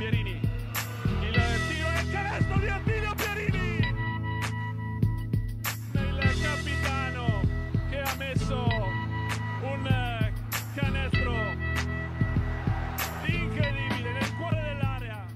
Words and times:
Pierini. 0.00 0.30
Il 0.30 1.34
tiro 1.68 1.88
e 1.90 2.00
il 2.00 2.10
canestro 2.10 2.58
di 2.58 2.68
Attilio 2.68 3.14
Pierini. 3.16 3.78
Il 5.92 6.40
capitano 6.40 7.42
che 7.90 8.00
ha 8.00 8.14
messo 8.16 8.66
un 9.60 10.32
canestro 10.74 11.32
incredibile 13.26 14.12
nel 14.12 14.36
cuore 14.38 14.62
dell'area. 14.62 15.26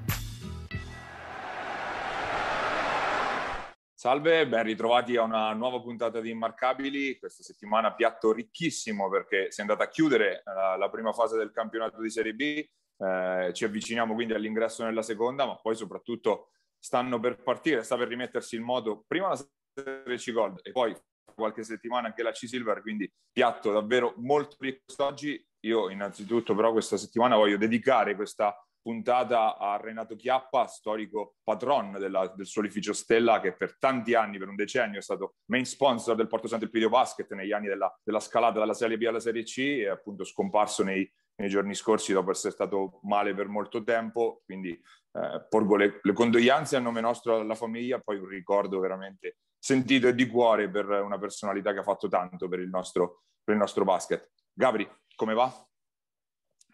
Salve, 3.93 4.49
ben 4.49 4.63
ritrovati 4.63 5.17
a 5.17 5.25
una 5.25 5.53
nuova 5.53 5.83
puntata 5.83 6.21
di 6.21 6.31
Immarcabili. 6.31 7.19
Questa 7.19 7.43
settimana 7.43 7.93
piatto 7.93 8.33
ricchissimo 8.33 9.11
perché 9.11 9.51
si 9.51 9.61
è 9.61 9.63
andata 9.63 9.85
a 9.85 9.89
chiudere 9.89 10.41
la, 10.47 10.77
la 10.79 10.89
prima 10.89 11.13
fase 11.13 11.37
del 11.37 11.51
campionato 11.51 12.01
di 12.01 12.09
Serie 12.09 12.33
B. 12.33 12.67
Eh, 12.97 13.51
ci 13.53 13.65
avviciniamo 13.65 14.15
quindi 14.15 14.35
all'ingresso 14.35 14.85
nella 14.85 15.03
seconda, 15.03 15.47
ma 15.47 15.57
poi 15.57 15.75
soprattutto 15.75 16.51
stanno 16.79 17.19
per 17.19 17.43
partire, 17.43 17.83
sta 17.83 17.97
per 17.97 18.09
rimettersi 18.09 18.57
in 18.57 18.63
moto 18.63 19.05
prima 19.07 19.29
la 19.29 19.37
Serie 19.37 20.17
C 20.17 20.33
Gold 20.33 20.61
e 20.63 20.71
poi 20.71 20.97
qualche 21.35 21.65
settimana 21.65 22.09
anche 22.09 22.23
la 22.23 22.31
C 22.31 22.47
Silver, 22.47 22.81
quindi 22.81 23.11
piatto 23.33 23.73
davvero 23.73 24.15
molto 24.19 24.57
ricco 24.61 24.83
oggi. 24.99 25.45
Io 25.65 25.89
innanzitutto 25.89 26.55
però 26.55 26.73
questa 26.73 26.99
settimana 26.99 27.37
voglio 27.37 27.57
dedicare 27.57 28.15
questa 28.15 28.55
puntata 28.85 29.57
a 29.57 29.79
Renato 29.79 30.15
Chiappa, 30.15 30.67
storico 30.67 31.37
patron 31.43 31.93
della, 31.93 32.31
del 32.37 32.45
solificio 32.45 32.93
Stella, 32.93 33.41
che 33.41 33.57
per 33.57 33.79
tanti 33.79 34.13
anni, 34.13 34.37
per 34.37 34.49
un 34.49 34.57
decennio, 34.57 34.99
è 34.99 35.03
stato 35.03 35.37
main 35.47 35.65
sponsor 35.65 36.15
del 36.15 36.27
Porto 36.27 36.49
Sant'Elpidio 36.49 36.91
Basket 36.91 37.33
negli 37.33 37.53
anni 37.53 37.69
della, 37.69 37.91
della, 38.05 38.21
scalata 38.21 38.59
dalla 38.59 38.75
Serie 38.75 38.99
B 38.99 39.05
alla 39.05 39.21
Serie 39.21 39.43
C 39.43 39.59
e 39.59 39.89
appunto 39.89 40.23
scomparso 40.23 40.85
nei, 40.85 41.11
nei 41.37 41.49
giorni 41.49 41.75
scorsi 41.75 42.13
dopo 42.13 42.31
essere 42.31 42.53
stato 42.53 43.01
male 43.03 43.35
per 43.35 43.49
molto 43.49 43.83
tempo. 43.83 44.43
Quindi 44.45 44.71
eh, 44.71 45.47
porgo 45.49 45.77
le, 45.77 46.01
le 46.03 46.13
condoglianze 46.13 46.77
a 46.77 46.81
nome 46.81 47.01
nostro 47.01 47.41
alla 47.41 47.55
famiglia, 47.55 48.01
poi 48.01 48.19
un 48.19 48.29
ricordo 48.29 48.79
veramente 48.81 49.39
sentito 49.59 50.09
e 50.09 50.15
di 50.15 50.27
cuore 50.27 50.69
per 50.69 50.87
una 50.87 51.19
personalità 51.19 51.73
che 51.73 51.79
ha 51.79 51.85
fatto 51.85 52.09
tanto 52.09 52.49
per 52.49 52.59
il 52.59 52.69
nostro, 52.69 53.23
per 53.43 53.55
il 53.55 53.61
nostro 53.61 53.85
basket. 53.85 54.33
Gabri, 54.53 54.89
come 55.17 55.35
va? 55.35 55.53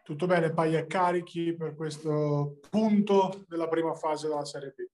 Tutto 0.02 0.26
bene, 0.26 0.52
Paglia 0.52 0.86
carichi 0.86 1.54
per 1.54 1.76
questo 1.76 2.58
punto 2.68 3.44
della 3.46 3.68
prima 3.68 3.94
fase 3.94 4.26
della 4.26 4.44
Serie 4.44 4.74
B. 4.76 4.84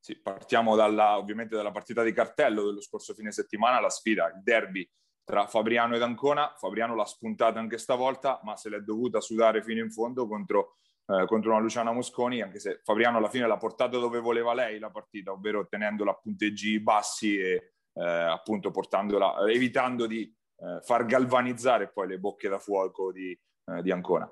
Sì, 0.00 0.20
partiamo 0.20 0.74
dalla, 0.74 1.16
ovviamente 1.16 1.54
dalla 1.54 1.70
partita 1.70 2.02
di 2.02 2.12
cartello 2.12 2.64
dello 2.64 2.80
scorso 2.80 3.14
fine 3.14 3.30
settimana, 3.30 3.80
la 3.80 3.88
sfida, 3.88 4.26
il 4.26 4.42
derby 4.42 4.86
tra 5.24 5.46
Fabriano 5.46 5.96
ed 5.96 6.02
Ancona. 6.02 6.54
Fabriano 6.56 6.94
l'ha 6.94 7.04
spuntata 7.04 7.58
anche 7.58 7.78
stavolta, 7.78 8.40
ma 8.44 8.56
se 8.56 8.68
l'è 8.68 8.80
dovuta 8.80 9.20
sudare 9.20 9.62
fino 9.62 9.80
in 9.80 9.90
fondo 9.90 10.28
contro, 10.28 10.76
eh, 11.06 11.24
contro 11.26 11.50
una 11.50 11.60
Luciana 11.60 11.92
Mosconi, 11.92 12.42
anche 12.42 12.58
se 12.58 12.80
Fabriano 12.84 13.18
alla 13.18 13.28
fine 13.28 13.46
l'ha 13.46 13.56
portata 13.56 13.98
dove 13.98 14.20
voleva 14.20 14.54
lei 14.54 14.78
la 14.78 14.90
partita, 14.90 15.32
ovvero 15.32 15.66
tenendola 15.66 16.12
a 16.12 16.14
punteggi 16.14 16.78
bassi 16.80 17.38
e 17.38 17.72
eh, 17.94 18.04
appunto 18.04 18.70
portandola, 18.70 19.48
evitando 19.48 20.06
di 20.06 20.22
eh, 20.56 20.80
far 20.82 21.04
galvanizzare 21.06 21.90
poi 21.90 22.08
le 22.08 22.18
bocche 22.18 22.48
da 22.48 22.58
fuoco 22.58 23.12
di, 23.12 23.30
eh, 23.30 23.82
di 23.82 23.90
Ancona. 23.90 24.30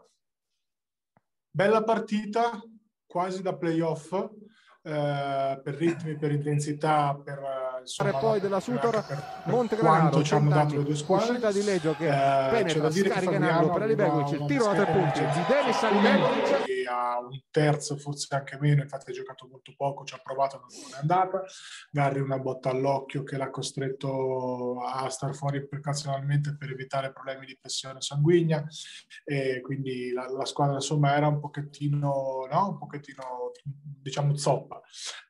Bella 1.51 1.83
partita, 1.85 2.61
quasi 3.07 3.43
da 3.43 3.57
playoff, 3.57 4.13
eh, 4.13 5.61
per 5.63 5.75
ritmi, 5.75 6.17
per 6.17 6.33
intensità, 6.33 7.21
per 7.23 7.39
insomma, 7.83 8.19
poi 8.19 8.41
della 8.41 8.61
Sutor 8.61 9.05
Montegranaro 9.45 10.23
ci 10.23 10.35
hanno 10.35 10.51
dato 10.51 10.77
le 10.77 10.85
due 10.85 10.97
squadre. 10.97 11.29
uscita 11.31 11.53
di 11.53 11.65
Leggio 11.65 11.95
che 11.97 12.09
eh, 12.09 12.51
penetra 12.51 12.91
scarica 12.91 13.35
in 13.37 13.43
angolo 13.43 13.73
per 13.73 13.83
Alibegovic 13.83 14.41
il 14.41 14.47
tiro 14.47 14.65
da 14.65 14.73
tre 14.73 14.93
punti. 14.93 15.21
di 15.21 15.45
Denis 15.49 15.83
Alibegovic 15.83 16.82
a 16.93 17.19
un 17.19 17.41
terzo 17.51 17.97
forse 17.97 18.35
anche 18.35 18.59
meno 18.61 18.83
infatti 18.83 19.11
ha 19.11 19.15
giocato 19.15 19.49
molto 19.49 19.73
poco 19.77 20.05
ci 20.05 20.15
ha 20.15 20.21
provato 20.23 20.59
non 20.59 20.69
è 20.95 21.01
andata. 21.01 21.43
Garri 21.91 22.21
una 22.21 22.39
botta 22.39 22.71
all'occhio 22.71 23.23
che 23.23 23.37
l'ha 23.37 23.51
costretto 23.51 24.83
a 24.83 25.09
star 25.09 25.35
fuori 25.35 25.67
precazionalmente 25.67 26.57
per 26.57 26.71
evitare 26.71 27.13
problemi 27.13 27.47
di 27.47 27.59
pressione 27.59 28.01
sanguigna. 28.01 28.65
E 29.25 29.61
quindi 29.61 30.13
la, 30.13 30.29
la 30.31 30.45
squadra 30.45 30.75
insomma 30.75 31.17
era 31.17 31.29
un 31.29 31.41
pochettino 31.41 32.47
no? 32.51 32.69
un 32.69 32.79
pochettino 32.79 33.53
diciamo 33.65 34.37
zoppa. 34.37 34.81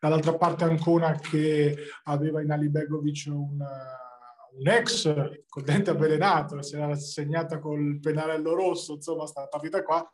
Dall'altra 0.01 0.37
parte 0.37 0.65
Ancona 0.65 1.13
che 1.15 1.77
aveva 2.05 2.43
in 2.43 2.51
Ali 2.51 2.69
Begovic 2.69 3.27
un, 3.29 3.59
un 4.55 4.69
ex 4.69 5.13
con 5.49 5.65
dente 5.65 5.91
avvelenato, 5.91 6.61
si 6.63 6.77
era 6.77 6.95
segnata 6.95 7.59
col 7.59 7.99
pennarello 8.01 8.55
rosso, 8.55 8.95
insomma, 8.95 9.27
sta 9.27 9.47
partita 9.47 9.83
qua 9.83 10.09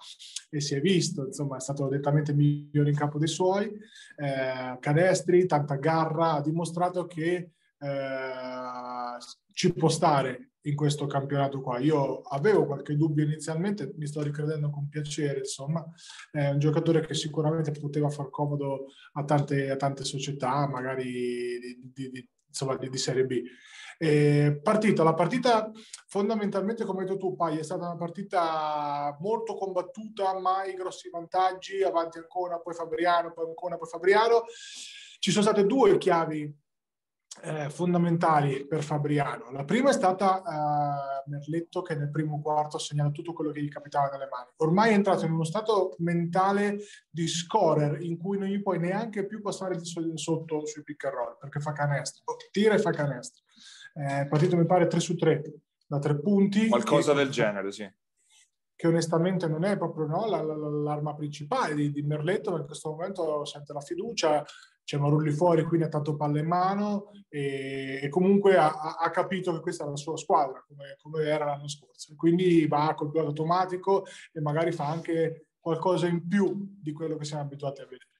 e 0.50 0.60
si 0.60 0.74
è 0.74 0.80
visto, 0.80 1.26
insomma, 1.26 1.56
è 1.56 1.60
stato 1.60 1.88
nettamente 1.88 2.32
migliore 2.32 2.90
in 2.90 2.96
campo 2.96 3.18
dei 3.18 3.28
suoi, 3.28 3.70
eh, 4.16 4.76
canestri, 4.80 5.46
tanta 5.46 5.76
garra, 5.76 6.32
ha 6.32 6.40
dimostrato 6.40 7.06
che 7.06 7.52
eh, 7.78 9.18
ci 9.52 9.72
può 9.72 9.88
stare 9.88 10.50
in 10.62 10.74
questo 10.74 11.06
campionato 11.06 11.60
qua. 11.60 11.78
Io 11.78 12.20
avevo 12.20 12.66
qualche 12.66 12.96
dubbio 12.96 13.24
inizialmente, 13.24 13.92
mi 13.96 14.06
sto 14.06 14.22
ricredendo 14.22 14.70
con 14.70 14.88
piacere, 14.88 15.38
insomma, 15.38 15.84
è 16.30 16.48
un 16.48 16.58
giocatore 16.58 17.04
che 17.06 17.14
sicuramente 17.14 17.72
poteva 17.72 18.08
far 18.08 18.30
comodo 18.30 18.86
a 19.12 19.24
tante, 19.24 19.70
a 19.70 19.76
tante 19.76 20.04
società, 20.04 20.66
magari 20.68 21.04
di, 21.04 21.90
di, 21.92 22.10
di, 22.10 22.28
insomma, 22.46 22.76
di 22.76 22.96
Serie 22.98 23.24
B. 23.24 23.42
Eh, 24.00 24.60
partita, 24.62 25.02
la 25.02 25.14
partita 25.14 25.72
fondamentalmente, 26.06 26.84
come 26.84 27.00
hai 27.00 27.06
detto 27.06 27.18
tu, 27.18 27.34
Pai, 27.34 27.58
è 27.58 27.64
stata 27.64 27.86
una 27.86 27.96
partita 27.96 29.16
molto 29.20 29.56
combattuta, 29.56 30.38
mai 30.38 30.74
grossi 30.74 31.10
vantaggi, 31.10 31.82
avanti 31.82 32.18
Ancona, 32.18 32.60
poi 32.60 32.74
Fabriano, 32.74 33.32
poi 33.32 33.46
Ancona, 33.46 33.76
poi 33.76 33.88
Fabriano. 33.88 34.44
Ci 35.18 35.32
sono 35.32 35.42
state 35.42 35.66
due 35.66 35.98
chiavi 35.98 36.66
eh, 37.42 37.70
fondamentali 37.70 38.66
per 38.66 38.82
Fabriano. 38.82 39.50
La 39.50 39.64
prima 39.64 39.90
è 39.90 39.92
stata 39.92 40.42
uh, 40.44 41.30
Merletto 41.30 41.82
che 41.82 41.94
nel 41.94 42.10
primo 42.10 42.40
quarto 42.40 42.76
ha 42.76 42.80
segnato 42.80 43.10
tutto 43.10 43.32
quello 43.32 43.50
che 43.50 43.62
gli 43.62 43.68
capitava 43.68 44.08
nelle 44.10 44.28
mani. 44.30 44.50
Ormai 44.58 44.90
è 44.90 44.94
entrato 44.94 45.24
in 45.24 45.32
uno 45.32 45.44
stato 45.44 45.94
mentale 45.98 46.78
di 47.10 47.26
scorer 47.26 48.00
in 48.02 48.16
cui 48.16 48.38
non 48.38 48.48
gli 48.48 48.62
puoi 48.62 48.78
neanche 48.78 49.26
più 49.26 49.40
passare 49.40 49.76
di 49.76 49.84
sotto 50.14 50.66
sui 50.66 50.82
pick 50.82 51.04
and 51.04 51.14
roll 51.14 51.36
perché 51.38 51.60
fa 51.60 51.72
canestro, 51.72 52.36
tira 52.50 52.74
e 52.74 52.78
fa 52.78 52.90
canestro. 52.90 53.44
Eh, 53.98 54.26
partito 54.28 54.56
mi 54.56 54.64
pare 54.64 54.86
3 54.86 55.00
su 55.00 55.16
3 55.16 55.42
da 55.88 55.98
tre 55.98 56.20
punti. 56.20 56.68
Qualcosa 56.68 57.14
del 57.14 57.30
genere, 57.30 57.72
sì. 57.72 57.90
Che 58.76 58.86
onestamente 58.86 59.48
non 59.48 59.64
è 59.64 59.76
proprio 59.76 60.06
no, 60.06 60.28
la, 60.28 60.40
la, 60.40 60.54
l'arma 60.54 61.14
principale 61.14 61.74
di, 61.74 61.90
di 61.90 62.02
Merletto, 62.02 62.56
in 62.56 62.66
questo 62.66 62.90
momento 62.90 63.44
sente 63.44 63.72
la 63.72 63.80
fiducia, 63.80 64.44
c'è 64.84 64.98
Marulli 64.98 65.32
fuori, 65.32 65.64
quindi 65.64 65.86
ha 65.86 65.88
tanto 65.88 66.14
palla 66.14 66.38
in 66.38 66.46
mano 66.46 67.10
e, 67.28 67.98
e 68.00 68.08
comunque 68.08 68.56
ha, 68.56 68.96
ha, 68.98 69.10
capito 69.10 69.52
che 69.52 69.60
questa 69.60 69.84
è 69.84 69.88
la 69.88 69.96
sua 69.96 70.16
squadra, 70.16 70.64
come, 70.66 70.96
come 71.02 71.24
era 71.24 71.46
l'anno 71.46 71.68
scorso. 71.68 72.14
Quindi 72.14 72.66
va 72.68 72.94
col 72.94 73.10
pilota 73.10 73.28
automatico 73.28 74.06
e 74.32 74.40
magari 74.40 74.70
fa 74.70 74.86
anche 74.86 75.48
qualcosa 75.58 76.06
in 76.06 76.26
più 76.28 76.56
di 76.80 76.92
quello 76.92 77.16
che 77.16 77.24
siamo 77.24 77.42
abituati 77.42 77.80
a 77.80 77.84
vedere. 77.84 78.10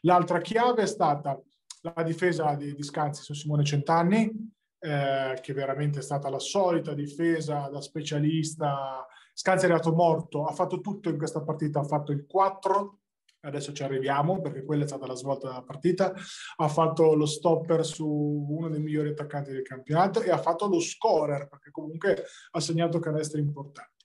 L'altra 0.00 0.40
chiave 0.40 0.82
è 0.82 0.86
stata 0.86 1.40
la 1.82 2.02
difesa 2.02 2.54
di, 2.54 2.74
di 2.74 2.82
Scanzi 2.82 3.22
su 3.22 3.34
Simone 3.34 3.64
Centanni, 3.64 4.56
eh, 4.80 5.38
che 5.40 5.52
veramente 5.52 5.98
è 6.00 6.02
stata 6.02 6.28
la 6.28 6.38
solita 6.38 6.94
difesa 6.94 7.68
da 7.68 7.80
specialista. 7.80 9.06
Scanzi 9.32 9.64
è 9.64 9.68
arrivato 9.68 9.94
morto, 9.94 10.44
ha 10.44 10.52
fatto 10.52 10.80
tutto 10.80 11.08
in 11.08 11.18
questa 11.18 11.42
partita, 11.42 11.80
ha 11.80 11.84
fatto 11.84 12.12
il 12.12 12.26
4 12.26 12.98
adesso 13.40 13.72
ci 13.72 13.82
arriviamo 13.82 14.40
perché 14.40 14.64
quella 14.64 14.84
è 14.84 14.86
stata 14.86 15.06
la 15.06 15.14
svolta 15.14 15.48
della 15.48 15.62
partita, 15.62 16.12
ha 16.56 16.68
fatto 16.68 17.14
lo 17.14 17.26
stopper 17.26 17.84
su 17.84 18.06
uno 18.06 18.68
dei 18.68 18.80
migliori 18.80 19.10
attaccanti 19.10 19.52
del 19.52 19.62
campionato 19.62 20.20
e 20.20 20.30
ha 20.30 20.38
fatto 20.38 20.66
lo 20.66 20.80
scorer 20.80 21.48
perché 21.48 21.70
comunque 21.70 22.24
ha 22.50 22.60
segnato 22.60 22.98
canestri 22.98 23.40
importanti. 23.40 23.97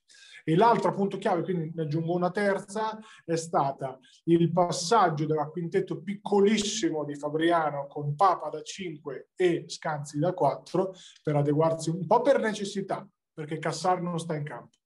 E 0.43 0.55
l'altro 0.55 0.93
punto 0.93 1.17
chiave, 1.17 1.43
quindi 1.43 1.71
ne 1.73 1.83
aggiungo 1.83 2.13
una 2.13 2.31
terza, 2.31 2.99
è 3.23 3.35
stata 3.35 3.97
il 4.25 4.51
passaggio 4.51 5.25
della 5.25 5.47
quintetto 5.47 6.01
piccolissimo 6.01 7.05
di 7.05 7.15
Fabriano 7.15 7.87
con 7.87 8.15
Papa 8.15 8.49
da 8.49 8.61
5 8.61 9.29
e 9.35 9.63
Scanzi 9.67 10.19
da 10.19 10.33
4 10.33 10.93
per 11.23 11.35
adeguarsi 11.37 11.89
un 11.89 12.05
po' 12.05 12.21
per 12.21 12.39
necessità, 12.39 13.07
perché 13.33 13.57
Cassar 13.57 14.01
non 14.01 14.19
sta 14.19 14.35
in 14.35 14.43
campo 14.43 14.77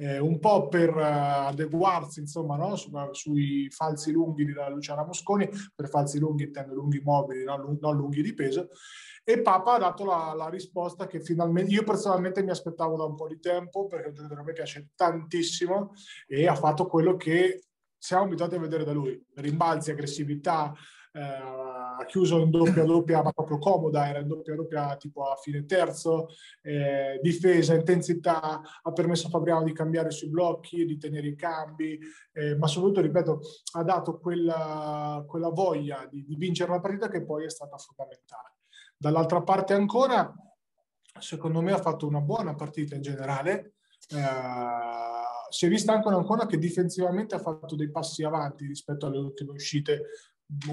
eh, 0.00 0.18
un 0.18 0.38
po' 0.38 0.68
per 0.68 0.94
uh, 0.96 1.48
adeguarsi 1.48 2.20
insomma, 2.20 2.56
no? 2.56 2.74
Su, 2.74 2.90
sui 3.12 3.68
falsi 3.70 4.12
lunghi 4.12 4.46
di 4.46 4.54
Luciana 4.70 5.04
Mosconi, 5.04 5.46
per 5.74 5.90
falsi 5.90 6.18
lunghi 6.18 6.44
intendo 6.44 6.72
lunghi 6.72 7.02
mobili, 7.04 7.44
no? 7.44 7.76
non 7.78 7.96
lunghi 7.96 8.22
di 8.22 8.32
peso, 8.32 8.70
e 9.22 9.42
Papa 9.42 9.74
ha 9.74 9.78
dato 9.78 10.06
la, 10.06 10.32
la, 10.34 10.48
risposta 10.48 11.06
che 11.06 11.20
finalmente 11.20 11.70
io 11.70 11.84
personalmente 11.84 12.42
mi 12.42 12.48
aspettavo 12.48 12.96
da 12.96 13.04
un 13.04 13.14
po' 13.14 13.28
di 13.28 13.38
tempo, 13.38 13.86
perché 13.86 14.06
è 14.06 14.08
un 14.08 14.14
giocatore 14.14 14.40
che 14.40 14.46
mi 14.46 14.54
piace 14.54 14.88
tantissimo 14.94 15.92
e 16.26 16.46
ha 16.46 16.54
fatto 16.54 16.86
quello 16.86 17.16
che 17.16 17.64
siamo 17.98 18.24
abituati 18.24 18.54
a 18.54 18.60
vedere 18.60 18.84
da 18.84 18.92
lui, 18.92 19.22
rimbalzi, 19.34 19.90
aggressività, 19.90 20.72
eh, 21.12 21.20
ha 21.20 22.04
chiuso 22.06 22.38
in 22.38 22.50
doppia 22.50 22.84
doppia 22.84 23.22
ma 23.22 23.32
proprio 23.32 23.58
comoda, 23.58 24.08
era 24.08 24.20
in 24.20 24.28
doppia 24.28 24.54
doppia 24.54 24.96
tipo 24.96 25.24
a 25.24 25.36
fine 25.36 25.66
terzo, 25.66 26.28
eh, 26.62 27.18
difesa, 27.22 27.74
intensità, 27.74 28.60
ha 28.82 28.92
permesso 28.92 29.26
a 29.26 29.30
Fabriano 29.30 29.64
di 29.64 29.72
cambiare 29.72 30.10
sui 30.10 30.28
blocchi, 30.28 30.84
di 30.84 30.98
tenere 30.98 31.26
i 31.28 31.36
cambi, 31.36 31.98
eh, 32.32 32.56
ma 32.56 32.66
soprattutto, 32.66 33.00
ripeto, 33.00 33.40
ha 33.72 33.82
dato 33.82 34.18
quella, 34.18 35.24
quella 35.26 35.48
voglia 35.48 36.06
di, 36.10 36.24
di 36.24 36.36
vincere 36.36 36.70
la 36.70 36.80
partita 36.80 37.08
che 37.08 37.24
poi 37.24 37.44
è 37.44 37.50
stata 37.50 37.76
fondamentale. 37.76 38.54
Dall'altra 38.96 39.42
parte 39.42 39.74
ancora, 39.74 40.32
secondo 41.18 41.60
me 41.60 41.72
ha 41.72 41.78
fatto 41.78 42.06
una 42.06 42.20
buona 42.20 42.54
partita 42.54 42.94
in 42.94 43.02
generale, 43.02 43.74
eh, 44.10 45.28
si 45.50 45.66
è 45.66 45.68
vista 45.68 45.92
anche 45.92 46.08
un'Ancona 46.08 46.46
che 46.46 46.58
difensivamente 46.58 47.34
ha 47.34 47.40
fatto 47.40 47.74
dei 47.74 47.90
passi 47.90 48.22
avanti 48.22 48.66
rispetto 48.66 49.06
alle 49.06 49.18
ultime 49.18 49.50
uscite, 49.50 50.02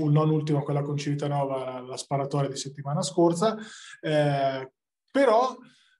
non 0.10 0.30
ultima 0.30 0.62
quella 0.62 0.82
con 0.82 0.98
Civitanova, 0.98 1.82
la 1.82 1.98
sparatoria 1.98 2.50
di 2.50 2.58
settimana 2.58 3.02
scorsa, 3.02 3.58
eh, 4.02 4.72
però, 5.12 5.56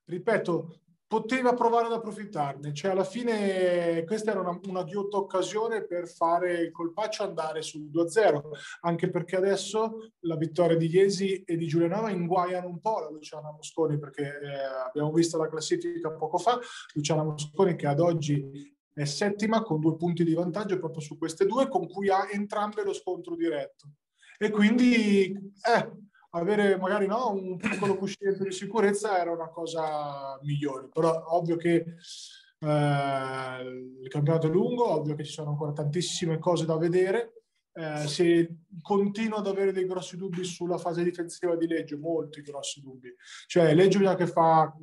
ripeto, 0.06 0.80
poteva 1.08 1.54
provare 1.54 1.86
ad 1.86 1.94
approfittarne, 1.94 2.74
cioè 2.74 2.92
alla 2.92 3.06
fine 3.06 4.04
questa 4.06 4.32
era 4.32 4.42
una, 4.42 4.60
una 4.66 4.84
ghiotta 4.84 5.16
occasione 5.16 5.86
per 5.86 6.10
fare 6.10 6.60
il 6.60 6.72
colpaccio 6.72 7.24
andare 7.24 7.62
sul 7.62 7.90
2-0, 7.90 8.42
anche 8.82 9.10
perché 9.10 9.38
adesso 9.38 10.12
la 10.22 10.36
vittoria 10.36 10.76
di 10.76 10.88
Iesi 10.88 11.44
e 11.44 11.56
di 11.56 11.66
Giulianova 11.66 12.10
inguaiano 12.10 12.68
un 12.68 12.82
po' 12.82 13.00
la 13.00 13.10
Luciana 13.10 13.52
Mosconi, 13.52 13.98
perché 13.98 14.24
eh, 14.24 14.86
abbiamo 14.86 15.14
visto 15.14 15.38
la 15.38 15.48
classifica 15.48 16.12
poco 16.12 16.38
fa, 16.38 16.60
Luciana 16.94 17.24
Mosconi 17.24 17.78
che 17.78 17.88
ad 17.88 18.02
oggi 18.02 18.76
è 18.98 19.06
settima 19.06 19.62
con 19.62 19.80
due 19.80 19.96
punti 19.96 20.24
di 20.24 20.34
vantaggio 20.34 20.80
proprio 20.80 21.02
su 21.02 21.20
queste 21.20 21.46
due, 21.46 21.68
con 21.68 21.88
cui 21.88 22.10
ha 22.10 22.28
entrambe 22.32 22.84
lo 22.84 22.94
scontro 22.94 23.36
diretto. 23.36 23.92
E 24.40 24.50
quindi 24.50 25.32
eh, 25.32 25.92
avere 26.32 26.78
magari 26.78 27.06
no, 27.06 27.32
un 27.32 27.58
piccolo 27.58 27.96
cuscino 27.96 28.34
di 28.34 28.52
sicurezza 28.52 29.20
era 29.20 29.32
una 29.32 29.50
cosa 29.50 30.40
migliore, 30.42 30.90
però 30.92 31.26
ovvio 31.28 31.58
che 31.58 31.76
eh, 31.76 33.62
il 34.02 34.08
campionato 34.10 34.48
è 34.48 34.50
lungo, 34.50 34.90
ovvio 34.90 35.14
che 35.14 35.24
ci 35.24 35.32
sono 35.32 35.52
ancora 35.52 35.74
tantissime 35.74 36.40
cose 36.40 36.66
da 36.66 36.78
vedere. 36.78 37.34
Eh, 37.74 38.08
se 38.08 38.62
continuo 38.82 39.38
ad 39.38 39.46
avere 39.46 39.72
dei 39.72 39.86
grossi 39.86 40.18
dubbi 40.18 40.44
sulla 40.44 40.80
fase 40.80 41.04
difensiva 41.04 41.56
di 41.56 41.68
Leggio, 41.68 42.00
molti 42.00 42.42
grossi 42.42 42.82
dubbi. 42.82 43.14
Cioè, 43.46 43.76
Leggio 43.76 44.00
bisogna 44.00 44.16
che 44.16 44.26
fa 44.26 44.76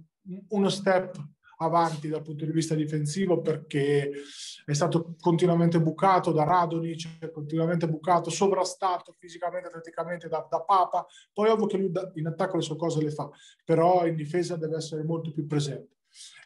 uno 0.50 0.68
step 0.68 1.16
avanti 1.64 2.08
dal 2.08 2.22
punto 2.22 2.44
di 2.44 2.52
vista 2.52 2.74
difensivo 2.74 3.40
perché 3.40 4.10
è 4.64 4.72
stato 4.72 5.14
continuamente 5.20 5.80
bucato 5.80 6.32
da 6.32 6.44
Radonic, 6.44 7.30
continuamente 7.30 7.88
bucato, 7.88 8.30
sovrastato 8.30 9.12
fisicamente, 9.18 9.68
atleticamente 9.68 10.28
da, 10.28 10.46
da 10.48 10.60
Papa. 10.60 11.06
Poi 11.32 11.48
ovvio 11.50 11.66
che 11.66 11.76
lui 11.76 11.92
in 12.14 12.26
attacco 12.26 12.56
le 12.56 12.62
sue 12.62 12.76
cose 12.76 13.02
le 13.02 13.10
fa, 13.10 13.28
però 13.64 14.06
in 14.06 14.14
difesa 14.14 14.56
deve 14.56 14.76
essere 14.76 15.02
molto 15.02 15.32
più 15.32 15.46
presente. 15.46 15.96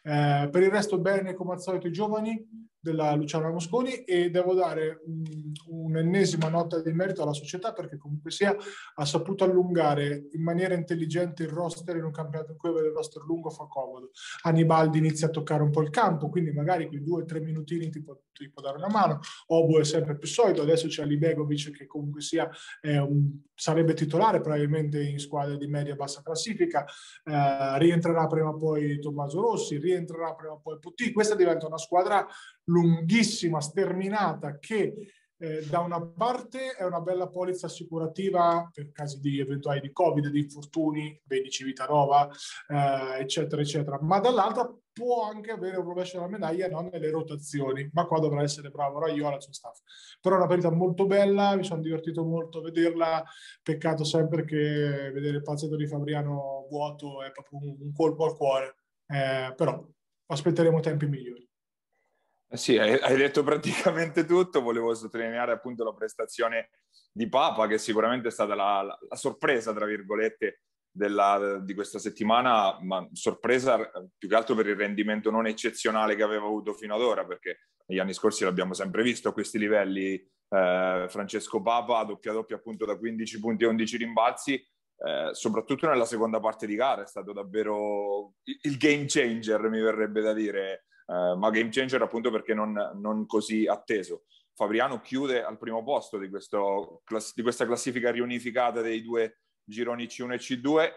Eh, 0.03 0.49
per 0.51 0.63
il 0.63 0.71
resto 0.71 0.99
bene 0.99 1.35
come 1.35 1.53
al 1.53 1.61
solito 1.61 1.87
i 1.87 1.93
giovani, 1.93 2.69
della 2.81 3.15
Luciana 3.15 3.51
Mosconi 3.51 4.05
e 4.05 4.31
devo 4.31 4.55
dare 4.55 5.03
un, 5.07 5.23
un'ennesima 5.67 6.49
nota 6.49 6.81
di 6.81 6.93
merito 6.93 7.23
alla 7.23 7.33
società 7.33 7.73
perché 7.73 7.97
comunque 7.97 8.31
sia 8.31 8.57
ha 8.95 9.05
saputo 9.05 9.45
allungare 9.45 10.29
in 10.33 10.43
maniera 10.43 10.75
intelligente 10.75 11.43
il 11.43 11.49
roster 11.49 11.97
in 11.97 12.05
un 12.05 12.13
campionato 12.13 12.53
in 12.53 12.57
cui 12.57 12.69
avere 12.69 12.89
il 12.89 12.95
roster 12.95 13.23
lungo 13.25 13.51
fa 13.51 13.67
comodo. 13.67 14.11
Anibaldi 14.43 14.99
inizia 14.99 15.27
a 15.27 15.31
toccare 15.31 15.63
un 15.63 15.71
po' 15.71 15.83
il 15.83 15.91
campo, 15.91 16.29
quindi 16.29 16.53
magari 16.53 16.87
quei 16.87 17.03
due 17.03 17.23
o 17.23 17.25
tre 17.25 17.41
minutini 17.41 17.91
ti 17.91 18.03
può, 18.03 18.17
ti 18.33 18.51
può, 18.51 18.63
dare 18.63 18.77
una 18.77 18.89
mano. 18.89 19.21
Obo 19.47 19.81
è 19.81 19.85
sempre 19.85 20.17
più 20.17 20.29
solito, 20.29 20.63
adesso 20.63 20.87
c'è 20.87 21.05
Libegovic 21.05 21.71
che 21.73 21.87
comunque 21.87 22.21
sia 22.21 22.49
un, 22.83 23.41
sarebbe 23.55 23.95
titolare 23.95 24.41
probabilmente 24.41 25.03
in 25.03 25.19
squadre 25.19 25.57
di 25.57 25.67
media 25.67 25.97
bassa 25.97 26.23
classifica, 26.23 26.85
eh, 27.25 27.79
rientrerà 27.79 28.27
prima 28.27 28.51
o 28.51 28.57
poi 28.57 29.01
Tommaso 29.01 29.41
Rossi, 29.41 29.79
rientrerà 29.79 30.35
prima 30.35 30.53
o 30.53 30.61
poi 30.61 30.79
Putti. 30.79 31.13
Questa 31.13 31.35
diventa 31.35 31.67
una 31.67 31.79
squadra 31.79 32.27
lunghissima, 32.69 33.61
sterminata, 33.61 34.59
che 34.59 34.95
eh, 35.41 35.65
da 35.69 35.81
una 35.81 36.01
parte 36.01 36.75
è 36.77 36.85
una 36.85 37.01
bella 37.01 37.29
polizza 37.29 37.67
assicurativa 37.67 38.69
per 38.73 38.91
casi 38.91 39.21
di 39.21 39.39
eventuali 39.39 39.81
di 39.81 39.93
Covid, 39.93 40.29
di 40.29 40.41
infortuni, 40.41 41.21
vedi 41.25 41.49
Civitanova, 41.49 42.29
eh, 42.69 43.21
eccetera, 43.21 43.63
eccetera, 43.63 43.99
ma 44.01 44.19
dall'altra 44.19 44.69
può 44.93 45.23
anche 45.23 45.53
avere 45.53 45.77
un 45.77 45.85
rovescio 45.85 46.17
della 46.17 46.29
medaglia 46.29 46.69
non 46.69 46.89
nelle 46.91 47.11
rotazioni, 47.11 47.89
ma 47.93 48.05
qua 48.07 48.19
dovrà 48.19 48.43
essere 48.43 48.71
bravo 48.71 48.99
Raiola 48.99 49.37
e 49.37 49.41
suo 49.41 49.53
staff. 49.53 49.79
Però 50.21 50.35
è 50.35 50.39
una 50.39 50.49
partita 50.49 50.73
molto 50.73 51.07
bella, 51.07 51.55
mi 51.55 51.63
sono 51.63 51.81
divertito 51.81 52.25
molto 52.25 52.59
a 52.59 52.63
vederla, 52.63 53.25
peccato 53.63 54.03
sempre 54.03 54.45
che 54.45 54.57
vedere 54.57 55.37
il 55.37 55.43
palzetto 55.43 55.77
di 55.77 55.87
Fabriano 55.87 56.67
vuoto 56.69 57.23
è 57.23 57.31
proprio 57.31 57.61
un, 57.61 57.77
un 57.79 57.93
colpo 57.93 58.25
al 58.25 58.37
cuore, 58.37 58.79
eh, 59.07 59.55
però 59.57 59.87
aspetteremo 60.27 60.81
tempi 60.81 61.07
migliori. 61.07 61.48
Eh 62.51 62.57
sì, 62.57 62.79
hai, 62.79 63.17
detto 63.17 63.43
praticamente 63.43 64.25
tutto. 64.25 64.63
Volevo 64.63 64.95
sottolineare 64.95 65.53
appunto 65.53 65.85
la 65.85 65.93
prestazione 65.93 66.71
di 67.13 67.29
Papa, 67.29 67.67
che 67.67 67.77
sicuramente 67.77 68.29
è 68.29 68.31
stata 68.31 68.55
la, 68.55 68.83
la, 68.83 68.99
la 69.07 69.17
sorpresa, 69.17 69.75
tra 69.75 69.85
virgolette, 69.85 70.63
della, 70.91 71.61
di 71.63 71.75
questa 71.75 71.99
settimana, 71.99 72.79
ma 72.81 73.07
sorpresa 73.13 73.91
più 74.17 74.29
che 74.29 74.35
altro 74.35 74.55
per 74.55 74.67
il 74.67 74.77
rendimento 74.77 75.31
non 75.31 75.47
eccezionale 75.47 76.17
che 76.17 76.23
aveva 76.23 76.47
avuto 76.47 76.73
fino 76.73 76.95
ad 76.95 77.03
ora, 77.03 77.27
perché 77.27 77.69
negli 77.87 77.99
anni 77.99 78.15
scorsi 78.15 78.45
l'abbiamo 78.45 78.73
sempre 78.73 79.03
visto 79.03 79.29
a 79.29 79.33
questi 79.33 79.59
livelli. 79.59 80.15
Eh, 80.15 81.07
Francesco 81.09 81.61
Papa, 81.61 82.03
doppia 82.05 82.33
doppia 82.33 82.57
appunto 82.57 82.87
da 82.87 82.97
15 82.97 83.41
punti 83.41 83.65
e 83.65 83.67
11 83.67 83.97
rimbalzi, 83.99 84.55
eh, 84.55 85.29
soprattutto 85.33 85.87
nella 85.87 86.07
seconda 86.07 86.41
parte 86.41 86.67
di 86.67 86.75
gara, 86.75 87.03
è 87.03 87.07
stato 87.07 87.35
davvero 87.35 88.33
il 88.63 88.79
game 88.79 89.05
changer, 89.07 89.69
mi 89.69 89.81
verrebbe 89.81 90.23
da 90.23 90.33
dire 90.33 90.87
eh, 91.11 91.35
ma 91.37 91.51
game 91.51 91.71
changer 91.71 92.03
appunto 92.03 92.31
perché 92.31 92.53
non, 92.53 92.73
non, 92.97 93.27
così 93.27 93.67
atteso. 93.67 94.25
Fabriano 94.55 95.01
chiude 95.01 95.43
al 95.43 95.57
primo 95.57 95.83
posto 95.83 96.19
di, 96.19 96.29
questo, 96.29 97.03
di 97.35 97.43
questa 97.43 97.65
classifica 97.65 98.11
riunificata 98.11 98.83
dei 98.83 99.03
due 99.03 99.41
gironi 99.65 100.05
C1 100.05 100.33
e 100.33 100.37
C2, 100.37 100.91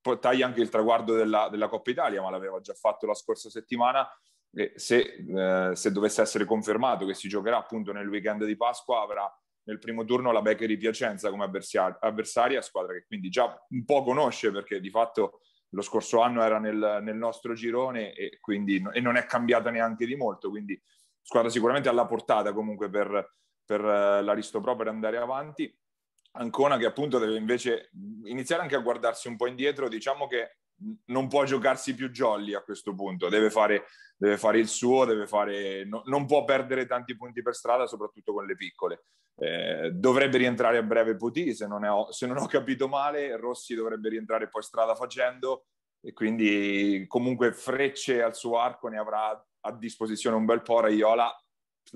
poi 0.00 0.18
taglia 0.18 0.46
anche 0.46 0.60
il 0.60 0.68
traguardo 0.68 1.14
della, 1.14 1.48
della 1.50 1.68
Coppa 1.68 1.90
Italia, 1.90 2.22
ma 2.22 2.30
l'aveva 2.30 2.60
già 2.60 2.74
fatto 2.74 3.06
la 3.06 3.14
scorsa 3.14 3.50
settimana. 3.50 4.08
Se, 4.76 5.00
eh, 5.00 5.74
se 5.74 5.90
dovesse 5.90 6.22
essere 6.22 6.44
confermato 6.44 7.04
che 7.06 7.14
si 7.14 7.28
giocherà 7.28 7.58
appunto 7.58 7.92
nel 7.92 8.08
weekend 8.08 8.44
di 8.44 8.56
Pasqua, 8.56 9.02
avrà 9.02 9.28
nel 9.64 9.78
primo 9.78 10.04
turno 10.04 10.30
la 10.30 10.42
Beccheri 10.42 10.76
Piacenza 10.76 11.30
come 11.30 11.44
avversaria, 11.44 12.62
squadra 12.62 12.92
che 12.92 13.04
quindi 13.04 13.30
già 13.30 13.44
un 13.70 13.84
po' 13.84 14.04
conosce 14.04 14.52
perché 14.52 14.78
di 14.80 14.90
fatto 14.90 15.40
lo 15.74 15.82
scorso 15.82 16.20
anno 16.20 16.42
era 16.42 16.58
nel, 16.58 17.00
nel 17.02 17.16
nostro 17.16 17.54
girone 17.54 18.12
e, 18.14 18.38
quindi, 18.40 18.82
e 18.92 19.00
non 19.00 19.16
è 19.16 19.26
cambiata 19.26 19.70
neanche 19.70 20.06
di 20.06 20.14
molto, 20.14 20.48
quindi 20.48 20.80
squadra 21.20 21.50
sicuramente 21.50 21.88
alla 21.88 22.06
portata 22.06 22.52
comunque 22.52 22.88
per, 22.88 23.36
per 23.64 23.80
eh, 23.80 24.22
l'Aristo 24.22 24.60
Pro 24.60 24.76
per 24.76 24.88
andare 24.88 25.16
avanti. 25.16 25.76
Ancona 26.36 26.76
che 26.78 26.86
appunto 26.86 27.18
deve 27.18 27.36
invece 27.36 27.90
iniziare 28.24 28.62
anche 28.62 28.74
a 28.74 28.80
guardarsi 28.80 29.28
un 29.28 29.36
po' 29.36 29.46
indietro, 29.46 29.88
diciamo 29.88 30.26
che 30.26 30.56
non 31.06 31.28
può 31.28 31.44
giocarsi 31.44 31.94
più 31.94 32.10
jolly 32.10 32.54
a 32.54 32.62
questo 32.62 32.94
punto, 32.94 33.28
deve 33.28 33.50
fare, 33.50 33.86
deve 34.16 34.36
fare 34.36 34.58
il 34.58 34.68
suo, 34.68 35.04
deve 35.04 35.26
fare, 35.26 35.84
no, 35.84 36.02
non 36.06 36.26
può 36.26 36.44
perdere 36.44 36.86
tanti 36.86 37.16
punti 37.16 37.42
per 37.42 37.54
strada, 37.54 37.86
soprattutto 37.86 38.32
con 38.32 38.46
le 38.46 38.54
piccole. 38.54 39.04
Eh, 39.36 39.90
dovrebbe 39.92 40.38
rientrare 40.38 40.76
a 40.76 40.82
breve 40.82 41.16
Puti, 41.16 41.54
se 41.54 41.66
se 42.10 42.26
non 42.26 42.36
ho 42.36 42.46
capito 42.46 42.88
male, 42.88 43.36
Rossi 43.36 43.74
dovrebbe 43.74 44.08
rientrare 44.08 44.48
poi 44.48 44.62
strada 44.62 44.94
facendo 44.94 45.66
e 46.00 46.12
quindi 46.12 47.04
comunque 47.08 47.52
frecce 47.52 48.22
al 48.22 48.36
suo 48.36 48.58
arco 48.58 48.88
ne 48.88 48.98
avrà 48.98 49.30
a 49.66 49.72
disposizione 49.72 50.36
un 50.36 50.44
bel 50.44 50.62
po'. 50.62 50.80
Raiola, 50.80 51.34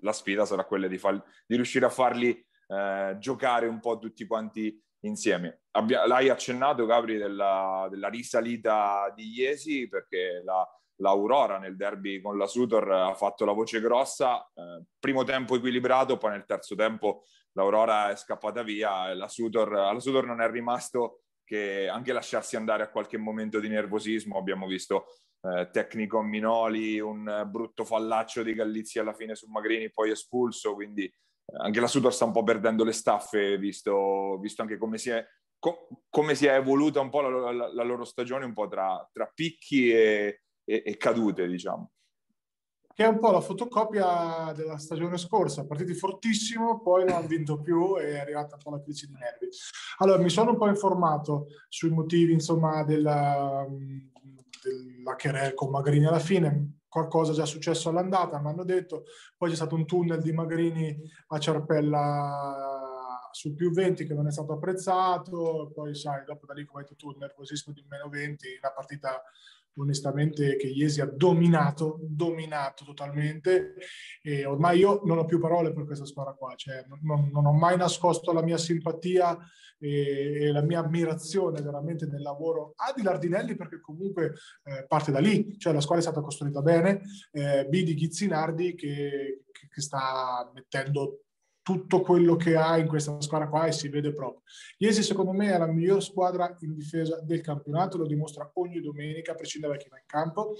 la 0.00 0.12
sfida 0.12 0.46
sarà 0.46 0.64
quella 0.64 0.86
di, 0.86 0.98
far, 0.98 1.22
di 1.46 1.54
riuscire 1.56 1.84
a 1.84 1.90
farli 1.90 2.30
eh, 2.68 3.16
giocare 3.18 3.66
un 3.66 3.80
po' 3.80 3.98
tutti 3.98 4.26
quanti 4.26 4.82
insieme. 5.00 5.62
Abbia, 5.78 6.06
l'hai 6.06 6.28
accennato, 6.28 6.86
Gabri, 6.86 7.16
della, 7.16 7.86
della, 7.88 8.08
risalita 8.08 9.12
di 9.14 9.28
Iesi 9.32 9.88
perché 9.88 10.42
la, 10.44 10.66
l'Aurora 10.96 11.58
nel 11.58 11.76
derby 11.76 12.20
con 12.20 12.36
la 12.36 12.46
Sutor 12.46 12.90
ha 12.90 13.14
fatto 13.14 13.44
la 13.44 13.52
voce 13.52 13.80
grossa, 13.80 14.44
eh, 14.54 14.82
primo 14.98 15.22
tempo 15.22 15.54
equilibrato, 15.54 16.16
poi 16.16 16.32
nel 16.32 16.44
terzo 16.44 16.74
tempo 16.74 17.22
l'Aurora 17.52 18.10
è 18.10 18.16
scappata 18.16 18.62
via 18.62 19.10
e 19.10 19.14
la 19.14 19.28
Sutor, 19.28 19.72
alla 19.74 20.00
Sutor 20.00 20.26
non 20.26 20.40
è 20.40 20.50
rimasto 20.50 21.20
che 21.44 21.88
anche 21.88 22.12
lasciarsi 22.12 22.56
andare 22.56 22.82
a 22.82 22.90
qualche 22.90 23.16
momento 23.16 23.60
di 23.60 23.68
nervosismo. 23.68 24.36
Abbiamo 24.36 24.66
visto 24.66 25.06
eh, 25.42 25.68
tecnico 25.70 26.20
Minoli, 26.22 26.98
un 26.98 27.46
brutto 27.46 27.84
fallaccio 27.84 28.42
di 28.42 28.52
Gallizia 28.52 29.02
alla 29.02 29.14
fine 29.14 29.36
su 29.36 29.46
Magrini, 29.48 29.90
poi 29.90 30.10
espulso, 30.10 30.74
quindi 30.74 31.04
eh, 31.04 31.12
anche 31.58 31.80
la 31.80 31.86
Sutor 31.86 32.12
sta 32.12 32.24
un 32.24 32.32
po' 32.32 32.42
perdendo 32.42 32.82
le 32.82 32.92
staffe, 32.92 33.56
visto, 33.58 34.38
visto 34.40 34.62
anche 34.62 34.76
come 34.76 34.98
si 34.98 35.10
è 35.10 35.24
co- 35.58 35.88
come 36.08 36.34
si 36.34 36.46
è 36.46 36.54
evoluta 36.54 37.00
un 37.00 37.10
po' 37.10 37.20
la, 37.20 37.52
la, 37.52 37.72
la 37.72 37.82
loro 37.82 38.04
stagione, 38.04 38.44
un 38.44 38.52
po' 38.52 38.68
tra, 38.68 39.08
tra 39.12 39.30
picchi 39.32 39.90
e, 39.90 40.42
e, 40.64 40.82
e 40.84 40.96
cadute, 40.96 41.46
diciamo. 41.46 41.92
che 42.94 43.04
è 43.04 43.08
un 43.08 43.20
po' 43.20 43.30
la 43.30 43.40
fotocopia 43.40 44.52
della 44.56 44.76
stagione 44.78 45.18
scorsa, 45.18 45.66
partiti 45.66 45.94
fortissimo, 45.94 46.80
poi 46.80 47.04
non 47.04 47.14
hanno 47.16 47.28
vinto 47.28 47.60
più 47.60 47.96
e 47.96 48.14
è 48.14 48.18
arrivata 48.18 48.56
un 48.56 48.62
po' 48.62 48.70
la 48.70 48.82
crisi 48.82 49.06
di 49.06 49.12
nervi. 49.12 49.48
Allora, 49.98 50.20
mi 50.20 50.30
sono 50.30 50.50
un 50.50 50.56
po' 50.56 50.66
informato 50.68 51.46
sui 51.68 51.90
motivi, 51.90 52.32
insomma, 52.32 52.82
della, 52.82 53.66
della 54.62 55.14
querel 55.14 55.54
con 55.54 55.70
Magrini 55.70 56.06
alla 56.06 56.18
fine, 56.18 56.78
qualcosa 56.88 57.32
già 57.32 57.44
successo 57.44 57.88
all'andata, 57.90 58.40
mi 58.40 58.48
hanno 58.48 58.64
detto, 58.64 59.04
poi 59.36 59.50
c'è 59.50 59.56
stato 59.56 59.74
un 59.74 59.86
tunnel 59.86 60.22
di 60.22 60.32
Magrini 60.32 60.96
a 61.28 61.38
Ciarpella 61.38 62.87
sul 63.38 63.54
più 63.54 63.70
20 63.70 64.04
che 64.04 64.14
non 64.14 64.26
è 64.26 64.32
stato 64.32 64.54
apprezzato, 64.54 65.70
poi 65.72 65.94
sai, 65.94 66.24
dopo 66.24 66.44
da 66.44 66.54
lì 66.54 66.64
come 66.64 66.82
hai 66.82 66.88
detto 66.88 66.96
tu, 66.96 67.12
il 67.12 67.18
nervosismo 67.18 67.72
di 67.72 67.84
meno 67.88 68.08
20, 68.08 68.58
la 68.60 68.72
partita 68.72 69.22
onestamente 69.76 70.56
che 70.56 70.66
Iesi 70.66 71.00
ha 71.00 71.06
dominato, 71.06 72.00
dominato 72.02 72.84
totalmente. 72.84 73.74
E 74.22 74.44
ormai 74.44 74.80
io 74.80 75.02
non 75.04 75.18
ho 75.18 75.24
più 75.24 75.38
parole 75.38 75.72
per 75.72 75.84
questa 75.84 76.04
squadra 76.04 76.32
qua, 76.32 76.56
cioè, 76.56 76.84
non, 76.88 77.30
non, 77.32 77.46
ho 77.46 77.52
mai 77.52 77.76
nascosto 77.76 78.32
la 78.32 78.42
mia 78.42 78.58
simpatia 78.58 79.38
e, 79.78 80.46
e, 80.46 80.50
la 80.50 80.62
mia 80.62 80.80
ammirazione 80.80 81.62
veramente 81.62 82.06
nel 82.06 82.22
lavoro 82.22 82.72
A 82.74 82.92
di 82.92 83.04
Lardinelli 83.04 83.54
perché 83.54 83.78
comunque 83.78 84.32
eh, 84.64 84.84
parte 84.88 85.12
da 85.12 85.20
lì, 85.20 85.56
cioè 85.58 85.72
la 85.72 85.80
squadra 85.80 86.04
è 86.04 86.08
stata 86.08 86.24
costruita 86.24 86.60
bene, 86.60 87.02
eh, 87.30 87.66
B 87.68 87.84
di 87.84 87.94
Ghizzinardi 87.94 88.74
che, 88.74 89.44
che, 89.52 89.68
che 89.68 89.80
sta 89.80 90.50
mettendo 90.52 91.20
tutto 91.68 92.00
quello 92.00 92.34
che 92.36 92.56
ha 92.56 92.78
in 92.78 92.86
questa 92.86 93.20
squadra 93.20 93.46
qua 93.46 93.66
e 93.66 93.72
si 93.72 93.90
vede 93.90 94.14
proprio. 94.14 94.40
Iesi 94.78 95.02
secondo 95.02 95.32
me 95.32 95.52
è 95.52 95.58
la 95.58 95.66
miglior 95.66 96.02
squadra 96.02 96.56
in 96.60 96.72
difesa 96.72 97.20
del 97.20 97.42
campionato, 97.42 97.98
lo 97.98 98.06
dimostra 98.06 98.50
ogni 98.54 98.80
domenica, 98.80 99.32
a 99.32 99.34
prescindere 99.34 99.74
da 99.74 99.78
chi 99.78 99.90
va 99.90 99.98
in 99.98 100.06
campo. 100.06 100.54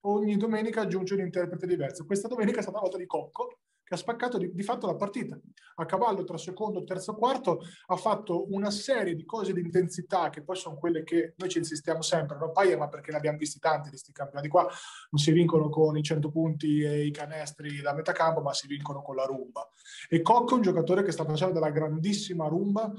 Ogni 0.00 0.36
domenica 0.36 0.82
aggiunge 0.82 1.14
un 1.14 1.20
interprete 1.20 1.66
diverso. 1.66 2.04
Questa 2.04 2.28
domenica 2.28 2.58
è 2.58 2.60
stata 2.60 2.76
la 2.76 2.82
volta 2.82 2.98
di 2.98 3.06
Cocco, 3.06 3.60
che 3.86 3.94
ha 3.94 3.96
spaccato 3.96 4.36
di, 4.36 4.52
di, 4.52 4.62
fatto 4.64 4.88
la 4.88 4.96
partita. 4.96 5.38
A 5.76 5.86
cavallo 5.86 6.24
tra 6.24 6.36
secondo 6.36 6.82
terzo 6.82 7.14
quarto 7.14 7.60
ha 7.86 7.96
fatto 7.96 8.52
una 8.52 8.70
serie 8.72 9.14
di 9.14 9.24
cose 9.24 9.52
di 9.52 9.60
intensità 9.60 10.28
che 10.28 10.42
poi 10.42 10.56
sono 10.56 10.76
quelle 10.76 11.04
che 11.04 11.34
noi 11.36 11.48
ci 11.48 11.58
insistiamo 11.58 12.02
sempre, 12.02 12.36
no 12.36 12.50
Paia, 12.50 12.76
ma 12.76 12.88
perché 12.88 13.12
ne 13.12 13.18
abbiamo 13.18 13.38
visti 13.38 13.60
tanti 13.60 13.84
di 13.84 13.90
questi 13.90 14.10
campionati 14.10 14.48
qua, 14.48 14.62
non 14.62 15.20
si 15.22 15.30
vincono 15.30 15.68
con 15.68 15.96
i 15.96 16.02
100 16.02 16.30
punti 16.30 16.80
e 16.80 17.06
i 17.06 17.12
canestri 17.12 17.80
da 17.80 17.94
metà 17.94 18.10
campo, 18.10 18.40
ma 18.40 18.52
si 18.52 18.66
vincono 18.66 19.02
con 19.02 19.14
la 19.14 19.24
rumba. 19.24 19.68
E 20.08 20.20
Cocco 20.20 20.54
è 20.54 20.56
un 20.56 20.62
giocatore 20.62 21.04
che 21.04 21.12
sta 21.12 21.24
facendo 21.24 21.54
della 21.54 21.70
grandissima 21.70 22.48
rumba 22.48 22.92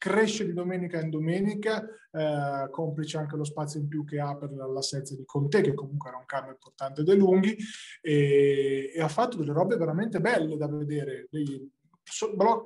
cresce 0.00 0.46
di 0.46 0.54
domenica 0.54 0.98
in 0.98 1.10
domenica, 1.10 1.84
eh, 2.10 2.70
complice 2.70 3.18
anche 3.18 3.36
lo 3.36 3.44
spazio 3.44 3.80
in 3.80 3.86
più 3.86 4.02
che 4.02 4.18
ha 4.18 4.34
per 4.34 4.50
l'assenza 4.50 5.14
di 5.14 5.24
Conte, 5.26 5.60
che 5.60 5.74
comunque 5.74 6.08
era 6.08 6.16
un 6.16 6.24
cambio 6.24 6.52
importante 6.52 7.02
dei 7.02 7.18
lunghi, 7.18 7.54
e, 8.00 8.92
e 8.94 9.00
ha 9.02 9.08
fatto 9.08 9.36
delle 9.36 9.52
robe 9.52 9.76
veramente 9.76 10.18
belle 10.18 10.56
da 10.56 10.68
vedere, 10.68 11.28
dei, 11.30 11.70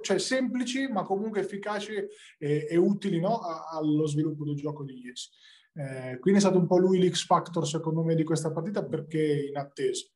cioè 0.01 0.19
semplici 0.19 0.87
ma 0.87 1.03
comunque 1.03 1.41
efficaci 1.41 1.93
e, 2.39 2.67
e 2.71 2.77
utili 2.77 3.19
no? 3.19 3.41
allo 3.41 4.07
sviluppo 4.07 4.45
del 4.45 4.55
gioco 4.55 4.85
di 4.85 4.95
Yes. 4.95 5.31
Eh, 5.77 6.19
quindi 6.21 6.39
è 6.39 6.43
stato 6.43 6.59
un 6.59 6.69
po' 6.69 6.79
lui 6.79 7.01
l'X 7.01 7.27
Factor 7.27 7.67
secondo 7.67 8.05
me 8.05 8.15
di 8.15 8.23
questa 8.23 8.53
partita 8.53 8.85
perché 8.85 9.49
in 9.49 9.57
attesa. 9.57 10.07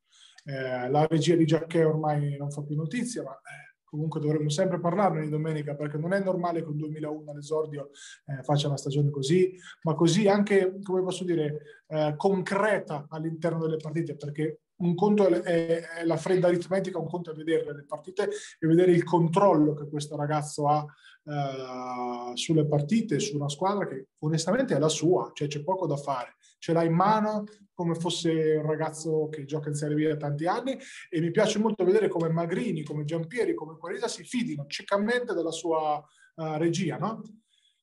Eh, 0.44 0.88
la 0.88 1.04
regia 1.06 1.34
di 1.34 1.44
Giacchè 1.44 1.84
ormai 1.84 2.36
non 2.36 2.52
fa 2.52 2.62
più 2.62 2.76
notizia, 2.76 3.24
ma 3.24 3.32
eh, 3.32 3.67
comunque 3.88 4.20
dovremmo 4.20 4.48
sempre 4.48 4.80
parlarne 4.80 5.22
di 5.22 5.28
domenica 5.28 5.74
perché 5.74 5.98
non 5.98 6.12
è 6.12 6.22
normale 6.22 6.62
che 6.62 6.68
un 6.68 6.76
2001 6.76 7.30
all'esordio 7.30 7.90
eh, 8.26 8.42
faccia 8.42 8.68
una 8.68 8.76
stagione 8.76 9.10
così, 9.10 9.54
ma 9.82 9.94
così 9.94 10.28
anche, 10.28 10.78
come 10.82 11.02
posso 11.02 11.24
dire, 11.24 11.82
eh, 11.88 12.14
concreta 12.16 13.06
all'interno 13.08 13.60
delle 13.60 13.76
partite 13.78 14.16
perché 14.16 14.60
un 14.78 14.94
conto 14.94 15.26
è, 15.26 16.04
la 16.04 16.16
fredda 16.16 16.48
aritmetica, 16.48 16.98
un 16.98 17.08
conto 17.08 17.32
è 17.32 17.34
vedere 17.34 17.74
le 17.74 17.84
partite 17.84 18.30
e 18.58 18.66
vedere 18.66 18.92
il 18.92 19.02
controllo 19.02 19.74
che 19.74 19.88
questo 19.88 20.16
ragazzo 20.16 20.68
ha 20.68 20.84
uh, 21.24 22.36
sulle 22.36 22.66
partite, 22.66 23.18
su 23.18 23.36
una 23.36 23.48
squadra 23.48 23.86
che 23.86 24.08
onestamente 24.18 24.76
è 24.76 24.78
la 24.78 24.88
sua, 24.88 25.30
cioè 25.34 25.48
c'è 25.48 25.62
poco 25.62 25.86
da 25.86 25.96
fare. 25.96 26.36
Ce 26.58 26.72
l'ha 26.72 26.84
in 26.84 26.94
mano, 26.94 27.44
come 27.78 27.94
fosse 27.94 28.56
un 28.56 28.66
ragazzo 28.66 29.28
che 29.28 29.44
gioca 29.44 29.68
in 29.68 29.76
Serie 29.76 29.94
B 29.94 30.08
da 30.08 30.16
tanti 30.16 30.46
anni 30.46 30.76
e 31.08 31.20
mi 31.20 31.30
piace 31.30 31.60
molto 31.60 31.84
vedere 31.84 32.08
come 32.08 32.28
Magrini, 32.28 32.82
come 32.82 33.04
Giampieri, 33.04 33.54
come 33.54 33.78
Quarisa 33.78 34.08
si 34.08 34.24
fidino 34.24 34.66
ciecamente 34.66 35.32
della 35.32 35.52
sua 35.52 35.96
uh, 35.98 36.56
regia. 36.56 36.96
No? 36.96 37.22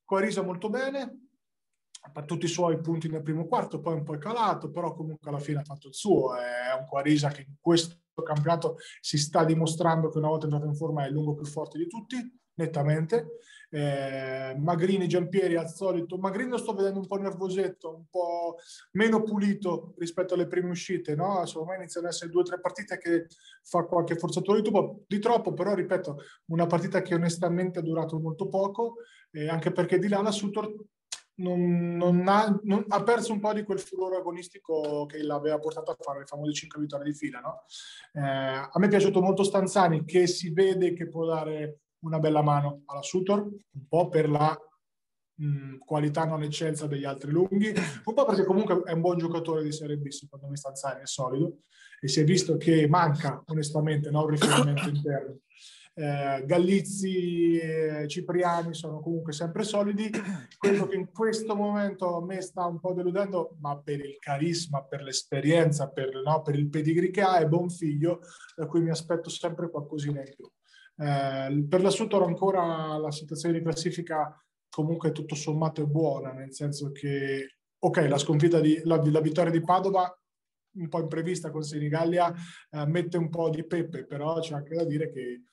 Quarisa 0.04 0.42
molto 0.42 0.70
bene, 0.70 1.30
per 2.12 2.25
tutti 2.25 2.44
i 2.44 2.50
suoi 2.50 2.82
punti 2.82 3.08
nel 3.08 3.22
primo 3.22 3.48
quarto, 3.48 3.80
poi 3.80 3.94
un 3.94 4.04
po' 4.04 4.16
è 4.16 4.18
calato, 4.18 4.70
però 4.70 4.94
comunque 4.94 5.30
alla 5.30 5.40
fine 5.40 5.60
ha 5.60 5.64
fatto 5.64 5.88
il 5.88 5.94
suo. 5.94 6.36
È 6.36 6.78
un 6.78 6.86
Quarisa 6.86 7.30
che 7.30 7.46
in 7.48 7.56
questo 7.58 7.96
campionato 8.22 8.75
si 9.00 9.18
sta 9.18 9.46
dimostrando 9.46 10.10
che 10.10 10.18
una 10.18 10.28
volta 10.28 10.44
entrato 10.44 10.66
in 10.66 10.75
forma 10.75 11.06
è 11.06 11.08
il 11.08 11.14
lungo 11.14 11.36
più 11.36 11.46
forte 11.46 11.78
di 11.78 11.88
tutti, 11.88 12.18
nettamente 12.56 13.40
eh, 13.76 14.56
Magrini, 14.58 15.08
Giampieri 15.08 15.56
al 15.58 15.70
solito. 15.70 16.18
Magrini 16.18 16.50
lo 16.50 16.58
sto 16.58 16.74
vedendo 16.74 17.00
un 17.00 17.08
po' 17.08 17.18
nervosetto, 17.18 17.94
un 17.94 18.06
po' 18.10 18.58
meno 18.92 19.22
pulito 19.24 19.94
rispetto 19.98 20.34
alle 20.34 20.48
prime 20.48 20.70
uscite, 20.70 21.14
no? 21.14 21.46
Secondo 21.46 21.72
me 21.72 21.78
iniziano 21.78 22.08
ad 22.08 22.14
essere 22.14 22.32
due 22.32 22.42
o 22.42 22.46
tre 22.46 22.60
partite 22.60 22.98
che 22.98 23.28
fa 23.64 23.84
qualche 23.84 24.16
forzatura 24.16 24.58
di, 24.58 24.64
tubo, 24.64 25.04
di 25.08 25.20
troppo, 25.20 25.54
però 25.54 25.74
ripeto, 25.74 26.18
una 26.46 26.68
partita 26.68 27.02
che 27.02 27.16
onestamente 27.16 27.80
ha 27.80 27.82
durato 27.82 28.18
molto 28.18 28.48
poco, 28.48 28.96
eh, 29.32 29.50
anche 29.50 29.72
perché 29.72 30.00
di 30.00 30.08
là 30.08 30.22
la 30.22 30.32
Sutor 30.32 30.74
non, 31.38 31.98
non, 31.98 32.26
ha, 32.30 32.58
non, 32.64 32.86
ha, 32.88 33.04
perso 33.04 33.34
un 33.34 33.42
po' 33.42 33.52
di 33.52 33.64
quel 33.64 33.80
furore 33.80 34.16
agonistico 34.16 35.06
che 35.06 35.22
l'aveva 35.22 35.60
portato 35.60 35.92
a 35.92 35.98
fare 36.00 36.20
le 36.20 36.26
famose 36.26 36.54
5 36.54 36.80
vittorie 36.80 37.12
di 37.12 37.18
fila. 37.18 37.42
No? 37.42 37.64
Eh, 38.14 38.22
a 38.22 38.72
me 38.76 38.86
è 38.86 38.90
piaciuto 38.90 39.22
molto 39.22 39.44
Stanzani, 39.44 40.06
che 40.06 40.28
si 40.28 40.52
vede 40.52 40.94
che 40.94 41.10
può 41.10 41.26
dare 41.26 41.80
una 42.06 42.20
bella 42.20 42.42
mano 42.42 42.84
alla 42.86 43.02
Sutor, 43.02 43.42
un 43.42 43.88
po' 43.88 44.08
per 44.10 44.30
la 44.30 44.58
mh, 45.36 45.78
qualità 45.80 46.26
non 46.26 46.44
eccelsa 46.44 46.88
degli 46.88 47.06
altri 47.06 47.32
lunghi, 47.32 47.74
un 48.06 48.14
po' 48.14 48.26
perché 48.26 48.46
comunque 48.46 48.84
è 48.84 48.94
un 48.94 49.02
buon 49.02 49.18
giocatore 49.18 49.64
di 49.64 49.72
Serie 49.72 49.98
B, 49.98 50.08
secondo 50.10 50.48
me 50.48 50.56
Stanzani 50.56 51.02
è 51.02 51.08
solido, 51.08 51.58
e 52.00 52.08
si 52.08 52.22
è 52.22 52.24
visto 52.24 52.58
che 52.58 52.88
manca 52.88 53.44
onestamente 53.48 54.10
no, 54.12 54.22
un 54.22 54.30
riferimento 54.30 54.88
interno. 54.90 55.40
Eh, 55.98 56.44
Gallizzi 56.46 57.58
e 57.58 58.06
Cipriani 58.10 58.74
sono 58.74 59.00
comunque 59.00 59.32
sempre 59.32 59.64
solidi. 59.64 60.12
Quello 60.58 60.88
che 60.88 60.98
in 60.98 61.10
questo 61.10 61.56
momento 61.56 62.18
a 62.18 62.26
me 62.26 62.42
sta 62.42 62.66
un 62.66 62.82
po' 62.82 62.94
deludendo, 62.94 63.56
ma 63.62 63.80
per 63.80 64.02
il 64.02 64.18
carisma, 64.20 64.84
per 64.84 65.02
l'esperienza, 65.02 65.90
per, 65.90 66.22
no, 66.22 66.42
per 66.42 66.56
il 66.56 66.68
pedigree 66.68 67.12
che 67.12 67.22
ha, 67.22 67.38
è 67.38 67.48
Bonfiglio, 67.48 68.20
da 68.58 68.68
cui 68.68 68.82
mi 68.82 68.90
aspetto 68.90 69.30
sempre 69.30 69.70
qualcosina 69.70 70.20
in 70.20 70.34
più. 70.36 70.46
Eh, 70.98 71.66
per 71.68 71.82
la 71.82 71.90
Sutor 71.90 72.24
ancora 72.24 72.98
la 72.98 73.12
situazione 73.12 73.58
di 73.58 73.64
classifica 73.64 74.40
comunque 74.70 75.12
tutto 75.12 75.36
sommato 75.36 75.82
è 75.82 75.86
buona, 75.86 76.32
nel 76.32 76.54
senso 76.54 76.92
che, 76.92 77.58
ok, 77.80 77.98
la 78.10 78.18
sconfitta 78.18 78.60
di, 78.60 78.82
la, 78.84 79.02
la 79.04 79.22
vittoria 79.22 79.52
di 79.52 79.62
Padova 79.62 80.14
un 80.75 80.90
po' 80.90 81.00
imprevista 81.00 81.52
con 81.52 81.64
Senigallia 81.64 82.34
eh, 82.70 82.86
mette 82.86 83.18
un 83.18 83.30
po' 83.30 83.50
di 83.50 83.66
pepe, 83.66 84.06
però 84.06 84.40
c'è 84.40 84.56
anche 84.56 84.75
da 84.75 84.84
dire 84.84 85.12
che 85.12 85.44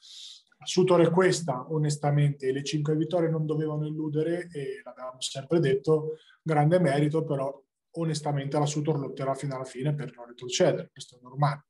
Sutor 0.65 1.03
è 1.03 1.11
questa, 1.11 1.67
onestamente, 1.73 2.53
le 2.53 2.63
cinque 2.63 2.97
vittorie 2.97 3.29
non 3.29 3.47
dovevano 3.47 3.87
illudere 3.87 4.49
e 4.53 4.81
l'abbiamo 4.85 5.21
sempre 5.21 5.59
detto, 5.59 6.17
grande 6.41 6.79
merito, 6.79 7.25
però 7.25 7.61
onestamente 7.97 8.59
la 8.59 8.67
Sutor 8.67 8.99
lotterà 8.99 9.35
fino 9.35 9.57
alla 9.57 9.65
fine 9.65 9.95
per 9.95 10.15
non 10.15 10.27
retrocedere, 10.27 10.91
questo 10.93 11.17
è 11.17 11.19
normale. 11.21 11.67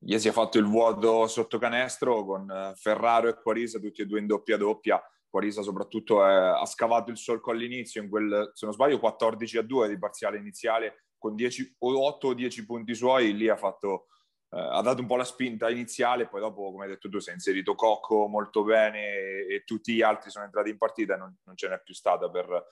Iesi 0.00 0.28
ha 0.28 0.32
fatto 0.32 0.58
il 0.58 0.66
vuoto 0.66 1.26
sotto 1.26 1.58
canestro 1.58 2.24
con 2.24 2.50
eh, 2.50 2.74
Ferraro 2.76 3.28
e 3.28 3.40
Quarisa, 3.40 3.78
tutti 3.78 4.02
e 4.02 4.06
due 4.06 4.20
in 4.20 4.26
doppia 4.26 4.56
doppia. 4.56 5.02
Quarisa 5.28 5.62
soprattutto 5.62 6.24
è, 6.24 6.32
ha 6.32 6.66
scavato 6.66 7.10
il 7.10 7.16
solco 7.16 7.50
all'inizio 7.50 8.02
in 8.02 8.08
quel, 8.08 8.50
se 8.54 8.66
non 8.66 8.74
sbaglio, 8.74 8.98
14 8.98 9.58
a 9.58 9.62
2 9.62 9.88
di 9.88 9.98
parziale 9.98 10.38
iniziale 10.38 11.06
con 11.18 11.34
10, 11.34 11.76
8 11.78 12.26
o 12.28 12.34
10 12.34 12.66
punti 12.66 12.94
suoi. 12.94 13.34
Lì 13.34 13.48
ha, 13.48 13.56
fatto, 13.56 14.06
eh, 14.50 14.60
ha 14.60 14.80
dato 14.82 15.00
un 15.00 15.06
po' 15.06 15.16
la 15.16 15.24
spinta 15.24 15.70
iniziale, 15.70 16.28
poi 16.28 16.40
dopo, 16.40 16.70
come 16.70 16.84
hai 16.84 16.90
detto 16.90 17.08
tu, 17.08 17.18
si 17.18 17.30
è 17.30 17.32
inserito 17.32 17.74
Cocco 17.74 18.28
molto 18.28 18.64
bene 18.64 18.98
e, 18.98 19.54
e 19.54 19.64
tutti 19.64 19.94
gli 19.94 20.02
altri 20.02 20.30
sono 20.30 20.44
entrati 20.44 20.70
in 20.70 20.78
partita 20.78 21.14
e 21.14 21.18
non, 21.18 21.36
non 21.42 21.56
ce 21.56 21.68
n'è 21.68 21.80
più 21.82 21.94
stata 21.94 22.30
per, 22.30 22.66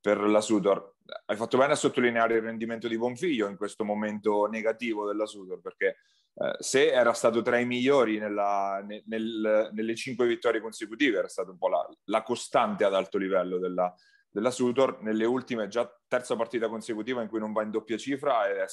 per 0.00 0.18
la 0.18 0.40
Sudor. 0.40 0.96
Hai 1.26 1.36
fatto 1.36 1.58
bene 1.58 1.72
a 1.72 1.76
sottolineare 1.76 2.36
il 2.36 2.42
rendimento 2.42 2.88
di 2.88 2.96
Bonfiglio 2.96 3.48
in 3.48 3.56
questo 3.56 3.84
momento 3.84 4.46
negativo 4.46 5.06
della 5.06 5.26
Sudor, 5.26 5.60
perché 5.60 5.96
eh, 6.34 6.56
se 6.58 6.90
era 6.90 7.12
stato 7.12 7.42
tra 7.42 7.58
i 7.58 7.66
migliori 7.66 8.18
nella, 8.18 8.82
nel, 8.86 9.02
nel, 9.06 9.70
nelle 9.72 9.94
cinque 9.94 10.26
vittorie 10.26 10.60
consecutive, 10.60 11.18
era 11.18 11.28
stata 11.28 11.50
un 11.50 11.58
po' 11.58 11.68
la, 11.68 11.86
la 12.04 12.22
costante 12.22 12.84
ad 12.84 12.94
alto 12.94 13.18
livello 13.18 13.58
della, 13.58 13.94
della 14.30 14.50
Sutor, 14.50 15.02
nelle 15.02 15.24
ultime 15.24 15.66
già 15.66 15.90
terza 16.06 16.36
partita 16.36 16.68
consecutiva 16.68 17.20
in 17.20 17.28
cui 17.28 17.40
non 17.40 17.52
va 17.52 17.62
in 17.62 17.70
doppia 17.70 17.96
cifra 17.96 18.48
e, 18.48 18.64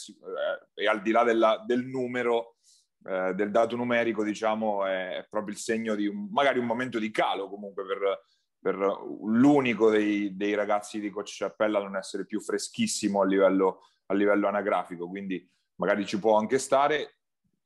e 0.76 0.88
al 0.88 1.02
di 1.02 1.12
là 1.12 1.24
della, 1.24 1.64
del 1.66 1.86
numero, 1.86 2.58
eh, 3.06 3.34
del 3.34 3.50
dato 3.50 3.76
numerico, 3.76 4.24
diciamo, 4.24 4.86
è, 4.86 5.18
è, 5.18 5.28
proprio 5.28 5.56
il 5.56 5.60
segno 5.60 5.96
di 5.96 6.08
un, 6.08 6.28
magari 6.30 6.60
un 6.60 6.66
momento 6.66 7.00
di 7.00 7.10
calo 7.10 7.50
comunque 7.50 7.86
per, 7.86 8.22
per 8.60 8.76
l'unico 8.76 9.90
dei, 9.90 10.36
dei, 10.36 10.54
ragazzi 10.54 11.00
di 11.00 11.10
Coach 11.10 11.38
Cappella 11.40 11.82
non 11.82 11.96
essere 11.96 12.26
più 12.26 12.40
freschissimo 12.40 13.22
a 13.22 13.26
livello, 13.26 13.82
a 14.08 14.14
livello 14.14 14.48
anagrafico, 14.48 15.08
quindi 15.08 15.50
magari 15.76 16.06
ci 16.06 16.20
può 16.20 16.38
anche 16.38 16.60
stare. 16.60 17.17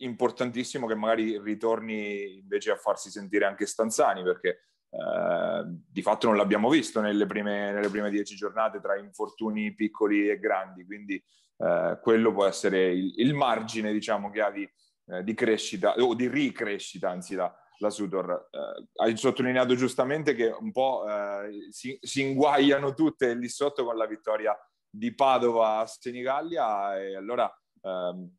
Importantissimo 0.03 0.87
che 0.87 0.95
magari 0.95 1.39
ritorni 1.39 2.37
invece 2.37 2.71
a 2.71 2.75
farsi 2.75 3.09
sentire 3.09 3.45
anche 3.45 3.65
Stanzani, 3.65 4.23
perché 4.23 4.59
eh, 4.89 5.63
di 5.65 6.01
fatto 6.01 6.27
non 6.27 6.35
l'abbiamo 6.35 6.69
visto 6.69 6.99
nelle 6.99 7.25
prime, 7.25 7.71
nelle 7.71 7.89
prime, 7.89 8.09
dieci 8.09 8.35
giornate 8.35 8.81
tra 8.81 8.97
infortuni 8.97 9.73
piccoli 9.73 10.29
e 10.29 10.39
grandi, 10.39 10.85
quindi 10.85 11.15
eh, 11.57 11.97
quello 12.01 12.33
può 12.33 12.45
essere 12.45 12.91
il, 12.91 13.13
il, 13.17 13.33
margine 13.33 13.93
diciamo, 13.93 14.29
che 14.29 14.41
ha 14.41 14.51
di, 14.51 14.69
eh, 15.07 15.23
di, 15.23 15.33
crescita 15.33 15.93
o 15.95 16.13
di 16.13 16.27
ricrescita, 16.27 17.09
anzi 17.09 17.35
la, 17.35 17.53
la 17.77 17.89
Sutor. 17.89 18.49
Eh, 18.51 18.87
hai 18.95 19.15
sottolineato 19.15 19.75
giustamente 19.75 20.35
che 20.35 20.47
un 20.47 20.71
po' 20.71 21.05
eh, 21.07 21.67
si, 21.69 21.97
si 22.01 22.21
inguaiano 22.21 22.93
tutte 22.93 23.33
lì 23.33 23.47
sotto 23.47 23.85
con 23.85 23.95
la 23.95 24.07
vittoria 24.07 24.57
di 24.89 25.15
Padova 25.15 25.77
a 25.77 25.85
Senigallia 25.85 26.99
e 26.99 27.15
allora 27.15 27.49
ehm, 27.81 28.29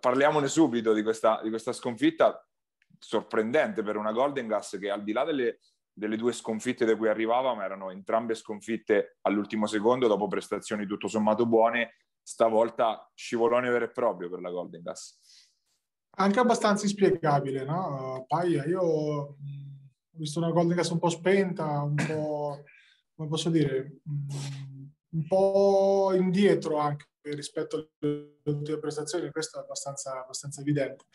parliamone 0.00 0.48
subito 0.48 0.92
di 0.92 1.02
questa, 1.02 1.40
di 1.42 1.48
questa, 1.48 1.72
sconfitta 1.72 2.46
sorprendente 2.98 3.82
per 3.82 3.96
una 3.96 4.12
Golden 4.12 4.46
Gas 4.46 4.76
che 4.80 4.90
al 4.90 5.02
di 5.02 5.12
là 5.12 5.24
delle, 5.24 5.60
delle 5.92 6.16
due 6.16 6.32
sconfitte 6.32 6.84
da 6.84 6.96
cui 6.96 7.08
arrivava, 7.08 7.54
ma 7.54 7.64
erano 7.64 7.90
entrambe 7.90 8.34
sconfitte 8.34 9.18
all'ultimo 9.22 9.66
secondo 9.66 10.08
dopo 10.08 10.28
prestazioni 10.28 10.86
tutto 10.86 11.08
sommato 11.08 11.46
buone, 11.46 11.96
stavolta 12.22 13.10
scivolone 13.14 13.70
vero 13.70 13.84
e 13.84 13.90
proprio 13.90 14.28
per 14.28 14.40
la 14.40 14.50
Golden 14.50 14.82
Gas. 14.82 15.48
Anche 16.18 16.40
abbastanza 16.40 16.84
inspiegabile, 16.84 17.64
no? 17.64 18.24
Paia, 18.26 18.64
io 18.64 18.80
ho 18.80 19.36
visto 20.10 20.38
una 20.38 20.50
Golden 20.50 20.76
Gas 20.76 20.90
un 20.90 20.98
po' 20.98 21.10
spenta, 21.10 21.82
un 21.82 21.94
po', 21.94 22.64
come 23.14 23.28
posso 23.28 23.50
dire, 23.50 24.00
un 25.10 25.26
po' 25.26 26.12
indietro 26.14 26.78
anche 26.78 27.06
rispetto 27.34 27.90
alle 28.00 28.40
ultime 28.44 28.78
prestazioni, 28.78 29.30
questo 29.30 29.58
è 29.58 29.62
abbastanza, 29.62 30.20
abbastanza 30.22 30.60
evidente. 30.60 31.06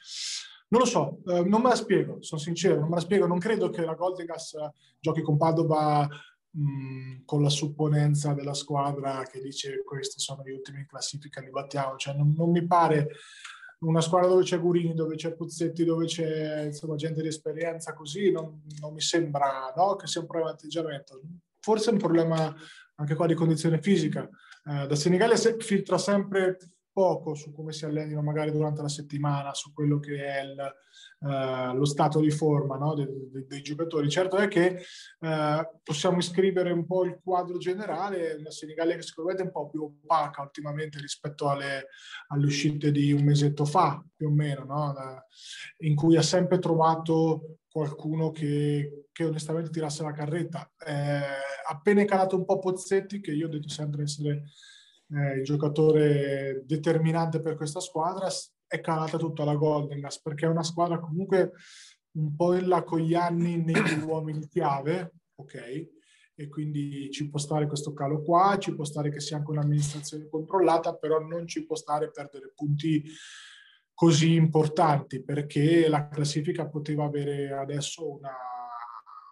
Non 0.69 0.81
lo 0.81 0.85
so, 0.85 1.19
eh, 1.27 1.43
non 1.43 1.61
me 1.61 1.69
la 1.69 1.75
spiego, 1.75 2.21
sono 2.21 2.39
sincero, 2.39 2.79
non 2.79 2.89
me 2.89 2.95
la 2.95 3.01
spiego. 3.01 3.27
Non 3.27 3.39
credo 3.39 3.69
che 3.69 3.83
la 3.83 3.93
Goldegas 3.93 4.55
giochi 4.99 5.21
con 5.21 5.37
Padova 5.37 6.07
mh, 6.51 7.23
con 7.25 7.41
la 7.41 7.49
supponenza 7.49 8.33
della 8.33 8.53
squadra 8.53 9.23
che 9.23 9.41
dice 9.41 9.83
questi 9.83 10.19
sono 10.19 10.43
gli 10.43 10.51
ultimi 10.51 10.79
in 10.79 10.87
classifica, 10.87 11.41
li 11.41 11.49
battiamo. 11.49 11.97
Cioè, 11.97 12.15
non, 12.15 12.33
non 12.35 12.51
mi 12.51 12.65
pare 12.65 13.09
una 13.79 14.01
squadra 14.01 14.29
dove 14.29 14.43
c'è 14.43 14.59
Gurini, 14.59 14.93
dove 14.93 15.15
c'è 15.15 15.33
Puzzetti, 15.33 15.83
dove 15.83 16.05
c'è 16.05 16.65
insomma, 16.65 16.95
gente 16.95 17.21
di 17.21 17.27
esperienza 17.27 17.93
così, 17.93 18.31
non, 18.31 18.61
non 18.79 18.93
mi 18.93 19.01
sembra 19.01 19.73
no, 19.75 19.95
che 19.95 20.07
sia 20.07 20.21
un 20.21 20.27
problema 20.27 20.51
di 20.51 20.57
atteggiamento. 20.57 21.21
Forse 21.59 21.89
è 21.89 21.93
un 21.93 21.99
problema 21.99 22.55
anche 22.95 23.15
qua 23.15 23.25
di 23.25 23.33
condizione 23.33 23.81
fisica. 23.81 24.29
Eh, 24.67 24.87
da 24.87 24.95
Senigallia 24.95 25.37
filtra 25.59 25.97
sempre 25.97 26.57
poco 26.91 27.33
su 27.33 27.51
come 27.51 27.71
si 27.71 27.85
allenino 27.85 28.21
magari 28.21 28.51
durante 28.51 28.81
la 28.81 28.89
settimana, 28.89 29.53
su 29.53 29.73
quello 29.73 29.99
che 29.99 30.25
è 30.25 30.41
il, 30.41 30.75
uh, 31.19 31.75
lo 31.75 31.85
stato 31.85 32.19
di 32.19 32.31
forma 32.31 32.77
no, 32.77 32.93
dei, 32.93 33.07
dei, 33.31 33.45
dei, 33.45 33.61
giocatori. 33.61 34.09
Certo 34.09 34.37
è 34.37 34.47
che 34.47 34.81
uh, 35.19 35.79
possiamo 35.83 36.17
iscrivere 36.17 36.71
un 36.71 36.85
po' 36.85 37.03
il 37.05 37.19
quadro 37.23 37.57
generale, 37.57 38.33
una 38.33 38.51
Senigallia 38.51 38.95
che 38.95 39.01
sicuramente 39.03 39.43
è 39.43 39.45
un 39.45 39.51
po' 39.51 39.69
più 39.69 39.83
opaca 39.83 40.41
ultimamente 40.41 40.99
rispetto 40.99 41.49
alle, 41.49 41.87
alle 42.27 42.45
uscite 42.45 42.91
di 42.91 43.11
un 43.11 43.23
mesetto 43.23 43.65
fa, 43.65 44.03
più 44.15 44.27
o 44.27 44.31
meno, 44.31 44.63
no? 44.65 44.93
in 45.79 45.95
cui 45.95 46.17
ha 46.17 46.21
sempre 46.21 46.59
trovato 46.59 47.57
qualcuno 47.71 48.31
che, 48.31 49.07
che 49.11 49.23
onestamente 49.23 49.69
tirasse 49.69 50.03
la 50.03 50.11
carretta. 50.11 50.69
Eh, 50.85 51.21
appena 51.69 52.01
è 52.01 52.05
calato 52.05 52.35
un 52.35 52.43
po' 52.43 52.59
Pozzetti, 52.59 53.21
che 53.21 53.31
io 53.31 53.47
ho 53.47 53.49
detto 53.49 53.69
sempre 53.69 54.03
essere 54.03 54.43
eh, 55.13 55.37
il 55.37 55.43
giocatore 55.43 56.63
determinante 56.65 57.41
per 57.41 57.55
questa 57.55 57.79
squadra, 57.79 58.27
è 58.67 58.79
calata 58.79 59.17
tutta 59.17 59.43
la 59.43 59.55
Golden 59.55 59.99
Gas 59.99 60.21
perché 60.21 60.45
è 60.45 60.49
una 60.49 60.63
squadra 60.63 60.99
comunque 60.99 61.51
un 62.13 62.35
po' 62.35 62.53
in 62.53 62.67
là 62.67 62.83
con 62.83 62.99
gli 62.99 63.13
anni 63.13 63.57
negli 63.57 64.01
uomini 64.05 64.47
chiave, 64.47 65.13
ok? 65.35 65.89
E 66.33 66.47
quindi 66.47 67.09
ci 67.11 67.29
può 67.29 67.37
stare 67.37 67.67
questo 67.67 67.93
calo 67.93 68.21
qua, 68.21 68.57
ci 68.57 68.73
può 68.73 68.83
stare 68.83 69.11
che 69.11 69.19
sia 69.19 69.37
anche 69.37 69.51
un'amministrazione 69.51 70.27
controllata, 70.29 70.95
però 70.95 71.19
non 71.19 71.45
ci 71.47 71.65
può 71.65 71.75
stare 71.75 72.09
perdere 72.09 72.51
punti 72.55 73.03
così 73.93 74.33
importanti 74.33 75.21
perché 75.21 75.87
la 75.87 76.07
classifica 76.07 76.67
poteva 76.67 77.03
avere 77.03 77.51
adesso 77.51 78.09
una, 78.09 78.35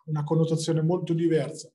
una 0.06 0.24
connotazione 0.24 0.82
molto 0.82 1.14
diversa. 1.14 1.72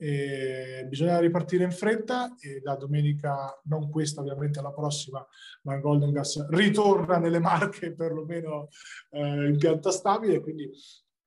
E 0.00 0.86
bisogna 0.88 1.18
ripartire 1.18 1.64
in 1.64 1.72
fretta 1.72 2.36
e 2.38 2.60
da 2.60 2.76
domenica, 2.76 3.60
non 3.64 3.90
questa 3.90 4.20
ovviamente, 4.20 4.62
la 4.62 4.72
prossima, 4.72 5.26
ma 5.62 5.74
il 5.74 5.80
Golden 5.80 6.12
Gas 6.12 6.48
ritorna 6.50 7.18
nelle 7.18 7.40
marche 7.40 7.92
perlomeno 7.94 8.68
eh, 9.10 9.48
in 9.48 9.56
pianta 9.58 9.90
stabile, 9.90 10.40
quindi 10.40 10.70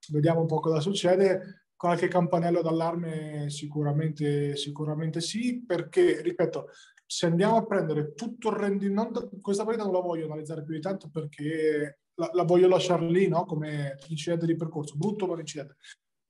vediamo 0.10 0.40
un 0.40 0.48
po' 0.48 0.62
cosa 0.62 0.80
succede. 0.80 1.66
Qualche 1.76 2.08
campanello 2.08 2.62
d'allarme 2.62 3.50
sicuramente, 3.50 4.56
sicuramente 4.56 5.20
sì, 5.20 5.66
perché, 5.66 6.22
ripeto, 6.22 6.70
se 7.06 7.26
andiamo 7.26 7.58
a 7.58 7.66
prendere 7.66 8.14
tutto 8.14 8.52
il 8.52 8.56
rendimento, 8.56 9.30
questa 9.42 9.66
partita 9.66 9.84
non 9.84 9.94
la 9.94 10.00
voglio 10.00 10.28
analizzare 10.28 10.64
più 10.64 10.74
di 10.74 10.80
tanto 10.80 11.10
perché 11.10 12.00
la, 12.14 12.30
la 12.34 12.44
voglio 12.44 12.70
lasciare 12.70 13.06
lì 13.06 13.28
no? 13.28 13.44
come 13.44 13.98
incidente 14.08 14.46
di 14.46 14.56
percorso, 14.56 14.96
brutto 14.96 15.28
ma 15.28 15.38
incidente 15.38 15.76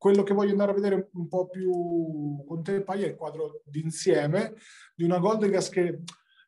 quello 0.02 0.24
che 0.24 0.34
voglio 0.34 0.50
andare 0.50 0.72
a 0.72 0.74
vedere 0.74 1.10
un 1.14 1.28
po' 1.28 1.48
più 1.48 2.44
con 2.48 2.64
te, 2.64 2.82
Pai, 2.82 3.04
è 3.04 3.10
il 3.10 3.16
quadro 3.16 3.62
d'insieme 3.66 4.56
di 4.96 5.04
una 5.04 5.20
Goldegas 5.20 5.70
che 5.70 6.00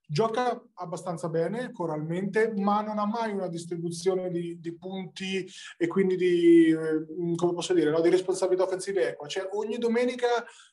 gioca 0.08 0.60
abbastanza 0.74 1.30
bene 1.30 1.72
coralmente, 1.72 2.52
ma 2.56 2.82
non 2.82 2.98
ha 2.98 3.06
mai 3.06 3.32
una 3.32 3.48
distribuzione 3.48 4.32
di, 4.32 4.60
di 4.60 4.76
punti 4.76 5.48
e 5.78 5.86
quindi 5.86 6.16
di, 6.16 6.70
eh, 6.70 7.36
come 7.36 7.54
posso 7.54 7.76
dire, 7.76 7.92
no? 7.92 8.02
di 8.02 8.10
responsabilità 8.10 8.64
offensive 8.64 9.10
equa. 9.10 9.28
Cioè, 9.28 9.50
ogni 9.52 9.78
domenica 9.78 10.28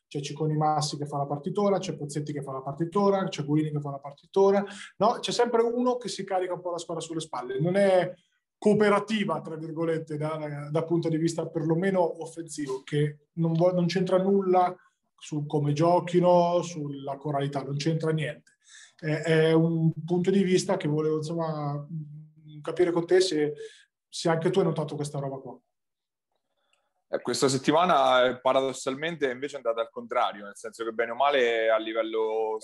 c'è 0.09 0.21
Cicconi 0.21 0.57
Massi 0.57 0.97
che 0.97 1.05
fa 1.05 1.19
la 1.19 1.27
partitona, 1.27 1.77
c'è 1.77 1.95
Pozzetti 1.95 2.33
che 2.33 2.43
fa 2.43 2.53
la 2.53 2.63
partitona, 2.63 3.29
c'è 3.29 3.45
Guini 3.45 3.73
che 3.73 3.81
fa 3.81 3.91
la 3.91 3.99
partitona, 3.99 4.65
no? 4.97 5.19
c'è 5.21 5.33
sempre 5.33 5.61
uno 5.61 5.99
che 5.99 6.09
si 6.09 6.25
carica 6.25 6.55
un 6.55 6.63
po' 6.63 6.71
la 6.71 6.79
squadra 6.79 7.05
sulle 7.05 7.21
spalle. 7.21 7.61
Non 7.61 7.77
è 7.77 8.11
cooperativa, 8.61 9.41
tra 9.41 9.57
virgolette, 9.57 10.19
da, 10.19 10.69
da, 10.71 10.85
punto 10.85 11.09
di 11.09 11.17
vista 11.17 11.47
perlomeno 11.47 12.23
offensivo, 12.23 12.83
che 12.83 13.29
non, 13.37 13.55
vuole, 13.55 13.73
non 13.73 13.87
c'entra 13.87 14.19
nulla 14.19 14.77
su 15.17 15.47
come 15.47 15.73
giochino, 15.73 16.61
sulla 16.61 17.17
coralità, 17.17 17.63
non 17.63 17.77
c'entra 17.77 18.11
niente. 18.11 18.59
È, 18.97 19.23
è, 19.23 19.53
un 19.53 19.91
punto 20.05 20.31
di 20.31 20.43
vista 20.43 20.77
che 20.77 20.89
volevo 20.89 21.17
insomma 21.17 21.89
capire 22.61 22.91
con 22.93 23.07
te 23.07 23.23
se, 23.23 23.55
se 24.07 24.29
anche 24.29 24.51
tu 24.51 24.59
hai 24.59 24.67
notato 24.67 24.95
questa 24.95 25.19
roba 25.19 25.39
qua. 25.39 25.59
Eh, 27.09 27.23
questa 27.23 27.49
settimana 27.49 28.39
paradossalmente 28.43 29.31
invece 29.31 29.55
è 29.55 29.57
andata 29.57 29.81
al 29.81 29.91
contrario, 29.91 30.45
nel 30.45 30.57
senso 30.57 30.85
che 30.85 30.93
bene 30.93 31.13
o 31.13 31.15
male 31.15 31.71
a 31.71 31.79
livello 31.79 32.59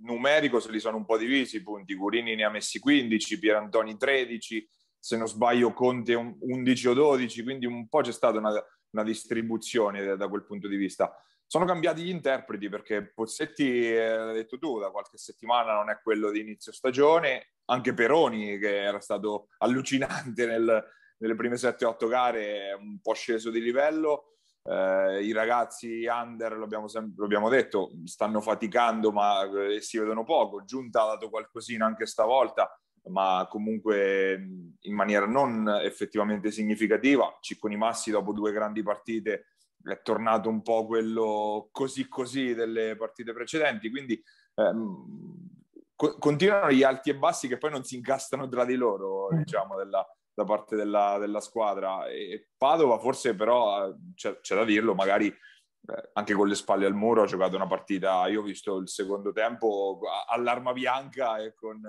numerico 0.00 0.58
se 0.58 0.70
li 0.70 0.80
sono 0.80 0.96
un 0.96 1.04
po' 1.04 1.18
divisi 1.18 1.56
i 1.56 1.62
punti. 1.62 1.94
Curini 1.94 2.34
ne 2.34 2.44
ha 2.44 2.50
messi 2.50 2.78
15, 2.78 3.38
Pierantoni 3.38 3.98
13, 3.98 4.66
se 5.04 5.18
non 5.18 5.28
sbaglio 5.28 5.74
Conte 5.74 6.14
11 6.14 6.88
o 6.88 6.94
12, 6.94 7.42
quindi 7.42 7.66
un 7.66 7.88
po' 7.88 8.00
c'è 8.00 8.10
stata 8.10 8.38
una, 8.38 8.50
una 8.92 9.02
distribuzione 9.02 10.02
da, 10.02 10.16
da, 10.16 10.28
quel 10.28 10.46
punto 10.46 10.66
di 10.66 10.76
vista. 10.76 11.14
Sono 11.46 11.66
cambiati 11.66 12.00
gli 12.00 12.08
interpreti 12.08 12.70
perché 12.70 13.12
Pozzetti, 13.12 13.92
eh, 13.92 14.00
hai 14.00 14.32
detto 14.32 14.58
tu, 14.58 14.78
da 14.78 14.88
qualche 14.90 15.18
settimana 15.18 15.74
non 15.74 15.90
è 15.90 16.00
quello 16.02 16.30
di 16.30 16.40
inizio 16.40 16.72
stagione, 16.72 17.50
anche 17.66 17.92
Peroni 17.92 18.56
che 18.56 18.82
era 18.82 18.98
stato 18.98 19.48
allucinante 19.58 20.46
nel, 20.46 20.82
nelle 21.18 21.34
prime 21.34 21.56
7-8 21.56 22.08
gare 22.08 22.72
un 22.72 22.98
po' 23.02 23.12
sceso 23.12 23.50
di 23.50 23.60
livello. 23.60 24.36
Eh, 24.62 25.22
I 25.22 25.32
ragazzi 25.32 26.06
under, 26.06 26.56
l'abbiamo, 26.56 26.88
sempre, 26.88 27.20
l'abbiamo 27.20 27.50
detto, 27.50 27.90
stanno 28.06 28.40
faticando 28.40 29.12
ma 29.12 29.42
eh, 29.42 29.82
si 29.82 29.98
vedono 29.98 30.24
poco. 30.24 30.64
Giunta 30.64 31.02
ha 31.02 31.08
dato 31.08 31.28
qualcosina 31.28 31.84
anche 31.84 32.06
stavolta 32.06 32.74
ma 33.08 33.46
comunque 33.50 34.34
in 34.80 34.94
maniera 34.94 35.26
non 35.26 35.68
effettivamente 35.82 36.50
significativa. 36.50 37.36
Cicconi 37.40 37.76
Massi 37.76 38.10
dopo 38.10 38.32
due 38.32 38.52
grandi 38.52 38.82
partite 38.82 39.48
è 39.82 40.00
tornato 40.02 40.48
un 40.48 40.62
po' 40.62 40.86
quello 40.86 41.68
così 41.70 42.08
così 42.08 42.54
delle 42.54 42.96
partite 42.96 43.32
precedenti, 43.32 43.90
quindi 43.90 44.22
ehm, 44.54 45.48
co- 45.94 46.16
continuano 46.18 46.70
gli 46.70 46.82
alti 46.82 47.10
e 47.10 47.16
bassi 47.16 47.48
che 47.48 47.58
poi 47.58 47.70
non 47.70 47.84
si 47.84 47.96
incastano 47.96 48.48
tra 48.48 48.64
di 48.64 48.76
loro, 48.76 49.28
mm. 49.32 49.38
diciamo, 49.38 49.76
della, 49.76 50.06
da 50.32 50.44
parte 50.44 50.76
della, 50.76 51.18
della, 51.18 51.40
squadra. 51.40 52.06
E 52.06 52.48
Padova 52.56 52.98
forse 52.98 53.34
però, 53.34 53.94
c'è, 54.14 54.40
c'è 54.40 54.54
da 54.54 54.64
dirlo, 54.64 54.94
magari 54.94 55.26
eh, 55.26 56.10
anche 56.14 56.32
con 56.32 56.48
le 56.48 56.54
spalle 56.54 56.86
al 56.86 56.94
muro 56.94 57.22
ha 57.22 57.26
giocato 57.26 57.56
una 57.56 57.66
partita, 57.66 58.26
io 58.28 58.40
ho 58.40 58.44
visto 58.44 58.76
il 58.76 58.88
secondo 58.88 59.32
tempo 59.32 60.00
all'arma 60.28 60.72
bianca 60.72 61.36
e 61.36 61.52
con 61.54 61.80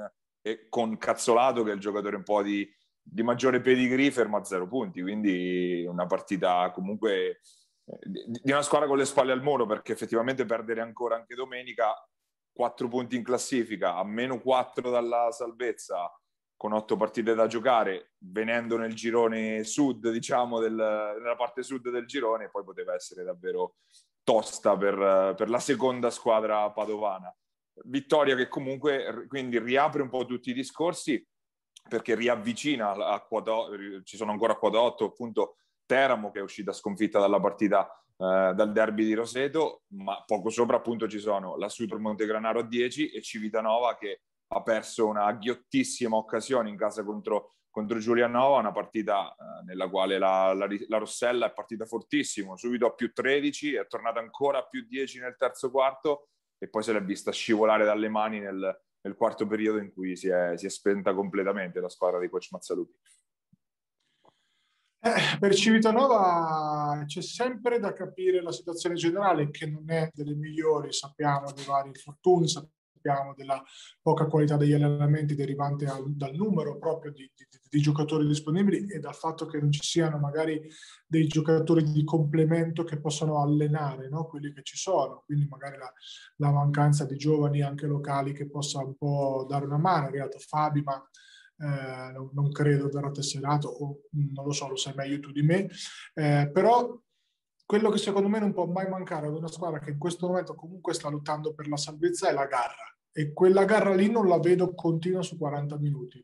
e 0.46 0.68
con 0.70 0.96
Cazzolato 1.00 1.64
che 1.64 1.72
è 1.72 1.74
il 1.74 1.80
giocatore 1.80 2.18
un 2.18 2.24
po' 2.24 2.44
di, 2.44 2.72
di 3.02 3.24
maggiore 3.24 3.62
pedigree 3.62 4.12
ferma 4.12 4.38
a 4.38 4.44
zero 4.44 4.68
punti, 4.68 5.02
quindi 5.02 5.84
una 5.88 6.06
partita 6.06 6.70
comunque 6.70 7.40
eh, 7.84 7.98
di 8.44 8.52
una 8.52 8.62
squadra 8.62 8.88
con 8.88 8.98
le 8.98 9.06
spalle 9.06 9.32
al 9.32 9.42
muro 9.42 9.66
perché 9.66 9.94
effettivamente 9.94 10.46
perdere 10.46 10.82
ancora 10.82 11.16
anche 11.16 11.34
domenica 11.34 11.96
quattro 12.54 12.88
punti 12.88 13.16
in 13.16 13.24
classifica 13.24 13.96
a 13.96 14.04
meno 14.04 14.40
quattro 14.40 14.92
dalla 14.92 15.32
salvezza 15.32 16.12
con 16.56 16.74
otto 16.74 16.96
partite 16.96 17.34
da 17.34 17.48
giocare, 17.48 18.14
venendo 18.20 18.78
nel 18.78 18.94
girone 18.94 19.64
sud, 19.64 20.10
diciamo, 20.10 20.60
del, 20.60 20.74
nella 20.74 21.36
parte 21.36 21.64
sud 21.64 21.90
del 21.90 22.06
girone, 22.06 22.50
poi 22.50 22.64
poteva 22.64 22.94
essere 22.94 23.24
davvero 23.24 23.78
tosta 24.24 24.78
per, 24.78 25.34
per 25.36 25.50
la 25.50 25.60
seconda 25.60 26.12
squadra 26.12 26.70
padovana. 26.72 27.36
Vittoria 27.84 28.36
che 28.36 28.48
comunque 28.48 29.26
quindi 29.28 29.60
riapre 29.60 30.02
un 30.02 30.10
po' 30.10 30.26
tutti 30.26 30.52
i 30.52 30.54
discorsi 30.54 31.26
perché 31.88 32.16
riavvicina 32.16 32.92
a 32.92 33.22
quota, 33.22 33.54
ci 34.04 34.18
sono 34.18 34.32
ancora 34.32 34.58
8 34.60 35.06
appunto 35.06 35.58
Teramo 35.86 36.32
che 36.32 36.40
è 36.40 36.42
uscita 36.42 36.74
sconfitta 36.74 37.20
dalla 37.20 37.40
partita 37.40 37.88
eh, 38.18 38.54
dal 38.56 38.72
derby 38.72 39.06
di 39.06 39.14
Roseto, 39.14 39.84
ma 39.90 40.24
poco 40.26 40.50
sopra 40.50 40.78
appunto 40.78 41.08
ci 41.08 41.20
sono 41.20 41.58
la 41.58 41.70
Super 41.70 42.00
Montegranaro 42.00 42.60
a 42.60 42.64
10 42.64 43.12
e 43.12 43.22
Civitanova 43.22 43.96
che 43.96 44.22
ha 44.48 44.62
perso 44.64 45.08
una 45.08 45.32
ghiottissima 45.34 46.16
occasione 46.16 46.70
in 46.70 46.78
casa 46.78 47.04
contro, 47.04 47.56
contro 47.70 48.00
Giulianova, 48.00 48.60
una 48.60 48.72
partita 48.72 49.32
eh, 49.32 49.64
nella 49.66 49.90
quale 49.90 50.18
la, 50.18 50.54
la, 50.54 50.68
la, 50.88 50.98
Rossella 50.98 51.48
è 51.48 51.54
partita 51.54 51.86
fortissimo, 51.86 52.56
subito 52.58 52.88
a 52.88 52.94
più 52.94 53.12
13, 53.12 53.76
è 53.76 53.86
tornata 53.86 54.20
ancora 54.20 54.60
a 54.60 54.66
più 54.66 54.86
10 54.88 55.20
nel 55.20 55.36
terzo 55.38 55.70
quarto 55.70 56.30
e 56.58 56.68
poi 56.68 56.84
se 56.84 56.94
l'è 56.94 57.04
vista 57.04 57.32
scivolare 57.32 57.86
dalle 57.86 58.10
mani 58.10 58.40
nel, 58.40 58.82
nel 59.02 59.16
quarto 59.16 59.46
periodo 59.48 59.80
in 59.80 59.92
cui 59.92 60.16
si 60.16 60.28
è, 60.28 60.58
si 60.58 60.66
è 60.66 60.70
spenta 60.70 61.14
completamente 61.14 61.80
la 61.80 61.90
squadra 61.90 62.20
di 62.20 62.30
coach 62.30 62.50
Mazzalupi. 62.52 62.94
Eh, 65.06 65.38
per 65.40 65.54
Civitanova 65.54 67.04
c'è 67.06 67.22
sempre 67.22 67.80
da 67.80 67.94
capire 67.94 68.42
la 68.42 68.52
situazione 68.52 68.96
generale 68.96 69.52
che 69.52 69.68
non 69.68 69.88
è 69.92 70.10
delle 70.12 70.34
migliori, 70.34 70.92
sappiamo 70.92 71.52
dei 71.52 71.64
vari 71.64 71.90
infortuni, 71.90 72.48
sappiamo 72.48 72.74
della 73.36 73.62
poca 74.02 74.26
qualità 74.26 74.58
degli 74.58 74.74
allenamenti 74.74 75.36
derivante 75.36 75.86
al, 75.86 76.16
dal 76.16 76.34
numero 76.34 76.78
proprio 76.78 77.12
di, 77.12 77.30
di, 77.36 77.46
di, 77.70 77.82
giocatori 77.82 78.26
disponibili 78.26 78.88
e 78.88 79.00
dal 79.00 79.14
fatto 79.14 79.46
che 79.46 79.60
non 79.60 79.72
ci 79.72 79.82
siano 79.84 80.18
magari 80.18 80.62
dei 81.06 81.28
giocatori 81.28 81.84
di 81.84 82.04
complemento 82.04 82.84
che 82.84 83.00
possano 83.00 83.42
allenare 83.42 84.10
no? 84.10 84.26
quelli 84.26 84.52
che 84.54 84.64
ci 84.64 84.78
sono, 84.78 85.24
quindi 85.26 85.48
magari 85.48 85.78
la, 85.78 85.92
la 86.38 86.52
mancanza 86.52 87.06
di 87.06 87.18
giovani 87.18 87.62
anche 87.62 87.86
locali 87.86 88.34
che 88.34 88.50
possa 88.50 88.80
un 88.80 88.96
po' 88.96 89.46
dare 89.48 89.66
una 89.66 89.78
mano, 89.78 90.06
è 90.06 90.10
arrivato 90.10 90.40
Fabi 90.40 90.82
ma 90.82 91.02
eh, 91.58 92.12
non, 92.12 92.30
non, 92.34 92.52
credo 92.52 92.90
verrà 92.90 93.12
tesserato, 93.12 93.68
o 93.70 94.00
non 94.34 94.46
lo 94.46 94.52
so, 94.52 94.68
lo 94.68 94.76
sai 94.76 94.94
meglio 94.96 95.20
tu 95.20 95.32
di 95.32 95.42
me, 95.42 95.70
eh, 96.14 96.50
però 96.52 97.00
quello 97.66 97.90
che 97.90 97.98
secondo 97.98 98.28
me 98.28 98.40
non 98.40 98.54
può 98.54 98.66
mai 98.66 98.88
mancare 98.88 99.28
ad 99.28 99.36
una 99.36 99.48
squadra 99.48 99.80
che 99.80 99.90
in 99.90 99.98
questo 99.98 100.28
momento 100.28 100.54
comunque 100.54 100.94
sta 100.94 101.10
lottando 101.10 101.54
per 101.54 101.68
la 101.68 101.78
salvezza 101.78 102.30
è 102.30 102.34
la 102.34 102.46
garra 102.46 102.95
e 103.18 103.32
quella 103.32 103.64
garra 103.64 103.96
lì 103.96 104.12
non 104.12 104.28
la 104.28 104.40
vedo 104.40 104.74
continua 104.74 105.22
su 105.22 105.38
40 105.38 105.78
minuti. 105.78 106.22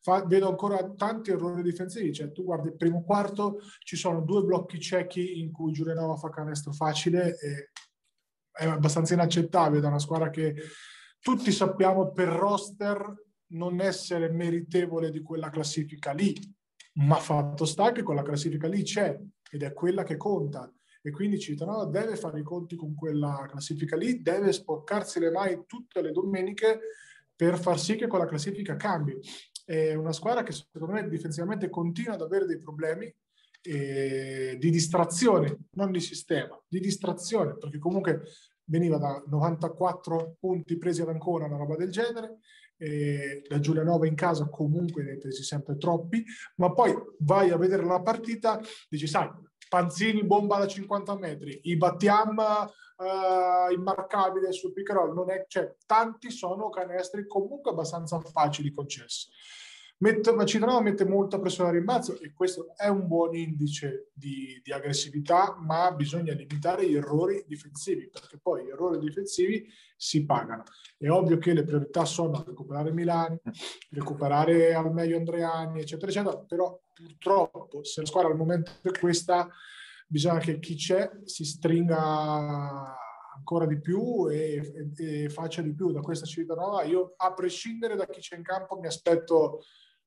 Fa, 0.00 0.24
vedo 0.24 0.48
ancora 0.48 0.94
tanti 0.94 1.30
errori 1.30 1.60
difensivi, 1.62 2.14
cioè 2.14 2.32
tu 2.32 2.44
guardi 2.44 2.68
il 2.68 2.76
primo 2.76 3.04
quarto, 3.04 3.58
ci 3.80 3.94
sono 3.94 4.22
due 4.22 4.42
blocchi 4.42 4.80
ciechi 4.80 5.38
in 5.40 5.52
cui 5.52 5.72
Giulianova 5.72 6.16
fa 6.16 6.30
canestro 6.30 6.72
facile 6.72 7.38
e 7.38 7.70
è 8.50 8.64
abbastanza 8.64 9.12
inaccettabile 9.12 9.82
da 9.82 9.88
una 9.88 9.98
squadra 9.98 10.30
che 10.30 10.54
tutti 11.20 11.52
sappiamo 11.52 12.10
per 12.10 12.28
roster 12.28 13.26
non 13.48 13.82
essere 13.82 14.30
meritevole 14.30 15.10
di 15.10 15.20
quella 15.20 15.50
classifica 15.50 16.12
lì, 16.12 16.34
ma 16.94 17.16
fatto 17.16 17.66
sta 17.66 17.92
che 17.92 18.02
quella 18.02 18.22
classifica 18.22 18.66
lì 18.66 18.82
c'è 18.82 19.14
ed 19.50 19.62
è 19.62 19.74
quella 19.74 20.04
che 20.04 20.16
conta 20.16 20.72
e 21.02 21.10
quindi 21.10 21.38
Cittadella 21.38 21.86
deve 21.86 22.16
fare 22.16 22.40
i 22.40 22.42
conti 22.42 22.76
con 22.76 22.94
quella 22.94 23.46
classifica 23.48 23.96
lì, 23.96 24.22
deve 24.22 24.52
sporcarsi 24.52 25.18
le 25.18 25.30
mani 25.30 25.64
tutte 25.66 26.02
le 26.02 26.12
domeniche 26.12 26.80
per 27.34 27.58
far 27.58 27.78
sì 27.78 27.96
che 27.96 28.06
quella 28.06 28.26
classifica 28.26 28.76
cambi. 28.76 29.18
È 29.64 29.94
una 29.94 30.12
squadra 30.12 30.42
che 30.42 30.52
secondo 30.52 30.94
me 30.94 31.08
difensivamente 31.08 31.70
continua 31.70 32.14
ad 32.14 32.22
avere 32.22 32.44
dei 32.44 32.58
problemi 32.58 33.12
eh, 33.62 34.56
di 34.58 34.70
distrazione, 34.70 35.58
non 35.72 35.90
di 35.90 36.00
sistema, 36.00 36.60
di 36.66 36.80
distrazione, 36.80 37.56
perché 37.56 37.78
comunque 37.78 38.22
veniva 38.64 38.98
da 38.98 39.22
94 39.26 40.36
punti 40.38 40.76
presi 40.76 41.02
ad 41.02 41.08
ancora, 41.08 41.46
una 41.46 41.56
roba 41.56 41.76
del 41.76 41.90
genere, 41.90 42.38
eh, 42.76 43.42
la 43.48 43.60
Giulianova 43.60 44.06
in 44.06 44.14
casa 44.14 44.48
comunque 44.48 45.02
ne 45.02 45.12
hai 45.12 45.18
presi 45.18 45.42
sempre 45.42 45.76
troppi, 45.76 46.24
ma 46.56 46.72
poi 46.72 46.94
vai 47.18 47.50
a 47.50 47.56
vedere 47.56 47.84
la 47.84 48.00
partita, 48.00 48.60
dici 48.88 49.06
sai, 49.06 49.30
Panzini 49.70 50.24
bomba 50.24 50.58
da 50.58 50.66
50 50.66 51.16
metri, 51.16 51.60
i 51.62 51.76
Battiam 51.76 52.36
uh, 52.36 53.72
immarcabile 53.72 54.50
sul 54.50 54.72
pick 54.72 54.90
non 54.90 55.30
è, 55.30 55.44
cioè, 55.46 55.76
tanti 55.86 56.28
sono 56.32 56.70
canestri 56.70 57.24
comunque 57.24 57.70
abbastanza 57.70 58.18
facili 58.18 58.72
concessi. 58.72 59.28
Mette, 60.02 60.32
Macedonia 60.32 60.80
mette 60.80 61.04
molta 61.04 61.38
pressione 61.38 61.68
al 61.68 61.74
rimbalzo 61.74 62.18
e 62.20 62.32
questo 62.32 62.72
è 62.74 62.88
un 62.88 63.06
buon 63.06 63.34
indice 63.34 64.08
di, 64.14 64.58
di, 64.64 64.72
aggressività, 64.72 65.58
ma 65.60 65.92
bisogna 65.92 66.32
limitare 66.32 66.88
gli 66.88 66.94
errori 66.94 67.44
difensivi, 67.46 68.08
perché 68.08 68.38
poi 68.38 68.64
gli 68.64 68.70
errori 68.70 68.98
difensivi 68.98 69.70
si 69.98 70.24
pagano. 70.24 70.62
È 70.96 71.06
ovvio 71.10 71.36
che 71.36 71.52
le 71.52 71.64
priorità 71.64 72.06
sono 72.06 72.42
recuperare 72.46 72.92
Milani, 72.92 73.38
recuperare 73.90 74.72
al 74.72 74.90
meglio 74.90 75.18
Andreani, 75.18 75.80
eccetera, 75.80 76.10
eccetera, 76.10 76.38
però 76.38 76.80
purtroppo 76.94 77.84
se 77.84 78.00
la 78.00 78.06
squadra 78.06 78.30
al 78.30 78.38
momento 78.38 78.70
è 78.80 78.98
questa, 78.98 79.50
bisogna 80.06 80.38
che 80.38 80.58
chi 80.60 80.76
c'è 80.76 81.10
si 81.24 81.44
stringa 81.44 82.96
ancora 83.36 83.66
di 83.66 83.78
più 83.78 84.30
e, 84.30 84.90
e, 84.96 85.24
e 85.24 85.28
faccia 85.28 85.60
di 85.60 85.74
più 85.74 85.92
da 85.92 86.00
questa 86.00 86.24
città 86.24 86.54
nuova. 86.54 86.84
Io, 86.84 87.12
a 87.18 87.34
prescindere 87.34 87.96
da 87.96 88.06
chi 88.06 88.20
c'è 88.20 88.36
in 88.36 88.42
campo, 88.42 88.78
mi 88.78 88.86
aspetto 88.86 89.60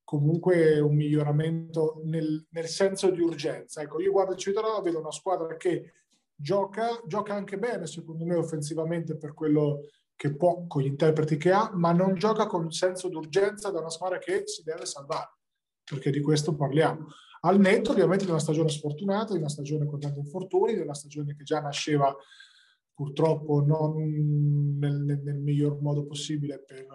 comunque 0.03 0.79
un 0.79 0.95
miglioramento 0.95 2.01
nel, 2.05 2.45
nel 2.49 2.67
senso 2.67 3.09
di 3.09 3.21
urgenza. 3.21 3.81
Ecco, 3.81 3.99
io 3.99 4.11
guardo 4.11 4.33
il 4.33 4.37
Cittadella, 4.37 4.81
vedo 4.81 4.99
una 4.99 5.11
squadra 5.11 5.55
che 5.55 5.93
gioca, 6.35 7.01
gioca 7.05 7.33
anche 7.33 7.57
bene, 7.57 7.87
secondo 7.87 8.25
me, 8.25 8.35
offensivamente 8.35 9.17
per 9.17 9.33
quello 9.33 9.79
che 10.15 10.35
può, 10.35 10.65
con 10.67 10.81
gli 10.81 10.87
interpreti 10.87 11.37
che 11.37 11.51
ha, 11.51 11.71
ma 11.73 11.91
non 11.91 12.15
gioca 12.15 12.45
con 12.47 12.71
senso 12.71 13.09
d'urgenza 13.09 13.71
da 13.71 13.79
una 13.79 13.89
squadra 13.89 14.19
che 14.19 14.43
si 14.45 14.63
deve 14.63 14.85
salvare, 14.85 15.37
perché 15.83 16.11
di 16.11 16.21
questo 16.21 16.55
parliamo. 16.55 17.07
Al 17.41 17.59
netto 17.59 17.91
ovviamente 17.91 18.23
di 18.23 18.31
una 18.31 18.39
stagione 18.39 18.69
sfortunata, 18.69 19.33
di 19.33 19.39
una 19.39 19.49
stagione 19.49 19.85
con 19.85 19.99
tanti 19.99 20.19
infortuni, 20.19 20.75
di 20.75 20.79
una 20.79 20.93
stagione 20.93 21.35
che 21.35 21.43
già 21.43 21.59
nasceva 21.59 22.15
purtroppo 22.93 23.61
non 23.65 24.77
nel, 24.77 25.01
nel, 25.01 25.39
miglior 25.39 25.81
modo 25.81 26.05
possibile 26.05 26.63
per 26.63 26.85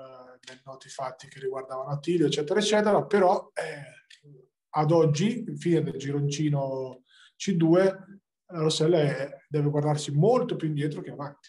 dei 0.52 0.60
noti 0.64 0.88
fatti 0.88 1.28
che 1.28 1.40
riguardavano 1.40 1.90
Attilio, 1.90 2.26
eccetera, 2.26 2.60
eccetera, 2.60 3.04
però 3.04 3.50
eh, 3.54 4.30
ad 4.70 4.90
oggi, 4.90 5.44
fine 5.56 5.82
del 5.82 5.96
gironcino 5.96 7.04
C2, 7.38 7.74
la 8.50 8.60
Rossella 8.60 8.98
è, 8.98 9.28
deve 9.48 9.70
guardarsi 9.70 10.12
molto 10.12 10.56
più 10.56 10.68
indietro 10.68 11.00
che 11.00 11.10
avanti. 11.10 11.48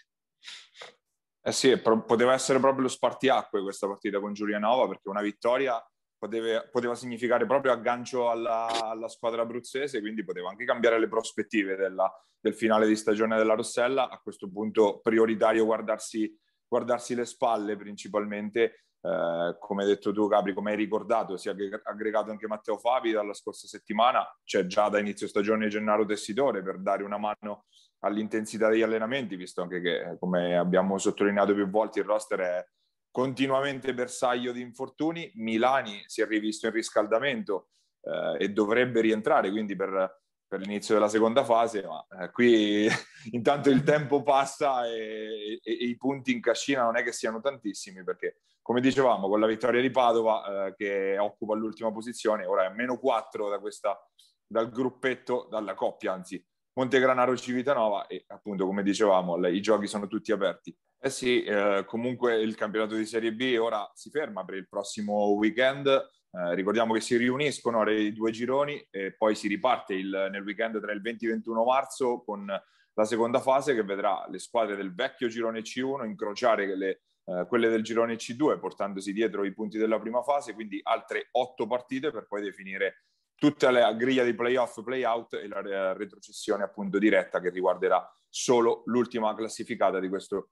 Eh 1.42 1.52
sì, 1.52 1.80
poteva 1.80 2.34
essere 2.34 2.60
proprio 2.60 2.84
lo 2.84 2.90
spartiacque 2.90 3.62
questa 3.62 3.88
partita 3.88 4.20
con 4.20 4.34
Giulianova, 4.34 4.88
perché 4.88 5.10
una 5.10 5.22
vittoria 5.22 5.82
poteva, 6.18 6.68
poteva 6.70 6.96
significare 6.96 7.46
proprio 7.46 7.72
aggancio 7.72 8.30
alla, 8.30 8.68
alla, 8.90 9.08
squadra 9.08 9.42
abruzzese, 9.42 10.02
quindi 10.02 10.24
poteva 10.24 10.50
anche 10.50 10.66
cambiare 10.66 11.00
le 11.00 11.08
prospettive 11.08 11.76
della, 11.76 12.12
del 12.40 12.54
finale 12.54 12.88
di 12.88 12.96
stagione 12.96 13.38
della 13.38 13.56
Rossella. 13.56 14.10
A 14.10 14.20
questo 14.20 14.50
punto 14.50 15.00
prioritario 15.00 15.66
guardarsi 15.66 16.38
guardarsi 16.70 17.16
le 17.16 17.26
spalle 17.26 17.76
principalmente, 17.76 18.86
eh, 19.02 19.56
come 19.60 19.84
hai 19.84 19.88
detto 19.88 20.12
tu 20.12 20.28
Gabri, 20.28 20.54
come 20.54 20.72
hai 20.72 20.78
ricordato, 20.78 21.38
si 21.38 21.50
è 21.50 21.56
aggregato 21.84 22.32
anche 22.32 22.48
Matteo 22.48 22.78
Fabi 22.78 23.12
dalla 23.12 23.34
scorsa 23.34 23.68
settimana, 23.68 24.26
c'è 24.44 24.66
già 24.66 24.90
da 24.90 25.00
inizio 25.00 25.28
stagione 25.28 25.70
Gennaro 25.70 26.06
Tessitore 26.06 26.62
per 26.62 26.80
dare 26.80 27.04
una 27.04 27.18
mano 27.18 27.66
all'intensità 28.00 28.70
degli 28.70 28.82
allenamenti, 28.82 29.36
visto 29.36 29.62
anche 29.62 29.82
che, 29.82 30.18
come 30.20 30.58
abbiamo 30.58 30.98
sottolineato 30.98 31.54
più 31.54 31.70
volte, 31.70 32.00
il 32.00 32.06
roster 32.06 32.40
è 32.40 32.66
continuamente 33.12 33.94
bersaglio 33.94 34.52
di 34.52 34.62
infortuni. 34.62 35.32
Milani 35.36 36.04
si 36.06 36.22
è 36.22 36.28
rivisto 36.28 36.68
in 36.68 36.74
riscaldamento 36.74 37.70
eh, 38.02 38.44
e 38.44 38.50
dovrebbe 38.50 39.02
rientrare, 39.02 39.50
quindi 39.50 39.76
per 39.76 40.19
per 40.50 40.62
l'inizio 40.62 40.96
della 40.96 41.08
seconda 41.08 41.44
fase, 41.44 41.86
ma 41.86 42.06
eh, 42.20 42.32
qui 42.32 42.88
intanto 43.32 43.70
il 43.70 43.84
tempo 43.84 44.24
passa 44.24 44.86
e, 44.88 45.60
e, 45.64 45.72
e, 45.72 45.86
i 45.86 45.96
punti 45.96 46.32
in 46.32 46.42
cascina 46.42 46.84
non 46.84 46.98
è 46.98 47.04
che 47.04 47.12
siano 47.12 47.40
tantissimi, 47.40 48.04
perché 48.04 48.40
come 48.64 48.82
dicevamo, 48.82 49.30
con 49.30 49.40
la 49.40 49.46
vittoria 49.46 49.80
di 49.80 49.92
Padova 49.92 50.66
eh, 50.66 50.76
che 50.76 51.18
occupa 51.20 51.54
l'ultima 51.54 51.92
posizione, 51.92 52.46
ora 52.46 52.64
è 52.64 52.66
a 52.66 52.74
meno 52.74 52.98
4 52.98 53.48
da 53.48 53.60
questa, 53.60 53.98
dal 54.46 54.72
gruppetto, 54.72 55.48
dalla 55.50 55.76
coppia, 55.76 56.14
anzi, 56.14 56.44
Montegranaro 56.74 57.36
Civitanova 57.38 58.08
e 58.08 58.24
appunto 58.28 58.66
come 58.66 58.84
dicevamo 58.84 59.46
i 59.48 59.62
giochi 59.62 59.86
sono 59.86 60.08
tutti 60.08 60.32
aperti. 60.32 60.76
Eh 61.00 61.10
sì, 61.10 61.44
eh, 61.44 61.84
comunque 61.86 62.42
il 62.42 62.56
campionato 62.56 62.96
di 62.96 63.06
Serie 63.06 63.34
B 63.34 63.56
ora 63.60 63.90
si 63.94 64.10
ferma 64.10 64.44
per 64.46 64.56
il 64.56 64.68
prossimo 64.68 65.30
weekend, 65.30 65.88
eh, 66.32 66.54
ricordiamo 66.54 66.94
che 66.94 67.02
si 67.02 67.18
riuniscono 67.18 67.90
i 67.90 68.14
due 68.14 68.32
gironi 68.32 68.86
e 68.92 69.14
poi 69.16 69.36
si 69.36 69.48
riparte 69.48 69.94
il, 69.94 70.30
nel 70.32 70.44
weekend 70.44 70.80
tra 70.80 70.92
il 70.92 71.02
20 71.02 71.26
e 71.26 71.28
il 71.28 71.34
21 71.36 71.64
marzo 71.64 72.22
con 72.24 72.46
la 72.46 73.06
seconda 73.06 73.40
fase 73.40 73.74
che 73.74 73.84
vedrà 73.84 74.26
le 74.30 74.40
squadre 74.40 74.76
del 74.76 74.94
vecchio 74.94 75.28
girone 75.28 75.62
C1 75.62 76.06
incrociare 76.06 76.76
le, 76.76 77.02
eh, 77.26 77.46
quelle 77.48 77.70
del 77.70 77.84
girone 77.84 78.16
C2, 78.16 78.60
portandosi 78.60 79.14
dietro 79.14 79.44
i 79.44 79.54
punti 79.54 79.78
della 79.78 80.00
prima 80.00 80.22
fase, 80.22 80.54
quindi 80.54 80.80
altre 80.84 81.30
otto 81.32 81.66
partite 81.66 82.12
per 82.12 82.28
poi 82.28 82.42
definire 82.42 83.06
tutta 83.36 83.72
la 83.72 83.94
griglia 83.94 84.24
di 84.24 84.34
playoff, 84.34 84.84
playout 84.84 85.36
e 85.36 85.48
la 85.48 85.94
retrocessione 85.94 86.64
appunto 86.64 87.00
diretta 87.00 87.40
che 87.40 87.50
riguarderà 87.50 88.06
solo 88.28 88.84
l'ultima 88.86 89.34
classificata 89.34 90.00
di 90.00 90.10
questo, 90.10 90.50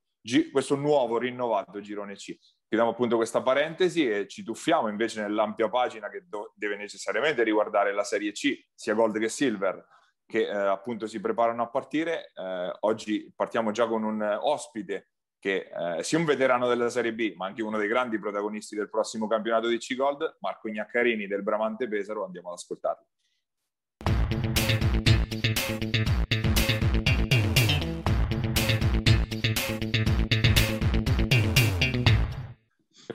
questo 0.52 0.76
nuovo 0.76 1.18
rinnovato 1.18 1.82
girone 1.82 2.16
C. 2.16 2.38
Chiudiamo 2.70 2.94
appunto 2.94 3.16
questa 3.16 3.42
parentesi 3.42 4.10
e 4.10 4.28
ci 4.28 4.44
tuffiamo 4.44 4.90
invece 4.90 5.22
nell'ampia 5.22 5.70
pagina 5.70 6.10
che 6.10 6.26
do- 6.28 6.52
deve 6.54 6.76
necessariamente 6.76 7.42
riguardare 7.44 7.94
la 7.94 8.04
Serie 8.04 8.34
C, 8.34 8.62
sia 8.76 8.94
Gold 8.94 9.18
che 9.20 9.30
Silver, 9.30 9.88
che 10.26 10.42
eh, 10.42 10.54
appunto 10.54 11.08
si 11.08 11.22
preparano 11.22 11.64
a 11.64 11.70
partire. 11.70 12.34
Eh, 12.36 12.78
oggi 12.82 13.32
partiamo 13.34 13.72
già 13.72 13.88
con 13.88 14.04
un 14.04 14.22
ospite 14.42 15.12
che 15.40 15.70
eh, 15.72 16.04
sia 16.04 16.18
un 16.18 16.26
veterano 16.26 16.68
della 16.68 16.90
Serie 16.90 17.14
B, 17.14 17.36
ma 17.38 17.46
anche 17.46 17.64
uno 17.64 17.78
dei 17.78 17.88
grandi 17.88 18.20
protagonisti 18.20 18.76
del 18.76 18.90
prossimo 18.90 19.28
campionato 19.28 19.70
di 19.70 19.78
C-Gold, 19.78 20.40
Marco 20.42 20.68
Ignaccarini 20.68 21.26
del 21.26 21.44
Bramante 21.44 21.88
Pesaro, 21.88 22.26
andiamo 22.26 22.50
ad 22.50 22.56
ascoltarlo. 22.56 23.06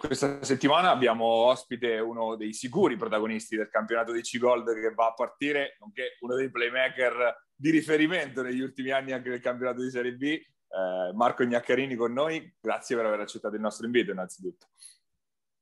Questa 0.04 0.42
settimana 0.42 0.90
abbiamo 0.90 1.24
ospite 1.24 2.00
uno 2.00 2.34
dei 2.34 2.52
sicuri 2.52 2.96
protagonisti 2.96 3.56
del 3.56 3.68
campionato 3.68 4.10
di 4.10 4.20
C-Gold 4.20 4.74
che 4.74 4.92
va 4.94 5.06
a 5.06 5.14
partire, 5.14 5.76
nonché 5.78 6.16
uno 6.20 6.34
dei 6.34 6.50
playmaker 6.50 7.46
di 7.54 7.70
riferimento 7.70 8.42
negli 8.42 8.60
ultimi 8.60 8.90
anni 8.90 9.12
anche 9.12 9.30
del 9.30 9.40
campionato 9.40 9.80
di 9.80 9.90
Serie 9.90 10.14
B, 10.14 10.22
eh, 10.24 10.44
Marco 11.14 11.44
Gnaccarini 11.44 11.94
con 11.94 12.12
noi, 12.12 12.52
grazie 12.60 12.96
per 12.96 13.06
aver 13.06 13.20
accettato 13.20 13.54
il 13.54 13.60
nostro 13.60 13.86
invito 13.86 14.10
innanzitutto. 14.10 14.66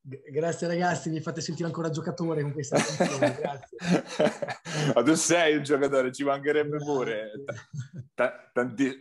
Grazie 0.02 0.66
ragazzi, 0.66 1.10
mi 1.10 1.20
fate 1.20 1.42
sentire 1.42 1.66
ancora 1.66 1.90
giocatore 1.90 2.40
con 2.40 2.52
questa 2.52 2.78
grazie. 3.18 3.76
Ma 4.94 5.02
tu 5.02 5.14
sei 5.14 5.56
un 5.56 5.62
giocatore, 5.62 6.10
ci 6.10 6.24
mancherebbe 6.24 6.78
pure. 6.78 7.30
T- 8.14 8.50
tanti, 8.52 8.96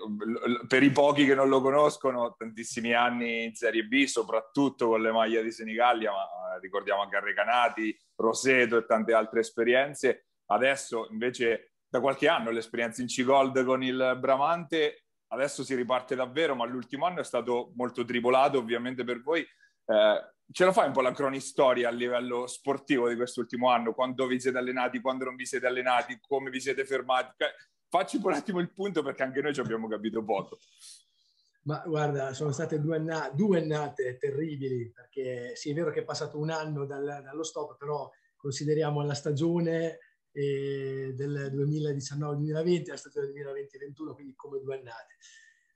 per 0.67 0.83
i 0.83 0.91
pochi 0.91 1.25
che 1.25 1.35
non 1.35 1.47
lo 1.47 1.61
conoscono, 1.61 2.35
tantissimi 2.37 2.93
anni 2.93 3.45
in 3.45 3.53
Serie 3.55 3.83
B, 3.83 4.03
soprattutto 4.05 4.89
con 4.89 5.01
le 5.01 5.11
maglie 5.11 5.41
di 5.41 5.51
Senigallia, 5.51 6.11
ma 6.11 6.23
eh, 6.23 6.59
ricordiamo 6.59 7.01
anche 7.01 7.15
Arrecanati, 7.15 7.97
Roseto 8.15 8.77
e 8.77 8.85
tante 8.85 9.13
altre 9.13 9.39
esperienze. 9.39 10.25
Adesso 10.47 11.07
invece 11.11 11.75
da 11.87 12.01
qualche 12.01 12.27
anno 12.27 12.51
l'esperienza 12.51 13.01
in 13.01 13.07
C-Gold 13.07 13.63
con 13.63 13.83
il 13.83 14.17
Bramante 14.19 15.05
adesso 15.31 15.63
si 15.63 15.75
riparte 15.75 16.15
davvero, 16.15 16.55
ma 16.55 16.65
l'ultimo 16.65 17.05
anno 17.05 17.19
è 17.19 17.23
stato 17.23 17.71
molto 17.75 18.03
tribolato 18.03 18.57
ovviamente 18.57 19.03
per 19.03 19.21
voi. 19.21 19.41
Eh, 19.41 20.33
ce 20.51 20.65
la 20.65 20.71
fai 20.71 20.87
un 20.87 20.93
po' 20.93 21.01
la 21.01 21.11
cronistoria 21.11 21.89
a 21.89 21.91
livello 21.91 22.47
sportivo 22.47 23.07
di 23.07 23.15
quest'ultimo 23.15 23.69
anno? 23.69 23.93
Quando 23.93 24.25
vi 24.27 24.39
siete 24.39 24.57
allenati, 24.57 24.99
quando 24.99 25.25
non 25.25 25.35
vi 25.35 25.45
siete 25.45 25.67
allenati, 25.67 26.19
come 26.19 26.49
vi 26.49 26.59
siete 26.59 26.85
fermati? 26.85 27.35
Facci 27.87 28.19
un 28.21 28.33
attimo 28.33 28.59
il 28.59 28.71
punto 28.71 29.01
perché 29.01 29.23
anche 29.23 29.41
noi 29.41 29.53
ci 29.53 29.59
abbiamo 29.59 29.87
capito 29.87 30.23
poco. 30.23 30.59
Ma 31.63 31.83
guarda, 31.85 32.33
sono 32.33 32.51
state 32.51 32.79
due, 32.79 32.95
anna- 32.95 33.29
due 33.33 33.61
annate 33.61 34.17
terribili 34.17 34.91
perché 34.91 35.55
sì, 35.55 35.71
è 35.71 35.73
vero 35.73 35.91
che 35.91 36.01
è 36.01 36.03
passato 36.03 36.39
un 36.39 36.49
anno 36.49 36.85
dal, 36.85 37.21
dallo 37.23 37.43
stop, 37.43 37.77
però 37.77 38.09
consideriamo 38.35 39.03
la 39.03 39.13
stagione 39.13 39.99
eh, 40.31 41.13
del 41.15 41.51
2019-2020 41.53 42.87
la 42.87 42.97
stagione 42.97 43.27
2020-2021, 43.27 44.13
quindi 44.13 44.35
come 44.35 44.59
due 44.59 44.77
annate. 44.77 45.17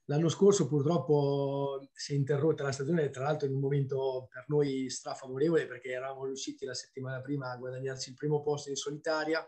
L'anno 0.08 0.28
scorso 0.28 0.68
purtroppo 0.68 1.88
si 1.94 2.14
è 2.14 2.16
interrotta 2.18 2.64
la 2.64 2.74
stagione, 2.74 3.10
tra 3.10 3.24
l'altro 3.24 3.48
in 3.48 3.54
un 3.54 3.62
momento 3.62 4.28
per 4.30 4.44
noi 4.48 4.90
strafavorevole 4.90 5.66
perché 5.66 5.92
eravamo 5.92 6.26
riusciti 6.26 6.66
la 6.66 6.74
settimana 6.74 7.22
prima 7.22 7.52
a 7.52 7.58
guadagnarci 7.58 8.10
il 8.10 8.16
primo 8.16 8.42
posto 8.42 8.70
in 8.70 8.76
solitaria. 8.76 9.46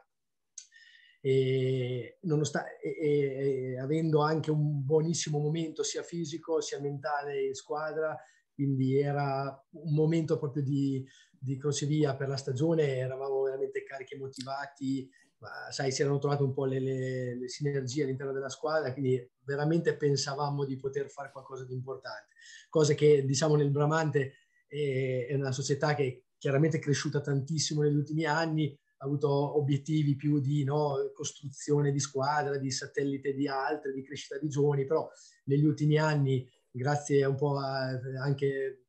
E, 1.20 2.20
e, 2.22 3.00
e, 3.02 3.80
avendo 3.80 4.22
anche 4.22 4.52
un 4.52 4.86
buonissimo 4.86 5.40
momento 5.40 5.82
sia 5.82 6.04
fisico 6.04 6.62
sia 6.62 6.80
mentale 6.80 7.48
in 7.48 7.56
squadra, 7.56 8.16
quindi 8.54 8.98
era 8.98 9.44
un 9.72 9.94
momento 9.94 10.38
proprio 10.38 10.64
di, 10.64 11.04
di 11.38 11.58
crocevia 11.58 12.16
per 12.16 12.30
la 12.30 12.38
stagione, 12.38 12.98
eravamo 12.98 13.42
veramente 13.42 13.84
carichi 13.84 14.14
e 14.14 14.20
motivati, 14.20 15.10
ma 15.40 15.72
sai, 15.72 15.92
si 15.92 16.02
erano 16.02 16.18
trovate 16.18 16.44
un 16.44 16.54
po' 16.54 16.66
le, 16.66 16.80
le, 16.80 17.36
le, 17.36 17.50
sinergie 17.50 18.04
all'interno 18.04 18.32
della 18.32 18.50
squadra, 18.50 18.92
quindi 18.94 19.30
veramente 19.44 19.96
pensavamo 19.96 20.66
di 20.66 20.78
poter 20.78 21.10
fare 21.10 21.32
qualcosa 21.32 21.66
di 21.66 21.74
importante. 21.74 22.34
Cosa 22.70 22.94
che 22.94 23.26
diciamo 23.26 23.56
nel 23.56 23.72
Bramante 23.72 24.34
è, 24.68 25.28
è 25.30 25.36
una 25.36 25.52
società 25.52 25.94
che 25.94 26.26
chiaramente 26.38 26.78
è 26.78 26.80
cresciuta 26.80 27.22
tantissimo 27.22 27.82
negli 27.82 27.96
ultimi 27.96 28.26
anni, 28.26 28.78
ha 28.98 29.06
avuto 29.06 29.58
obiettivi 29.58 30.16
più 30.16 30.40
di 30.40 30.64
no, 30.64 31.12
costruzione 31.14 31.92
di 31.92 32.00
squadra, 32.00 32.58
di 32.58 32.72
satellite 32.72 33.34
di 33.34 33.48
altre, 33.48 33.92
di 33.92 34.04
crescita 34.04 34.38
di 34.38 34.48
giovani, 34.48 34.86
però 34.86 35.10
negli 35.46 35.66
ultimi 35.66 35.98
anni, 35.98 36.48
grazie 36.72 37.26
un 37.26 37.36
po' 37.36 37.58
a, 37.58 38.00
anche 38.22 38.86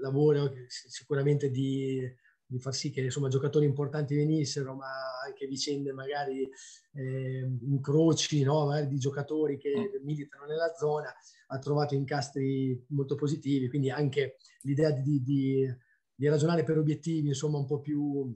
lavoro 0.00 0.52
sicuramente 0.68 1.50
di, 1.50 2.00
di, 2.48 2.58
far 2.58 2.74
sì 2.74 2.90
che 2.90 3.02
insomma, 3.02 3.28
giocatori 3.28 3.66
importanti 3.66 4.14
venissero, 4.14 4.74
ma 4.74 4.88
anche 5.24 5.46
vicende 5.46 5.92
magari 5.92 6.48
eh, 6.94 7.58
incroci 7.62 8.42
no? 8.42 8.66
magari 8.66 8.88
di 8.88 8.98
giocatori 8.98 9.58
che 9.58 9.70
mm. 9.70 10.04
militano 10.04 10.46
nella 10.46 10.72
zona, 10.76 11.14
ha 11.48 11.58
trovato 11.58 11.94
incastri 11.94 12.84
molto 12.88 13.14
positivi, 13.14 13.68
quindi 13.68 13.90
anche 13.90 14.36
l'idea 14.62 14.90
di, 14.90 15.22
di, 15.22 15.76
di 16.14 16.28
ragionare 16.28 16.64
per 16.64 16.78
obiettivi 16.78 17.28
insomma 17.28 17.58
un 17.58 17.66
po' 17.66 17.80
più 17.80 18.34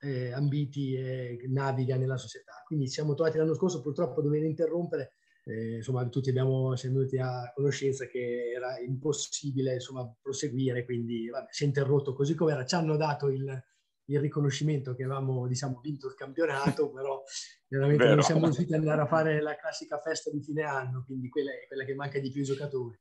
eh, 0.00 0.32
ambiti 0.32 0.94
e 0.94 1.44
naviga 1.48 1.96
nella 1.96 2.16
società. 2.16 2.62
Quindi 2.66 2.88
siamo 2.88 3.14
trovati 3.14 3.38
l'anno 3.38 3.54
scorso 3.54 3.80
purtroppo 3.80 4.20
a 4.20 4.22
dover 4.22 4.42
interrompere 4.42 5.14
eh, 5.46 5.76
insomma, 5.76 6.08
tutti 6.08 6.30
abbiamo, 6.30 6.74
siamo 6.74 6.96
venuti 6.96 7.18
a 7.18 7.52
conoscenza 7.54 8.06
che 8.06 8.52
era 8.54 8.78
impossibile 8.78 9.74
insomma, 9.74 10.10
proseguire, 10.20 10.84
quindi 10.84 11.28
vabbè, 11.28 11.48
si 11.50 11.64
è 11.64 11.66
interrotto 11.66 12.14
così 12.14 12.34
come 12.34 12.52
era. 12.52 12.64
Ci 12.64 12.74
hanno 12.74 12.96
dato 12.96 13.28
il, 13.28 13.62
il 14.06 14.20
riconoscimento 14.20 14.94
che 14.94 15.04
avevamo 15.04 15.46
diciamo, 15.46 15.80
vinto 15.82 16.06
il 16.06 16.14
campionato, 16.14 16.90
però 16.92 17.22
veramente 17.68 18.06
non 18.06 18.22
siamo 18.22 18.44
riusciti 18.44 18.72
ad 18.72 18.80
andare 18.80 19.02
a 19.02 19.06
fare 19.06 19.40
la 19.42 19.56
classica 19.56 19.98
festa 19.98 20.30
di 20.30 20.42
fine 20.42 20.62
anno, 20.62 21.04
quindi 21.04 21.28
quella 21.28 21.52
è 21.52 21.66
quella 21.66 21.84
che 21.84 21.94
manca 21.94 22.18
di 22.18 22.30
più 22.30 22.40
ai 22.40 22.46
giocatori. 22.46 22.98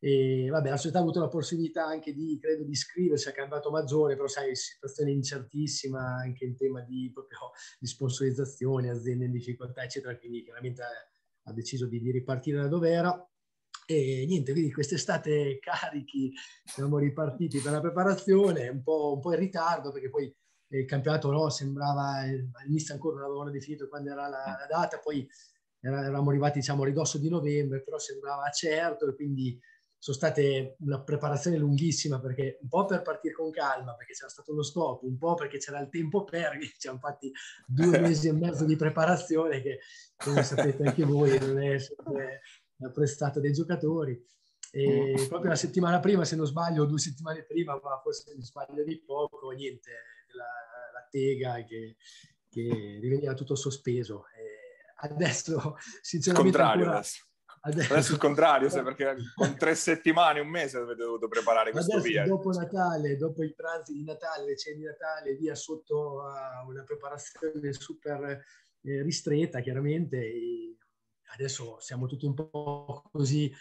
E 0.00 0.48
vabbè, 0.48 0.70
la 0.70 0.76
società 0.76 0.98
ha 0.98 1.02
avuto 1.02 1.18
la 1.20 1.28
possibilità 1.28 1.84
anche 1.84 2.12
di, 2.12 2.38
credo, 2.40 2.62
di 2.64 2.70
iscriversi 2.70 3.28
a 3.28 3.32
campionato 3.32 3.70
maggiore, 3.70 4.14
però 4.14 4.28
sai, 4.28 4.54
situazione 4.54 5.10
incertissima 5.10 6.00
anche 6.00 6.44
in 6.44 6.56
tema 6.56 6.82
di, 6.82 7.10
proprio, 7.12 7.50
di 7.78 7.86
sponsorizzazione, 7.86 8.90
aziende 8.90 9.24
in 9.24 9.32
difficoltà, 9.32 9.82
eccetera, 9.82 10.16
quindi 10.16 10.44
chiaramente 10.44 10.82
ha 11.48 11.52
deciso 11.52 11.86
di, 11.86 12.00
di 12.00 12.10
ripartire 12.10 12.60
da 12.60 12.68
dove 12.68 12.90
era. 12.90 13.28
E 13.86 14.26
niente, 14.26 14.52
quindi 14.52 14.72
quest'estate 14.72 15.58
carichi, 15.60 16.32
siamo 16.64 16.98
ripartiti 16.98 17.60
per 17.60 17.72
la 17.72 17.80
preparazione, 17.80 18.68
un 18.68 18.82
po', 18.82 19.14
un 19.14 19.20
po 19.20 19.32
in 19.32 19.38
ritardo 19.38 19.90
perché 19.92 20.10
poi 20.10 20.34
il 20.70 20.84
campionato 20.84 21.30
no, 21.30 21.48
sembrava, 21.48 22.20
all'inizio 22.20 22.92
ancora 22.92 23.16
non 23.16 23.24
avevano 23.24 23.50
definito 23.50 23.88
quando 23.88 24.10
era 24.10 24.28
la, 24.28 24.56
la 24.58 24.66
data, 24.68 24.98
poi 24.98 25.26
eravamo 25.80 26.30
arrivati 26.30 26.58
diciamo 26.58 26.82
a 26.82 26.86
ridosso 26.86 27.18
di 27.18 27.28
novembre, 27.28 27.82
però 27.82 27.98
sembrava 27.98 28.50
certo 28.50 29.08
e 29.08 29.14
quindi 29.14 29.58
sono 29.98 30.16
state 30.16 30.76
una 30.80 31.00
preparazione 31.00 31.58
lunghissima 31.58 32.20
perché 32.20 32.58
un 32.62 32.68
po' 32.68 32.84
per 32.84 33.02
partire 33.02 33.34
con 33.34 33.50
calma 33.50 33.94
perché 33.94 34.12
c'era 34.12 34.28
stato 34.28 34.52
lo 34.52 34.62
stop, 34.62 35.02
un 35.02 35.18
po' 35.18 35.34
perché 35.34 35.58
c'era 35.58 35.80
il 35.80 35.88
tempo 35.88 36.24
per, 36.24 36.56
ci 36.78 36.88
hanno 36.88 36.98
fatti 36.98 37.32
due 37.66 37.98
mesi 38.00 38.28
e 38.28 38.32
mezzo 38.32 38.64
di 38.64 38.76
preparazione 38.76 39.60
che 39.60 39.80
come 40.16 40.42
sapete 40.42 40.84
anche 40.84 41.04
voi 41.04 41.38
non 41.38 41.60
è 41.60 41.78
sempre 41.78 42.42
la 42.76 42.90
prestata 42.90 43.40
dei 43.40 43.52
giocatori. 43.52 44.24
E 44.70 45.14
mm. 45.18 45.28
proprio 45.28 45.50
la 45.50 45.56
settimana 45.56 45.98
prima, 45.98 46.24
se 46.24 46.36
non 46.36 46.46
sbaglio, 46.46 46.84
due 46.84 46.98
settimane 46.98 47.44
prima, 47.44 47.78
ma 47.82 48.00
forse 48.02 48.34
mi 48.36 48.44
sbaglio 48.44 48.84
di 48.84 49.02
poco, 49.04 49.50
niente, 49.50 49.90
la, 50.34 50.44
la 50.92 51.08
tega 51.10 51.64
che, 51.64 51.96
che 52.50 52.98
riveniva 53.00 53.34
tutto 53.34 53.54
sospeso. 53.54 54.26
E 54.36 55.08
adesso, 55.08 55.76
sinceramente, 56.02 56.60
ancora, 56.60 56.96
Adesso, 56.96 57.27
Adesso 57.60 58.12
il 58.12 58.18
contrario, 58.18 58.68
sai, 58.70 58.82
perché 58.82 59.16
con 59.34 59.56
tre 59.56 59.74
settimane, 59.74 60.40
un 60.40 60.48
mese 60.48 60.78
avete 60.78 61.02
dovuto 61.02 61.28
preparare 61.28 61.70
questo 61.70 61.96
Adesso, 61.96 62.08
via. 62.08 62.24
Dopo 62.24 62.50
Natale, 62.50 63.16
dopo 63.16 63.42
i 63.42 63.52
pranzi 63.54 63.92
di 63.92 64.04
Natale, 64.04 64.44
le 64.44 64.56
cene 64.56 64.76
di 64.76 64.84
Natale, 64.84 65.34
via 65.34 65.54
sotto 65.54 66.22
a 66.22 66.64
una 66.66 66.82
preparazione 66.84 67.72
super 67.72 68.42
eh, 68.82 69.02
ristretta, 69.02 69.60
chiaramente. 69.60 70.76
Adesso 71.34 71.78
siamo 71.80 72.06
tutti 72.06 72.24
un 72.24 72.34
po' 72.34 73.02
così. 73.10 73.52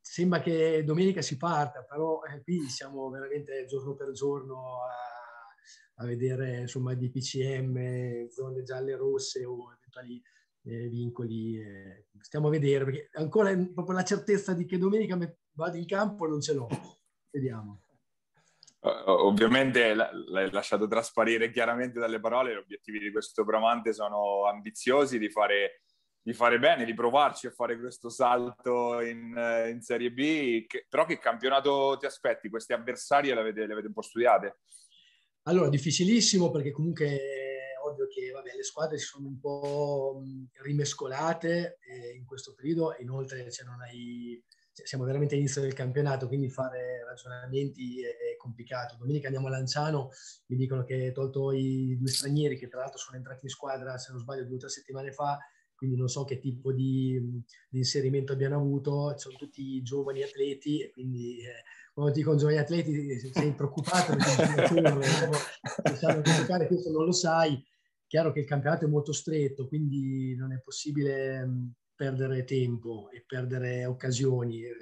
Sembra 0.00 0.40
che 0.40 0.82
domenica 0.84 1.22
si 1.22 1.36
parta, 1.36 1.84
però 1.84 2.22
eh, 2.24 2.42
qui 2.42 2.68
siamo 2.68 3.08
veramente 3.08 3.64
giorno 3.66 3.94
per 3.94 4.10
giorno 4.10 4.82
a, 4.82 6.02
a 6.02 6.04
vedere 6.04 6.60
insomma 6.60 6.94
di 6.94 7.08
PCM, 7.08 8.28
zone 8.28 8.62
gialle 8.62 8.92
e 8.92 8.96
rosse 8.96 9.44
o 9.44 9.72
eventuali 9.72 10.20
eh, 10.64 10.88
vincoli. 10.88 11.58
Eh, 11.58 12.06
stiamo 12.20 12.48
a 12.48 12.50
vedere, 12.50 12.84
perché 12.84 13.10
ancora 13.14 13.54
proprio 13.74 13.96
la 13.96 14.04
certezza 14.04 14.52
di 14.52 14.64
che 14.64 14.78
domenica 14.78 15.18
vado 15.52 15.76
in 15.76 15.86
campo 15.86 16.26
non 16.26 16.40
ce 16.40 16.54
l'ho. 16.54 16.68
vediamo. 17.32 17.82
Ovviamente 18.84 19.94
l'hai 19.94 20.50
lasciato 20.50 20.88
trasparire 20.88 21.52
chiaramente 21.52 22.00
dalle 22.00 22.18
parole, 22.18 22.52
gli 22.52 22.56
obiettivi 22.56 22.98
di 22.98 23.12
questo 23.12 23.44
Bramante 23.44 23.92
sono 23.92 24.46
ambiziosi, 24.46 25.20
di 25.20 25.30
fare, 25.30 25.82
di 26.20 26.32
fare 26.32 26.58
bene, 26.58 26.84
di 26.84 26.92
provarci 26.92 27.46
a 27.46 27.52
fare 27.52 27.78
questo 27.78 28.08
salto 28.08 29.00
in, 29.00 29.68
in 29.70 29.80
Serie 29.82 30.10
B, 30.10 30.66
che, 30.66 30.86
però 30.88 31.04
che 31.04 31.18
campionato 31.18 31.96
ti 31.96 32.06
aspetti? 32.06 32.48
Questi 32.48 32.72
avversari 32.72 33.28
le 33.28 33.38
avete, 33.38 33.66
le 33.66 33.72
avete 33.72 33.86
un 33.86 33.92
po' 33.92 34.02
studiate? 34.02 34.58
Allora, 35.42 35.68
difficilissimo 35.68 36.50
perché 36.50 36.72
comunque 36.72 37.20
ovvio 37.92 38.06
che 38.08 38.30
vabbè, 38.30 38.54
le 38.54 38.62
squadre 38.64 38.98
si 38.98 39.06
sono 39.06 39.28
un 39.28 39.38
po' 39.38 40.22
rimescolate 40.62 41.78
eh, 41.80 42.16
in 42.16 42.24
questo 42.24 42.54
periodo, 42.54 42.94
inoltre 42.98 43.50
cioè, 43.50 43.64
non 43.64 43.80
hai 43.80 44.42
siamo 44.72 45.04
veramente 45.04 45.34
all'inizio 45.34 45.60
del 45.60 45.74
campionato, 45.74 46.26
quindi 46.26 46.48
fare 46.48 47.04
ragionamenti 47.04 48.02
è, 48.02 48.36
complicato. 48.42 48.96
Domenica 48.96 49.26
andiamo 49.26 49.46
a 49.46 49.50
Lanciano, 49.50 50.10
mi 50.46 50.56
dicono 50.56 50.82
che 50.82 51.12
tolto 51.12 51.52
i 51.52 51.96
due 51.96 52.08
stranieri, 52.08 52.58
che 52.58 52.66
tra 52.66 52.80
l'altro 52.80 52.98
sono 52.98 53.16
entrati 53.16 53.44
in 53.44 53.50
squadra, 53.50 53.98
se 53.98 54.10
non 54.10 54.20
sbaglio, 54.20 54.44
due 54.46 54.56
o 54.56 54.58
tre 54.58 54.68
settimane 54.68 55.12
fa, 55.12 55.38
quindi 55.76 55.96
non 55.96 56.08
so 56.08 56.24
che 56.24 56.38
tipo 56.38 56.72
di, 56.72 57.20
di 57.68 57.78
inserimento 57.78 58.32
abbiano 58.32 58.56
avuto, 58.56 59.16
sono 59.16 59.36
tutti 59.36 59.80
giovani 59.82 60.22
atleti 60.22 60.80
e 60.80 60.90
quindi 60.90 61.38
eh, 61.38 61.62
quando 61.92 62.12
ti 62.12 62.18
dicono 62.18 62.38
giovani 62.38 62.58
atleti 62.58 63.18
sei 63.32 63.52
preoccupato 63.52 64.16
perché 64.16 64.66
sanno 65.94 66.22
giocare, 66.22 66.66
questo 66.66 66.90
non 66.90 67.04
lo 67.04 67.12
sai. 67.12 67.62
Chiaro 68.12 68.30
che 68.30 68.40
il 68.40 68.44
campionato 68.46 68.84
è 68.84 68.88
molto 68.88 69.14
stretto, 69.14 69.66
quindi 69.66 70.36
non 70.36 70.52
è 70.52 70.60
possibile 70.60 71.48
perdere 71.94 72.44
tempo 72.44 73.08
e 73.10 73.24
perdere 73.26 73.86
occasioni. 73.86 74.64
Eh, 74.64 74.74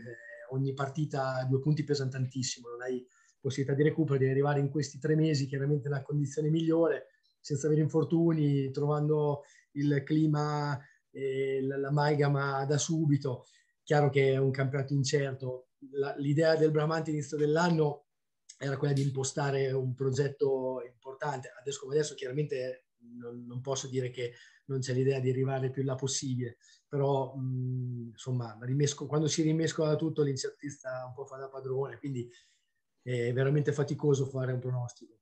ogni 0.50 0.74
partita 0.74 1.46
due 1.48 1.60
punti 1.60 1.84
pesano 1.84 2.10
tantissimo, 2.10 2.70
non 2.70 2.82
hai 2.82 3.06
possibilità 3.38 3.76
di 3.76 3.88
recupero, 3.88 4.18
devi 4.18 4.32
arrivare 4.32 4.58
in 4.58 4.68
questi 4.68 4.98
tre 4.98 5.14
mesi 5.14 5.46
chiaramente 5.46 5.88
nella 5.88 6.02
condizione 6.02 6.50
migliore, 6.50 7.06
senza 7.38 7.68
avere 7.68 7.82
infortuni, 7.82 8.68
trovando 8.72 9.42
il 9.74 10.02
clima 10.04 10.76
e 11.12 11.62
l'amalgama 11.62 12.64
da 12.64 12.78
subito. 12.78 13.44
Chiaro 13.84 14.10
che 14.10 14.32
è 14.32 14.38
un 14.38 14.50
campionato 14.50 14.92
incerto. 14.92 15.68
La, 15.92 16.16
l'idea 16.16 16.56
del 16.56 16.72
Bramante 16.72 17.12
inizio 17.12 17.36
dell'anno 17.36 18.06
era 18.58 18.76
quella 18.76 18.92
di 18.92 19.02
impostare 19.02 19.70
un 19.70 19.94
progetto 19.94 20.82
importante. 20.84 21.52
Adesso 21.60 21.78
come 21.78 21.94
adesso 21.94 22.16
chiaramente 22.16 22.86
non, 23.16 23.44
non 23.46 23.60
posso 23.60 23.88
dire 23.88 24.10
che 24.10 24.34
non 24.66 24.80
c'è 24.80 24.92
l'idea 24.92 25.20
di 25.20 25.30
arrivare 25.30 25.70
più 25.70 25.82
in 25.82 25.88
là 25.88 25.94
possibile, 25.94 26.58
però 26.88 27.34
mh, 27.34 28.10
insomma 28.12 28.56
rimesco, 28.62 29.06
quando 29.06 29.26
si 29.26 29.42
rimescola 29.42 29.96
tutto 29.96 30.22
l'incertezza 30.22 31.04
un 31.06 31.12
po' 31.12 31.24
fa 31.24 31.36
da 31.36 31.48
padrone, 31.48 31.98
quindi 31.98 32.30
è 33.02 33.32
veramente 33.32 33.72
faticoso 33.72 34.26
fare 34.26 34.52
un 34.52 34.60
pronostico. 34.60 35.18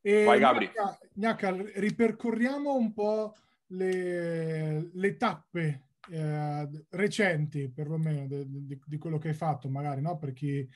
E 0.00 0.24
Vai 0.24 0.40
Gabri. 0.40 0.70
Gnacca, 1.12 1.54
ripercorriamo 1.74 2.74
un 2.74 2.92
po' 2.92 3.34
le, 3.68 4.90
le 4.92 5.16
tappe 5.16 5.88
eh, 6.10 6.68
recenti, 6.90 7.70
perlomeno, 7.70 8.26
di, 8.26 8.66
di, 8.66 8.80
di, 8.84 8.98
quello 8.98 9.18
che 9.18 9.28
hai 9.28 9.34
fatto, 9.34 9.68
magari, 9.68 10.00
no? 10.00 10.18
Per 10.18 10.32
chi 10.32 10.68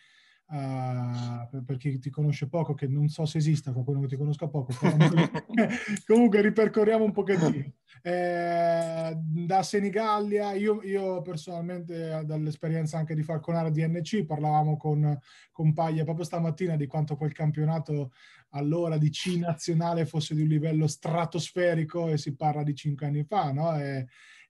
Uh, 0.49 1.49
per, 1.51 1.65
per, 1.67 1.77
chi 1.77 1.99
ti 1.99 2.09
conosce 2.09 2.49
poco, 2.49 2.75
che 2.75 2.87
non 2.87 3.09
so 3.09 3.27
se 3.27 3.39
esista 3.39 3.73
qualcuno 3.73 4.01
che 4.03 4.07
ti 4.07 4.17
conosca 4.17 4.47
poco, 4.47 4.73
comunque, 6.07 6.41
ripercorriamo 6.41 7.03
un 7.03 7.11
pochettino. 7.11 7.73
Eh, 8.03 9.13
da 9.17 9.63
Senigallia, 9.65 10.53
io, 10.53 10.83
io, 10.85 11.21
personalmente 11.23 12.23
dall'esperienza 12.25 12.97
anche 12.97 13.17
di 13.17 13.25
Falconara 13.25 13.71
DNC, 13.71 14.25
parlavamo 14.25 14.77
con, 14.77 15.19
con 15.51 15.73
Paglia 15.73 16.05
proprio 16.05 16.25
stamattina 16.25 16.77
di 16.77 16.87
quanto 16.87 17.17
quel 17.17 17.33
campionato 17.33 18.13
allora 18.51 18.99
di 18.99 19.11
C 19.11 19.37
nazionale 19.39 20.07
fosse 20.07 20.37
di 20.37 20.43
un 20.43 20.49
livello 20.49 20.87
stratosferico 20.87 22.09
e 22.09 22.19
si 22.19 22.37
parla 22.37 22.63
di 22.63 22.75
cinque 22.75 23.07
anni 23.07 23.25
fa, 23.25 23.51
no? 23.51 23.77
E, 23.77 24.07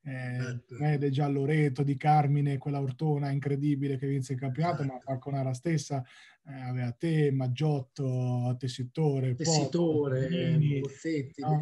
eh, 0.07 0.61
Mede 0.79 1.11
già 1.11 1.27
Loreto, 1.27 1.83
di 1.83 1.97
Carmine, 1.97 2.59
quella 2.59 2.81
Ortona 2.81 3.31
incredibile 3.31 3.97
che 3.97 4.07
vinse 4.07 4.35
il 4.35 4.39
campionato, 4.39 4.85
ma 4.85 5.01
Falconara 5.01 5.53
stessa 5.53 6.01
eh, 6.45 6.61
aveva 6.69 6.93
te, 6.93 7.33
Maggiotto, 7.33 8.55
Tessitore, 8.57 9.35
Tessitore, 9.35 10.59
Bozzetti, 10.81 11.41
no? 11.41 11.61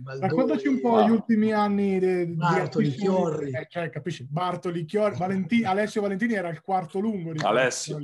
Baldoni, 0.00 0.20
Raccontaci 0.20 0.66
un 0.66 0.80
po' 0.80 1.04
gli 1.04 1.10
ultimi 1.10 1.52
anni 1.52 1.98
de, 1.98 2.26
Bartoli, 2.28 2.88
di 2.88 2.96
Chiorri. 2.96 3.50
Eh, 3.50 3.66
cioè, 3.68 3.90
capisci? 3.90 4.24
Bartoli, 4.24 4.86
Chiorri, 4.86 5.18
Valentini, 5.18 5.64
Alessio 5.64 6.00
Valentini 6.00 6.32
era 6.32 6.48
il 6.48 6.62
quarto 6.62 7.00
lungo. 7.00 7.34
Alessio, 7.36 7.98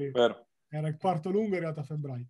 Era 0.71 0.89
il 0.89 0.97
quarto 0.99 1.31
lungo, 1.31 1.55
è 1.55 1.57
arrivato 1.57 1.81
a 1.81 1.85
febbraio. 1.85 2.27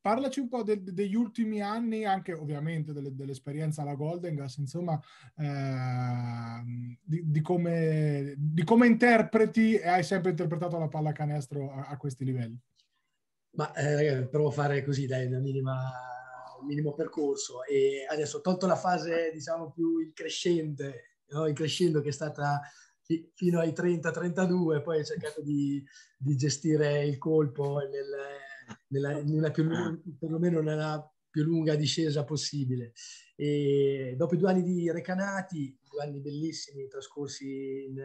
Parlaci 0.00 0.40
un 0.40 0.48
po' 0.48 0.62
de- 0.62 0.82
degli 0.82 1.14
ultimi 1.14 1.60
anni, 1.60 2.06
anche 2.06 2.32
ovviamente 2.32 2.94
delle, 2.94 3.14
dell'esperienza 3.14 3.82
alla 3.82 3.94
Golden 3.94 4.34
Gas, 4.34 4.56
insomma, 4.56 4.98
eh, 5.36 6.96
di, 7.02 7.30
di, 7.30 7.40
come, 7.42 8.34
di, 8.38 8.64
come, 8.64 8.86
interpreti 8.86 9.74
e 9.74 9.86
hai 9.86 10.02
sempre 10.02 10.30
interpretato 10.30 10.78
la 10.78 10.88
pallacanestro 10.88 11.70
a, 11.70 11.88
a 11.88 11.96
questi 11.98 12.24
livelli. 12.24 12.58
Ma 13.52 13.74
eh, 13.74 14.26
provo 14.28 14.48
a 14.48 14.52
fare 14.52 14.82
così, 14.82 15.06
dai, 15.06 15.26
una 15.26 15.38
minima, 15.38 15.92
minimo 16.66 16.94
percorso. 16.94 17.64
E 17.64 18.06
adesso 18.08 18.40
tolto 18.40 18.66
la 18.66 18.76
fase, 18.76 19.30
diciamo, 19.34 19.70
più 19.70 19.98
increscente, 19.98 21.18
no? 21.28 21.46
increscendo 21.46 22.00
che 22.00 22.08
è 22.08 22.12
stata 22.12 22.60
fino 23.34 23.58
ai 23.58 23.72
30-32, 23.72 24.82
poi 24.82 25.00
ho 25.00 25.04
cercato 25.04 25.42
di, 25.42 25.84
di, 26.16 26.36
gestire 26.36 27.04
il 27.04 27.18
colpo 27.18 27.78
nel, 27.78 28.06
nella, 28.88 29.22
nella 29.22 29.50
più 29.50 29.64
lunga, 29.64 30.00
perlomeno 30.18 30.60
nella 30.60 31.12
più 31.30 31.44
lunga 31.44 31.76
discesa 31.76 32.24
possibile. 32.24 32.92
E 33.36 34.14
dopo 34.16 34.36
due 34.36 34.50
anni 34.50 34.62
di 34.62 34.90
recanati, 34.90 35.78
due 35.88 36.02
anni 36.02 36.20
bellissimi 36.20 36.88
trascorsi 36.88 37.84
in, 37.88 37.96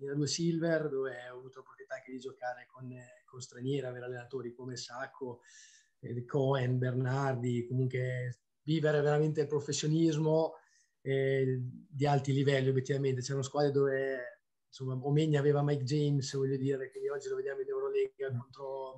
in 0.00 0.10
A2 0.10 0.22
Silver, 0.24 0.88
dove 0.88 1.12
ho 1.30 1.38
avuto 1.38 1.58
l'opportunità 1.58 1.94
anche 1.94 2.12
di 2.12 2.18
giocare 2.18 2.66
con, 2.70 2.92
con 3.24 3.40
stranieri, 3.40 3.86
avere 3.86 4.06
allenatori 4.06 4.52
come 4.52 4.76
Sacco, 4.76 5.40
eh, 6.00 6.24
Cohen, 6.24 6.78
Bernardi, 6.78 7.66
comunque 7.66 8.40
vivere 8.64 9.00
veramente 9.00 9.40
il 9.40 9.46
professionismo 9.46 10.54
eh, 11.00 11.60
di 11.88 12.06
alti 12.06 12.32
livelli 12.32 12.68
obiettivamente. 12.68 13.22
C'erano 13.22 13.42
squadre 13.42 13.70
dove 13.70 14.40
insomma 14.66 14.98
Omegna 15.02 15.38
aveva 15.38 15.62
Mike 15.62 15.84
James, 15.84 16.34
voglio 16.34 16.56
dire, 16.56 16.90
che 16.90 17.10
oggi 17.10 17.28
lo 17.28 17.36
vediamo 17.36 17.60
in 17.60 17.68
Eurolega 17.68 18.36
contro 18.36 18.96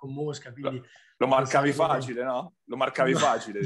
con 0.00 0.14
Mosca. 0.14 0.50
Quindi 0.52 0.82
lo 1.18 1.26
marcavi 1.26 1.72
facile, 1.72 2.24
no? 2.24 2.54
Lo 2.64 2.76
marcavi 2.76 3.12
facile. 3.14 3.60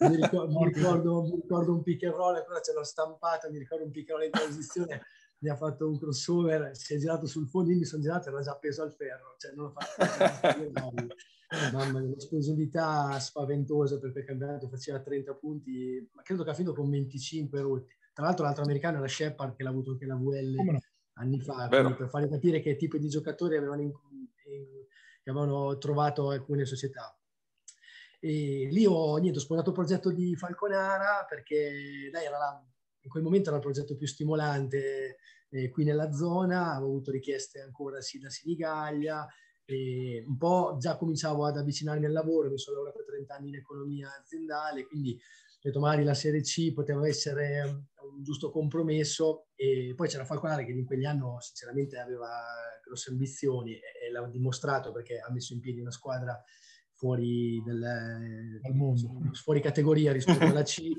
mi, 0.00 0.16
ricordo, 0.16 0.58
mi, 0.58 0.72
ricordo, 0.72 1.22
mi, 1.22 1.40
ricordo, 1.40 1.72
un 1.72 1.82
pick 1.82 2.04
and 2.04 2.14
roll, 2.14 2.36
ancora 2.36 2.60
ce 2.60 2.72
l'ho 2.74 2.84
stampato, 2.84 3.50
mi 3.50 3.58
ricordo 3.58 3.84
un 3.84 3.90
pick 3.90 4.10
and 4.10 4.18
roll 4.18 4.26
in 4.26 4.32
transizione, 4.32 5.02
mi 5.38 5.48
ha 5.48 5.56
fatto 5.56 5.88
un 5.88 5.98
crossover, 5.98 6.76
si 6.76 6.94
è 6.94 6.98
girato 6.98 7.26
sul 7.26 7.48
fondo, 7.48 7.70
io 7.70 7.78
mi 7.78 7.84
sono 7.86 8.02
girato 8.02 8.28
e 8.28 8.32
era 8.32 8.42
già 8.42 8.52
appeso 8.52 8.82
al 8.82 8.92
ferro, 8.92 9.34
cioè 9.38 9.52
non 9.54 9.66
ho 9.66 9.70
fatto 9.70 11.10
Mamma 11.72 11.98
mia, 11.98 12.10
un'esplosività 12.10 13.18
spaventosa 13.18 13.98
perché 13.98 14.20
il 14.20 14.24
campionato 14.24 14.68
faceva 14.68 15.00
30 15.00 15.34
punti, 15.34 16.08
ma 16.12 16.22
credo 16.22 16.44
che 16.44 16.50
ha 16.50 16.54
finito 16.54 16.74
con 16.74 16.88
25 16.88 17.60
rotti. 17.60 17.92
Tra 18.12 18.24
l'altro 18.26 18.44
l'altro 18.44 18.62
americano 18.62 18.98
era 18.98 19.08
Shepard 19.08 19.56
che 19.56 19.64
l'ha 19.64 19.70
avuto 19.70 19.92
anche 19.92 20.06
la 20.06 20.14
VL 20.14 20.54
no? 20.54 20.78
anni 21.14 21.40
fa, 21.40 21.68
per 21.68 22.08
fare 22.08 22.28
capire 22.28 22.60
che 22.60 22.76
tipo 22.76 22.98
di 22.98 23.08
giocatori 23.08 23.56
avevano 23.56 23.82
in, 23.82 23.92
avevano 25.30 25.78
trovato 25.78 26.30
alcune 26.30 26.64
società. 26.64 27.14
E 28.20 28.68
lì 28.70 28.84
ho, 28.86 29.16
niente, 29.16 29.38
ho 29.38 29.42
sposato 29.42 29.70
il 29.70 29.74
progetto 29.74 30.10
di 30.10 30.36
Falconara 30.36 31.24
perché 31.28 32.10
dai, 32.12 32.26
era 32.26 32.38
la, 32.38 32.64
in 33.00 33.10
quel 33.10 33.22
momento 33.22 33.48
era 33.48 33.56
il 33.56 33.62
progetto 33.62 33.96
più 33.96 34.06
stimolante 34.06 35.16
eh, 35.48 35.70
qui 35.70 35.84
nella 35.84 36.12
zona, 36.12 36.72
avevo 36.72 36.90
avuto 36.90 37.10
richieste 37.10 37.60
ancora 37.60 38.00
sì, 38.00 38.18
da 38.18 38.28
Senigallia, 38.28 39.26
e 39.64 40.24
un 40.26 40.36
po' 40.36 40.76
già 40.78 40.96
cominciavo 40.96 41.46
ad 41.46 41.56
avvicinarmi 41.56 42.04
al 42.04 42.12
lavoro, 42.12 42.50
mi 42.50 42.58
sono 42.58 42.78
lavorato 42.78 43.04
30 43.04 43.34
anni 43.34 43.48
in 43.48 43.54
economia 43.56 44.10
aziendale, 44.20 44.84
quindi 44.84 45.12
ho 45.12 45.58
detto 45.62 45.80
magari 45.80 46.04
la 46.04 46.14
Serie 46.14 46.40
C 46.40 46.72
poteva 46.72 47.06
essere 47.06 47.62
un 47.62 48.22
giusto 48.22 48.50
compromesso 48.50 49.48
e 49.54 49.92
poi 49.94 50.08
c'era 50.08 50.24
Falconare 50.24 50.64
che 50.64 50.72
in 50.72 50.84
quegli 50.84 51.04
anni 51.04 51.22
sinceramente 51.40 51.98
aveva 51.98 52.28
grosse 52.82 53.10
ambizioni 53.10 53.78
e, 54.10 54.12
l'ha 54.12 54.26
dimostrato 54.26 54.92
perché 54.92 55.18
ha 55.18 55.30
messo 55.30 55.52
in 55.52 55.60
piedi 55.60 55.80
una 55.80 55.90
squadra 55.90 56.42
fuori, 57.00 57.62
del, 57.64 58.60
fuori 59.32 59.60
categoria 59.60 60.12
rispetto 60.12 60.44
alla 60.44 60.62
C. 60.62 60.82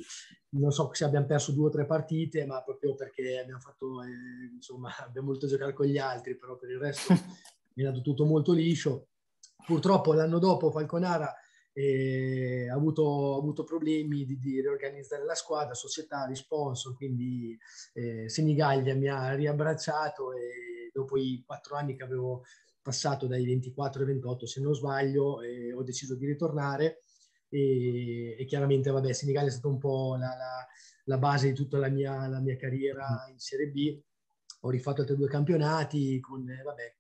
Non 0.54 0.72
so 0.72 0.90
se 0.92 1.06
abbiamo 1.06 1.28
perso 1.28 1.54
due 1.54 1.68
o 1.68 1.70
tre 1.70 1.86
partite, 1.86 2.46
ma 2.46 2.62
proprio 2.62 2.94
perché 2.94 3.40
abbiamo 3.40 3.62
fatto, 3.62 4.04
eh, 4.04 4.54
insomma, 4.54 4.90
abbiamo 5.00 5.28
voluto 5.28 5.48
giocare 5.48 5.72
con 5.72 5.86
gli 5.86 5.98
altri, 5.98 6.36
però 6.36 6.58
per 6.58 6.72
il 6.72 6.78
resto 6.78 7.14
è 7.74 7.84
andato 7.86 8.02
tutto 8.02 8.26
molto 8.26 8.52
liscio. 8.52 9.08
Purtroppo 9.66 10.12
l'anno 10.12 10.40
dopo 10.40 10.70
Falconara 10.70 11.34
eh, 11.72 12.68
ha, 12.70 12.76
avuto, 12.76 13.36
ha, 13.36 13.38
avuto, 13.38 13.64
problemi 13.64 14.26
di, 14.26 14.38
di, 14.38 14.60
riorganizzare 14.60 15.24
la 15.24 15.36
squadra, 15.36 15.74
società, 15.74 16.30
sponsor, 16.34 16.96
quindi 16.96 17.58
eh, 17.94 18.28
Senigallia 18.28 18.94
mi 18.96 19.08
ha 19.08 19.34
riabbracciato 19.34 20.34
e 20.34 20.90
dopo 20.94 21.18
i 21.18 21.42
quattro 21.46 21.76
anni 21.78 21.96
che 21.96 22.04
avevo 22.04 22.44
passato 22.82 23.28
dai 23.28 23.46
24 23.46 24.02
ai 24.02 24.08
28 24.08 24.46
se 24.46 24.62
non 24.62 24.74
sbaglio 24.74 25.42
e 25.42 25.74
ho 25.74 25.84
deciso 25.84 26.16
di 26.16 26.26
ritornare. 26.26 27.00
E, 27.50 28.38
e 28.40 28.46
chiaramente 28.46 28.90
vabbè 28.92 29.12
Senigallia 29.12 29.50
è 29.50 29.52
stata 29.52 29.68
un 29.68 29.78
po' 29.78 30.16
la, 30.16 30.28
la, 30.28 30.68
la 31.06 31.18
base 31.18 31.50
di 31.50 31.54
tutta 31.54 31.78
la 31.78 31.90
mia, 31.90 32.28
la 32.28 32.40
mia, 32.40 32.56
carriera 32.56 33.28
in 33.30 33.40
Serie 33.40 33.68
B. 33.70 34.00
Ho 34.62 34.70
rifatto 34.70 35.02
altri 35.02 35.16
due 35.16 35.28
campionati 35.28 36.20
con 36.20 36.46
vabbè, 36.46 36.96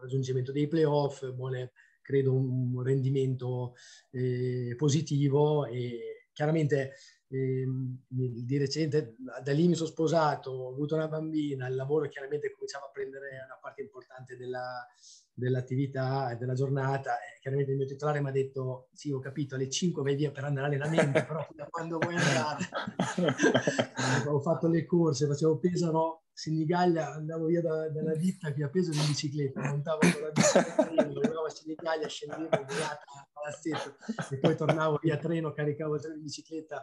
raggiungimento 0.00 0.52
dei 0.52 0.68
playoff 0.68 1.26
buone, 1.30 1.72
credo 2.02 2.34
un 2.34 2.82
rendimento 2.82 3.74
eh, 4.10 4.74
positivo. 4.76 5.64
E 5.66 6.28
chiaramente 6.32 6.94
eh, 7.30 7.66
di 8.08 8.56
recente 8.56 9.16
da 9.42 9.52
lì 9.52 9.68
mi 9.68 9.74
sono 9.74 9.88
sposato, 9.88 10.50
ho 10.50 10.68
avuto 10.70 10.94
una 10.94 11.08
bambina, 11.08 11.68
il 11.68 11.74
lavoro 11.74 12.08
chiaramente 12.08 12.52
cominciava 12.52 12.86
a 12.86 12.90
prendere 12.90 13.28
una 13.44 13.58
parte 13.60 13.82
importante 13.82 14.36
della, 14.36 14.86
dell'attività 15.34 16.30
e 16.30 16.36
della 16.36 16.54
giornata. 16.54 17.16
E 17.16 17.38
chiaramente 17.40 17.72
il 17.72 17.78
mio 17.78 17.86
titolare 17.86 18.20
mi 18.20 18.28
ha 18.28 18.32
detto: 18.32 18.88
Sì, 18.92 19.12
ho 19.12 19.18
capito, 19.18 19.54
alle 19.54 19.68
5 19.68 20.02
vai 20.02 20.16
via 20.16 20.30
per 20.30 20.44
andare 20.44 20.66
all'allenamento, 20.66 21.24
però 21.24 21.46
da 21.54 21.66
quando 21.66 21.98
vuoi 21.98 22.16
andare? 22.16 22.64
ho 24.26 24.40
fatto 24.40 24.68
le 24.68 24.86
corse, 24.86 25.26
facevo 25.26 25.58
Pesaro, 25.58 26.22
Senigallia, 26.32 27.12
andavo 27.12 27.46
via 27.46 27.60
da, 27.60 27.88
dalla 27.90 28.14
ditta 28.14 28.52
che 28.52 28.64
ha 28.64 28.68
peso 28.68 28.90
in 28.92 29.06
bicicletta, 29.06 29.60
montavo 29.60 29.98
con 30.00 30.22
la 30.22 30.30
bicicletta, 30.30 30.82
andavo 30.82 31.44
a 31.44 31.50
Senigallia, 31.50 32.08
scendevo 32.08 32.48
a 32.48 33.28
palazzetto 33.32 33.96
e 34.30 34.38
poi 34.38 34.56
tornavo 34.56 34.98
via 35.02 35.16
treno, 35.16 35.52
caricavo 35.52 35.96
il 35.96 36.00
treno 36.00 36.16
in 36.16 36.22
bicicletta 36.22 36.82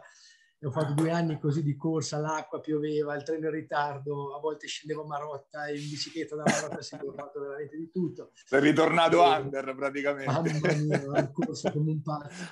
ho 0.64 0.70
fatto 0.70 0.94
due 0.94 1.10
anni 1.10 1.38
così 1.38 1.62
di 1.62 1.76
corsa, 1.76 2.18
l'acqua 2.18 2.60
pioveva, 2.60 3.14
il 3.14 3.22
treno 3.22 3.46
in 3.46 3.52
ritardo, 3.52 4.34
a 4.34 4.40
volte 4.40 4.66
scendevo 4.66 5.02
a 5.02 5.06
Marotta 5.06 5.68
in 5.68 5.76
bicicletta 5.76 6.34
da 6.34 6.44
Marotta, 6.44 6.80
sì, 6.80 6.94
ho 6.94 7.12
fatto 7.12 7.40
veramente 7.40 7.76
di 7.76 7.90
tutto. 7.90 8.30
Sei 8.32 8.60
ritornato 8.60 9.22
e, 9.22 9.36
under 9.38 9.74
praticamente. 9.74 10.32
Mamma 10.32 11.10
mia, 11.12 11.30
corso 11.30 11.70
come 11.70 11.90
un 11.90 12.02
pazzo. 12.02 12.44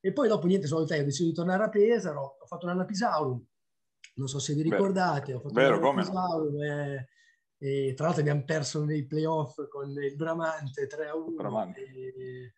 E 0.00 0.12
poi 0.12 0.28
dopo 0.28 0.46
niente, 0.46 0.66
sono 0.66 0.82
ho 0.82 0.84
deciso 0.86 1.24
di 1.24 1.34
tornare 1.34 1.64
a 1.64 1.68
Pesaro, 1.68 2.38
ho 2.40 2.46
fatto 2.46 2.64
un 2.64 2.72
anno 2.72 2.82
a 2.82 2.86
Pisaurum, 2.86 3.44
non 4.14 4.28
so 4.28 4.38
se 4.38 4.54
vi 4.54 4.62
ricordate, 4.62 5.34
ho 5.34 5.40
fatto 5.40 5.54
Vero, 5.54 5.90
a 5.90 5.94
Pisaurum, 5.94 6.54
no? 6.54 6.62
e, 6.64 7.08
e, 7.58 7.94
tra 7.94 8.06
l'altro 8.06 8.22
abbiamo 8.22 8.44
perso 8.44 8.84
nei 8.84 9.06
playoff 9.06 9.68
con 9.68 9.90
il 9.90 10.16
Bramante 10.16 10.86
3 10.86 11.08
a 11.08 11.16
1. 11.16 11.30
Bramante. 11.36 11.80
E, 11.82 12.54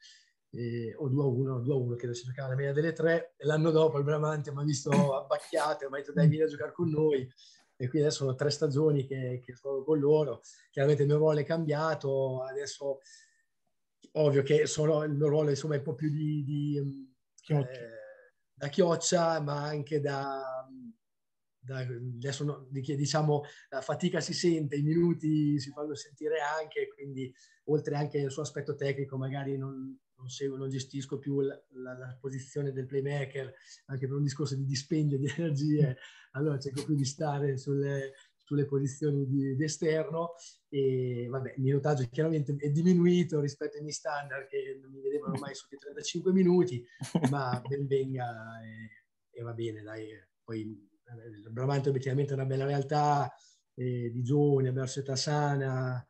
eh, 0.55 0.94
o 0.96 1.09
2 1.09 1.22
a 1.22 1.26
1, 1.26 1.61
2 1.61 1.74
a 1.74 1.76
1 1.76 1.94
che 1.96 2.14
si 2.14 2.24
giocava 2.24 2.48
la 2.50 2.55
media 2.55 2.72
delle 2.72 2.92
tre 2.92 3.34
e 3.36 3.44
l'anno 3.46 3.70
dopo 3.70 3.98
il 3.98 4.05
Bramante 4.05 4.52
mi 4.52 4.61
ha 4.61 4.64
visto 4.64 4.90
abbacchiato 5.14 5.84
e 5.84 5.88
mi 5.88 5.96
ha 5.96 5.98
detto 5.98 6.12
dai 6.12 6.28
vieni 6.28 6.44
a 6.44 6.48
giocare 6.48 6.72
con 6.72 6.88
noi 6.88 7.20
e 7.76 7.88
quindi 7.88 8.07
adesso 8.07 8.24
sono 8.24 8.36
tre 8.36 8.50
stagioni 8.50 9.05
che, 9.05 9.42
che 9.44 9.57
sono 9.57 9.82
con 9.82 9.98
loro. 9.98 10.42
Chiaramente 10.70 11.02
il 11.02 11.09
mio 11.09 11.18
ruolo 11.18 11.40
è 11.40 11.44
cambiato 11.44 12.42
adesso 12.42 13.00
ovvio 14.12 14.42
che 14.42 14.66
sono, 14.66 15.02
il 15.02 15.12
mio 15.12 15.28
ruolo 15.28 15.50
insomma 15.50 15.74
è 15.74 15.78
un 15.78 15.84
po' 15.84 15.94
più 15.94 16.09
di, 16.09 16.44
di 16.44 17.12
eh, 17.48 17.66
da 18.55 18.68
chioccia 18.68 19.40
ma 19.40 19.64
anche 19.64 20.00
da, 20.00 20.40
da 21.59 21.78
adesso 21.78 22.44
no, 22.44 22.68
diciamo 22.70 23.42
la 23.70 23.80
fatica 23.80 24.20
si 24.20 24.34
sente, 24.34 24.76
i 24.76 24.82
minuti 24.82 25.59
si 25.59 25.70
fanno 25.70 25.96
sentire 25.96 26.38
anche, 26.38 26.86
quindi 26.94 27.34
oltre 27.64 27.96
anche 27.96 28.22
al 28.22 28.30
suo 28.30 28.42
aspetto 28.42 28.76
tecnico 28.76 29.16
magari 29.16 29.57
non, 29.57 29.98
non, 30.17 30.29
seguo, 30.29 30.57
non 30.57 30.69
gestisco 30.69 31.19
più 31.19 31.41
la, 31.41 31.61
la, 31.73 31.97
la, 31.97 32.17
posizione 32.21 32.73
del 32.73 32.87
playmaker, 32.87 33.53
anche 33.87 34.07
per 34.07 34.17
un 34.17 34.23
discorso 34.23 34.55
di 34.55 34.65
dispendio 34.65 35.19
di 35.19 35.27
energie, 35.37 35.97
allora 36.33 36.59
cerco 36.59 36.85
più 36.85 36.95
di 36.95 37.05
stare 37.05 37.57
sulle, 37.57 38.12
sulle 38.45 38.67
posizioni 38.67 39.27
di, 39.27 39.57
di, 39.57 39.65
esterno 39.65 40.35
e 40.69 41.27
vabbè, 41.31 41.55
il 41.57 41.62
minutaggio 41.62 42.07
chiaramente 42.11 42.55
è 42.59 42.71
diminuito 42.71 43.41
rispetto 43.41 43.77
ai 43.77 43.83
miei 43.83 43.95
standard 43.95 44.47
che 44.47 44.79
non 44.81 44.91
mi 44.91 45.01
vedevano 45.01 45.35
mai 45.41 45.55
sotto 45.55 45.75
i 45.75 45.79
35 45.79 46.33
minuti, 46.33 46.85
ma 47.31 47.61
ben 47.67 47.87
venga 47.87 48.61
e, 48.62 49.39
e 49.39 49.43
va 49.43 49.53
bene, 49.53 49.83
dai. 49.83 50.09
Poi 50.43 50.61
il 50.61 51.51
Bramante 51.51 51.89
obiettivamente 51.89 52.33
è 52.33 52.35
una 52.35 52.45
bella 52.45 52.67
realtà 52.67 53.33
eh, 53.75 54.11
di 54.11 54.23
giovani, 54.23 54.69
abbiamo 54.69 54.87
società 54.87 55.17
sana, 55.17 56.05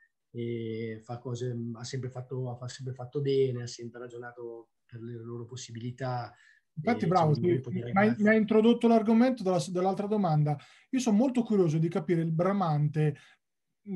cose, 1.21 1.57
ha 1.75 1.85
sempre 1.85 2.11
fatto, 2.11 2.59
ha 2.59 2.69
sempre 2.69 2.95
fatto 2.95 3.21
bene, 3.21 3.63
ha 3.63 3.67
sempre 3.67 4.01
ragionato 4.01 4.71
per 4.85 5.01
le 5.01 5.15
loro 5.23 5.45
possibilità. 5.45 6.33
Infatti, 6.77 7.07
bravo, 7.07 7.35
sì, 7.35 7.63
mi 7.71 8.29
hai 8.29 8.37
introdotto 8.37 8.89
l'argomento 8.89 9.43
della, 9.43 9.63
dell'altra 9.69 10.07
domanda. 10.07 10.57
Io 10.91 10.99
sono 10.99 11.17
molto 11.17 11.43
curioso 11.43 11.79
di 11.79 11.89
capire 11.89 12.23
il 12.23 12.33
Bramante, 12.33 13.17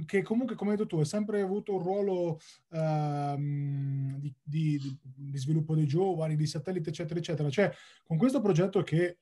che 0.05 0.23
comunque, 0.23 0.55
come 0.55 0.73
hai 0.73 0.77
detto 0.77 0.89
tu, 0.89 1.01
ha 1.01 1.05
sempre 1.05 1.41
avuto 1.41 1.75
un 1.75 1.83
ruolo 1.83 2.39
uh, 2.69 3.37
di, 4.21 4.35
di, 4.43 4.99
di, 5.01 5.39
sviluppo 5.39 5.75
dei 5.75 5.87
giovani, 5.87 6.37
di 6.37 6.47
satellite, 6.47 6.91
eccetera, 6.91 7.19
eccetera. 7.19 7.51
Cioè, 7.51 7.73
con 8.05 8.17
questo 8.17 8.41
progetto 8.41 8.83
che 8.83 9.19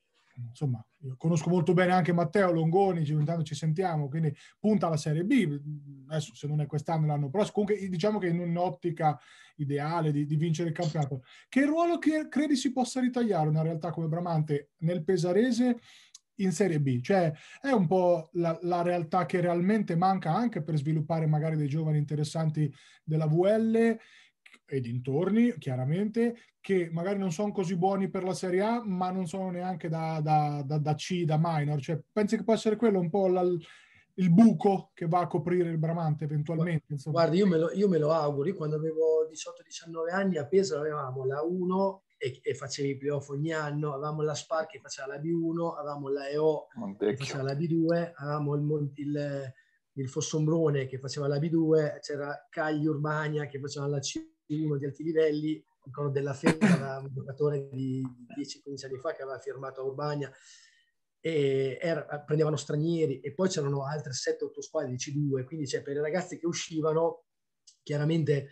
insomma, 0.47 0.85
conosco 1.17 1.49
molto 1.49 1.73
bene 1.73 1.93
anche 1.93 2.13
Matteo 2.13 2.51
Longoni, 2.51 3.07
intanto 3.07 3.43
ci 3.43 3.55
sentiamo, 3.55 4.07
quindi 4.07 4.35
punta 4.59 4.87
alla 4.87 4.97
Serie 4.97 5.23
B, 5.23 5.59
adesso 6.07 6.35
se 6.35 6.47
non 6.47 6.61
è 6.61 6.65
quest'anno 6.65 7.07
l'anno 7.07 7.29
prossimo, 7.29 7.63
comunque 7.63 7.89
diciamo 7.89 8.19
che 8.19 8.27
in 8.27 8.39
un'ottica 8.39 9.19
ideale 9.57 10.11
di, 10.11 10.25
di 10.25 10.35
vincere 10.35 10.69
il 10.69 10.75
campionato. 10.75 11.23
Che 11.49 11.65
ruolo 11.65 11.97
credi 11.97 12.55
si 12.55 12.71
possa 12.71 12.99
ritagliare 12.99 13.49
una 13.49 13.61
realtà 13.61 13.91
come 13.91 14.07
Bramante 14.07 14.71
nel 14.79 15.03
Pesarese 15.03 15.79
in 16.35 16.51
Serie 16.51 16.79
B? 16.79 17.01
Cioè 17.01 17.33
è 17.61 17.71
un 17.71 17.87
po' 17.87 18.29
la, 18.33 18.57
la 18.61 18.81
realtà 18.81 19.25
che 19.25 19.41
realmente 19.41 19.95
manca 19.95 20.33
anche 20.33 20.61
per 20.61 20.77
sviluppare 20.77 21.25
magari 21.25 21.55
dei 21.55 21.67
giovani 21.67 21.97
interessanti 21.97 22.71
della 23.03 23.27
VL 23.27 23.97
e 24.67 24.81
dintorni, 24.81 25.57
chiaramente, 25.57 26.35
che 26.59 26.89
magari 26.91 27.17
non 27.17 27.31
sono 27.31 27.51
così 27.51 27.77
buoni 27.77 28.09
per 28.09 28.23
la 28.23 28.33
Serie 28.33 28.61
A, 28.61 28.83
ma 28.83 29.09
non 29.09 29.25
sono 29.25 29.49
neanche 29.49 29.87
da, 29.87 30.19
da, 30.21 30.61
da, 30.65 30.77
da 30.77 30.93
C, 30.95 31.23
da 31.23 31.39
minor. 31.41 31.79
Cioè, 31.79 31.99
pensi 32.11 32.35
che 32.35 32.43
può 32.43 32.53
essere 32.53 32.75
quello 32.75 32.99
un 32.99 33.09
po' 33.09 33.27
la, 33.27 33.41
il 33.41 34.31
buco 34.31 34.91
che 34.93 35.07
va 35.07 35.21
a 35.21 35.27
coprire 35.27 35.69
il 35.69 35.77
Bramante 35.77 36.25
eventualmente? 36.25 36.93
Insomma. 36.93 37.19
Guarda, 37.19 37.35
io 37.37 37.47
me, 37.47 37.57
lo, 37.57 37.71
io 37.71 37.87
me 37.87 37.97
lo 37.97 38.11
auguro. 38.11 38.49
Io 38.49 38.55
quando 38.55 38.75
avevo 38.75 39.27
18-19 39.31 40.13
anni 40.13 40.37
a 40.37 40.45
Pesaro 40.45 40.81
avevamo 40.81 41.25
la 41.25 41.41
1 41.41 42.03
e, 42.17 42.39
e 42.41 42.53
facevi 42.55 42.89
i 42.89 42.97
playoff 42.97 43.29
ogni 43.29 43.53
anno, 43.53 43.93
avevamo 43.93 44.21
la 44.21 44.33
Spar 44.33 44.65
che 44.65 44.79
faceva 44.79 45.07
la 45.07 45.21
B1, 45.21 45.77
avevamo 45.77 46.09
la 46.09 46.27
EO 46.27 46.67
Montecchio. 46.75 47.15
che 47.15 47.23
faceva 47.23 47.43
la 47.43 47.53
B2, 47.53 48.11
avevamo 48.15 48.55
il, 48.55 48.91
il, 48.95 49.53
il 49.93 50.09
Fossombrone 50.09 50.87
che 50.87 50.97
faceva 50.97 51.27
la 51.27 51.37
B2, 51.37 51.99
c'era 51.99 52.47
Cagli 52.49 52.87
Urbania 52.87 53.45
che 53.45 53.59
faceva 53.59 53.87
la 53.87 53.99
C1 53.99 54.35
uno 54.55 54.77
di 54.77 54.85
alti 54.85 55.03
livelli, 55.03 55.63
ancora 55.85 56.09
della 56.09 56.33
Fenda, 56.33 56.99
un 57.01 57.11
giocatore 57.13 57.69
di 57.71 58.01
10-15 58.01 58.85
anni 58.85 58.97
fa 58.99 59.13
che 59.13 59.21
aveva 59.21 59.39
firmato 59.39 59.81
a 59.81 59.85
Urbania, 59.85 60.31
era, 61.19 62.21
prendevano 62.25 62.55
stranieri 62.55 63.19
e 63.19 63.33
poi 63.33 63.49
c'erano 63.49 63.85
altre 63.85 64.11
7-8 64.13 64.59
squadre 64.59 64.91
di 64.91 64.97
C2, 64.97 65.43
quindi 65.43 65.67
cioè, 65.67 65.81
per 65.81 65.95
i 65.97 65.99
ragazzi 65.99 66.37
che 66.37 66.45
uscivano 66.45 67.25
chiaramente 67.83 68.49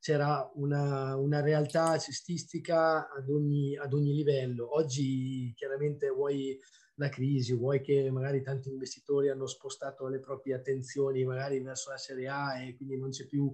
c'era 0.00 0.50
una, 0.54 1.16
una 1.16 1.40
realtà 1.40 1.98
cestistica 1.98 3.10
ad 3.10 3.28
ogni, 3.28 3.76
ad 3.76 3.92
ogni, 3.92 4.14
livello. 4.14 4.76
Oggi 4.76 5.52
chiaramente 5.56 6.08
vuoi 6.08 6.58
la 6.94 7.08
crisi, 7.08 7.54
vuoi 7.54 7.80
che 7.80 8.10
magari 8.10 8.42
tanti 8.42 8.70
investitori 8.70 9.28
hanno 9.28 9.46
spostato 9.46 10.08
le 10.08 10.20
proprie 10.20 10.54
attenzioni 10.54 11.24
magari 11.24 11.60
verso 11.60 11.90
la 11.90 11.96
Serie 11.96 12.28
A 12.28 12.60
e 12.60 12.76
quindi 12.76 12.96
non 12.96 13.10
c'è 13.10 13.26
più 13.26 13.52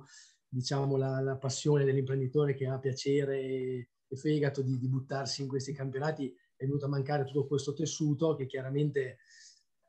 diciamo, 0.55 0.96
la, 0.96 1.20
la, 1.20 1.36
passione 1.36 1.84
dell'imprenditore 1.84 2.55
che 2.55 2.66
ha 2.66 2.78
piacere 2.78 3.40
e, 3.40 3.88
e 4.07 4.16
fegato 4.16 4.62
di, 4.62 4.78
di, 4.78 4.88
buttarsi 4.88 5.42
in 5.42 5.48
questi 5.48 5.72
campionati, 5.72 6.32
è 6.57 6.64
venuto 6.64 6.86
a 6.86 6.88
mancare 6.88 7.24
tutto 7.24 7.46
questo 7.46 7.72
tessuto 7.74 8.36
che 8.36 8.46
chiaramente 8.46 9.18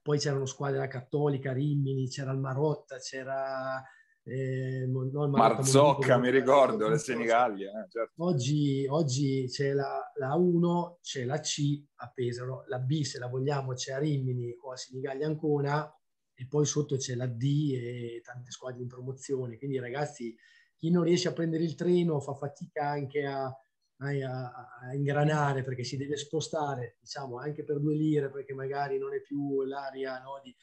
poi 0.01 0.18
c'erano 0.18 0.47
squadre 0.47 0.80
la 0.80 0.88
Cattolica, 0.88 1.53
Rimini, 1.53 2.09
c'era 2.09 2.32
il 2.32 2.39
Marotta, 2.39 2.97
c'era... 2.97 3.84
Eh, 4.28 4.88
no, 4.88 5.28
Marotta, 5.28 5.61
Marzocca, 5.61 6.18
mi 6.18 6.32
ricordo, 6.32 6.88
le 6.88 6.97
Senigallia. 6.97 7.70
Eh, 7.70 7.89
certo. 7.91 8.24
oggi, 8.24 8.88
oggi, 8.89 9.45
c'è 9.47 9.72
la, 9.74 10.11
la, 10.16 10.34
1, 10.34 10.97
c'è 10.99 11.26
la 11.26 11.39
C 11.39 11.80
a 11.97 12.11
Pesaro, 12.11 12.63
la 12.68 12.80
B 12.80 13.03
se 13.03 13.20
la 13.20 13.28
vogliamo 13.28 13.74
c'è 13.74 13.93
a 13.93 13.99
Rimini 13.99 14.51
o 14.63 14.72
a 14.72 14.78
Senigallia 14.78 15.28
Ancona 15.28 15.88
e 16.34 16.47
poi 16.47 16.66
sotto 16.66 16.97
c'è 16.97 17.13
la 17.13 17.28
D 17.28 17.72
e 17.76 18.22
tante 18.24 18.49
squadre 18.49 18.82
in 18.82 18.88
promozione. 18.88 19.59
Quindi 19.59 19.78
ragazzi 19.78 20.36
chi 20.76 20.91
non 20.91 21.03
riesce 21.03 21.28
a 21.28 21.34
prendere 21.34 21.63
il 21.63 21.76
treno 21.76 22.19
fa 22.19 22.34
fatica 22.34 22.88
anche 22.88 23.26
a, 23.26 23.45
a, 23.45 24.69
a 24.82 24.93
ingranare 24.93 25.63
perché 25.63 25.84
si 25.84 25.97
deve 25.97 26.17
spostare, 26.17 26.97
diciamo, 26.99 27.38
anche 27.38 27.63
per 27.63 27.80
due 27.80 27.95
lire 27.95 28.30
perché 28.30 28.53
magari 28.53 28.97
non 28.97 29.13
è 29.13 29.21
più 29.21 29.63
l'aria 29.63 30.19
no, 30.19 30.39
di, 30.43 30.55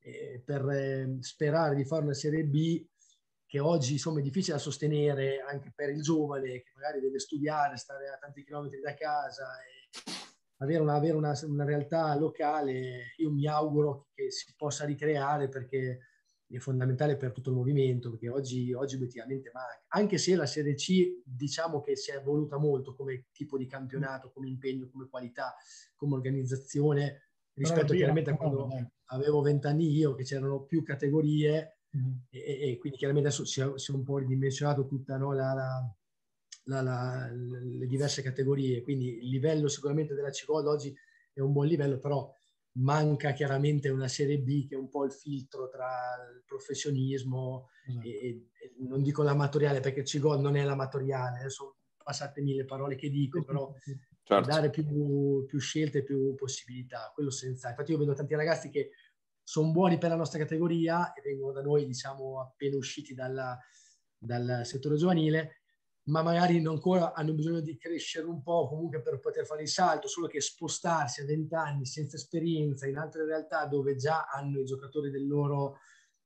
eh, 0.00 0.42
per 0.44 0.68
eh, 0.68 1.18
sperare 1.20 1.74
di 1.74 1.84
fare 1.84 2.04
una 2.04 2.14
Serie 2.14 2.44
B 2.44 2.86
che 3.46 3.60
oggi 3.60 3.92
insomma 3.92 4.20
è 4.20 4.22
difficile 4.22 4.56
da 4.56 4.62
sostenere 4.62 5.40
anche 5.40 5.72
per 5.74 5.88
il 5.88 6.02
giovane 6.02 6.62
che 6.62 6.70
magari 6.74 7.00
deve 7.00 7.18
studiare, 7.18 7.76
stare 7.76 8.08
a 8.08 8.18
tanti 8.18 8.44
chilometri 8.44 8.80
da 8.80 8.94
casa 8.94 9.46
avere, 10.58 10.80
una, 10.80 10.94
avere 10.94 11.16
una, 11.16 11.38
una 11.42 11.64
realtà 11.64 12.14
locale, 12.16 13.14
io 13.16 13.30
mi 13.30 13.46
auguro 13.46 14.08
che 14.14 14.30
si 14.30 14.54
possa 14.56 14.84
ricreare 14.84 15.48
perché 15.48 16.07
è 16.56 16.58
fondamentale 16.58 17.16
per 17.16 17.32
tutto 17.32 17.50
il 17.50 17.56
movimento, 17.56 18.10
perché 18.10 18.28
oggi, 18.28 18.72
oggi 18.72 18.94
obiettivamente 18.96 19.50
manca. 19.52 19.84
Anche 19.88 20.16
se 20.16 20.34
la 20.34 20.46
Serie 20.46 20.74
C 20.74 21.20
diciamo 21.24 21.80
che 21.80 21.94
si 21.96 22.10
è 22.10 22.16
evoluta 22.16 22.56
molto 22.56 22.94
come 22.94 23.26
tipo 23.32 23.58
di 23.58 23.66
campionato, 23.66 24.30
come 24.32 24.48
impegno, 24.48 24.88
come 24.90 25.08
qualità, 25.08 25.54
come 25.94 26.14
organizzazione, 26.14 27.28
rispetto 27.52 27.92
chiaramente 27.92 28.30
a 28.30 28.36
quando 28.36 28.68
avevo 29.06 29.42
vent'anni 29.42 29.90
io, 29.90 30.14
che 30.14 30.24
c'erano 30.24 30.64
più 30.64 30.82
categorie 30.82 31.80
mm-hmm. 31.96 32.16
e, 32.30 32.70
e, 32.70 32.78
quindi 32.78 32.98
chiaramente 32.98 33.28
adesso 33.28 33.44
si 33.44 33.60
è, 33.60 33.70
si 33.76 33.90
è 33.90 33.94
un 33.94 34.04
po' 34.04 34.18
ridimensionato 34.18 34.86
tutta 34.86 35.16
no, 35.16 35.32
la, 35.32 35.52
la, 36.64 36.80
la, 36.80 37.30
le 37.30 37.86
diverse 37.86 38.22
categorie, 38.22 38.82
quindi 38.82 39.18
il 39.18 39.28
livello 39.28 39.68
sicuramente 39.68 40.14
della 40.14 40.30
C-Gold 40.30 40.66
oggi 40.66 40.94
è 41.32 41.40
un 41.40 41.52
buon 41.52 41.66
livello, 41.66 41.98
però 41.98 42.32
manca 42.78 43.32
chiaramente 43.32 43.88
una 43.88 44.08
Serie 44.08 44.38
B 44.38 44.66
che 44.66 44.74
è 44.74 44.78
un 44.78 44.88
po' 44.88 45.04
il 45.04 45.12
filtro 45.12 45.68
tra 45.68 45.86
il 46.34 46.42
professionismo 46.44 47.68
esatto. 47.86 48.06
e, 48.06 48.48
e, 48.52 48.74
non 48.80 49.02
dico 49.02 49.22
l'amatoriale 49.22 49.80
perché 49.80 50.04
Cigol 50.04 50.40
non 50.40 50.56
è 50.56 50.64
l'amatoriale, 50.64 51.40
adesso 51.40 51.76
passatemi 52.02 52.54
le 52.54 52.64
parole 52.64 52.94
che 52.96 53.10
dico, 53.10 53.42
però 53.44 53.72
certo. 54.22 54.48
dare 54.48 54.70
più, 54.70 55.44
più 55.46 55.58
scelte, 55.58 56.02
più 56.02 56.34
possibilità, 56.34 57.10
quello 57.14 57.30
senza. 57.30 57.68
Infatti 57.68 57.92
io 57.92 57.98
vedo 57.98 58.14
tanti 58.14 58.34
ragazzi 58.34 58.70
che 58.70 58.90
sono 59.42 59.70
buoni 59.72 59.98
per 59.98 60.10
la 60.10 60.16
nostra 60.16 60.38
categoria 60.38 61.12
e 61.12 61.20
vengono 61.22 61.52
da 61.52 61.62
noi, 61.62 61.86
diciamo, 61.86 62.40
appena 62.40 62.76
usciti 62.76 63.14
dalla, 63.14 63.58
dal 64.16 64.62
settore 64.64 64.96
giovanile 64.96 65.57
ma 66.08 66.22
magari 66.22 66.64
ancora 66.64 67.12
hanno 67.12 67.34
bisogno 67.34 67.60
di 67.60 67.76
crescere 67.76 68.26
un 68.26 68.42
po' 68.42 68.68
comunque 68.68 69.00
per 69.02 69.18
poter 69.20 69.44
fare 69.44 69.62
il 69.62 69.68
salto, 69.68 70.08
solo 70.08 70.26
che 70.26 70.40
spostarsi 70.40 71.20
a 71.20 71.24
20 71.24 71.54
anni 71.54 71.86
senza 71.86 72.16
esperienza 72.16 72.86
in 72.86 72.96
altre 72.96 73.24
realtà 73.24 73.66
dove 73.66 73.94
già 73.96 74.26
hanno 74.26 74.60
i 74.60 74.64
giocatori 74.64 75.10
del 75.10 75.26
loro, 75.26 75.78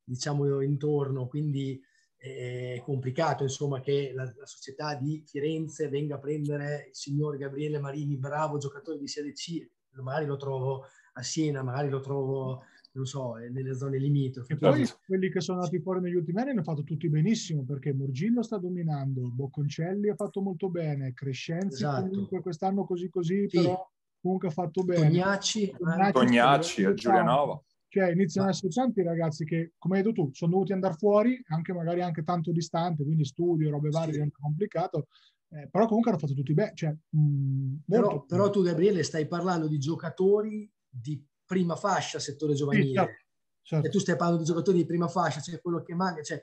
diciamo, 0.04 0.60
intorno, 0.60 1.26
quindi 1.26 1.80
è 2.16 2.80
complicato 2.84 3.42
insomma 3.42 3.80
che 3.80 4.12
la, 4.14 4.22
la 4.36 4.46
società 4.46 4.94
di 4.94 5.24
Firenze 5.26 5.88
venga 5.88 6.14
a 6.14 6.18
prendere 6.18 6.86
il 6.90 6.94
signor 6.94 7.36
Gabriele 7.36 7.80
Marini, 7.80 8.16
bravo 8.16 8.58
giocatore 8.58 8.98
di 8.98 9.08
Serie 9.08 9.32
C, 9.32 9.68
magari 10.00 10.26
lo 10.26 10.36
trovo 10.36 10.86
a 11.14 11.22
Siena, 11.22 11.64
magari 11.64 11.88
lo 11.88 11.98
trovo 11.98 12.62
non 12.94 13.06
so, 13.06 13.38
eh, 13.38 13.48
nelle 13.48 13.74
zone 13.74 13.98
limitrofe. 13.98 14.52
E 14.52 14.56
poi 14.56 14.86
quelli 15.06 15.30
che 15.30 15.40
sono 15.40 15.58
andati 15.58 15.80
fuori 15.80 16.00
negli 16.00 16.14
ultimi 16.14 16.40
anni 16.40 16.50
hanno 16.50 16.62
fatto 16.62 16.82
tutti 16.82 17.08
benissimo 17.08 17.64
perché 17.64 17.92
Morgillo 17.92 18.42
sta 18.42 18.58
dominando, 18.58 19.30
Bocconcelli 19.30 20.08
ha 20.10 20.14
fatto 20.14 20.40
molto 20.42 20.68
bene, 20.68 21.14
Crescenzi 21.14 21.84
esatto. 21.84 22.08
comunque 22.08 22.40
quest'anno 22.40 22.84
così 22.84 23.08
così, 23.08 23.48
sì. 23.48 23.56
però 23.56 23.90
comunque 24.20 24.48
ha 24.48 24.52
fatto 24.52 24.84
bene. 24.84 25.08
Tognacci, 25.08 25.74
Tognacci, 25.76 26.12
Tognacci 26.12 26.84
a 26.84 26.94
Giulianova. 26.94 27.62
Cioè 27.88 28.10
iniziano 28.10 28.48
ad 28.48 28.54
essere 28.54 28.72
tanti 28.72 29.02
ragazzi 29.02 29.44
che, 29.44 29.72
come 29.76 29.98
hai 29.98 30.02
detto 30.02 30.14
tu, 30.14 30.30
sono 30.32 30.52
dovuti 30.52 30.72
andare 30.72 30.94
fuori, 30.94 31.38
anche 31.48 31.74
magari 31.74 32.00
anche 32.00 32.22
tanto 32.22 32.50
distante, 32.50 33.04
quindi 33.04 33.24
studio, 33.24 33.70
robe 33.70 33.90
varie, 33.90 34.12
sì. 34.12 34.12
diventa 34.12 34.38
complicato. 34.40 35.08
Eh, 35.50 35.68
però 35.70 35.84
comunque 35.84 36.10
hanno 36.10 36.20
fatto 36.20 36.32
tutti 36.32 36.54
bene. 36.54 36.72
Cioè, 36.74 36.96
però, 37.84 38.24
però 38.24 38.48
tu, 38.48 38.62
Gabriele, 38.62 39.02
stai 39.02 39.26
parlando 39.26 39.68
di 39.68 39.78
giocatori 39.78 40.70
di 40.88 41.22
prima 41.52 41.76
fascia 41.76 42.18
settore 42.18 42.54
giovanile. 42.54 42.86
Sì, 42.86 42.94
certo, 42.94 43.24
certo. 43.62 43.86
E 43.86 43.90
tu 43.90 43.98
stai 43.98 44.16
parlando 44.16 44.42
di 44.42 44.48
giocatori 44.48 44.78
di 44.78 44.86
prima 44.86 45.08
fascia, 45.08 45.40
cioè 45.40 45.60
quello 45.60 45.82
che 45.82 45.94
manca, 45.94 46.22
cioè 46.22 46.42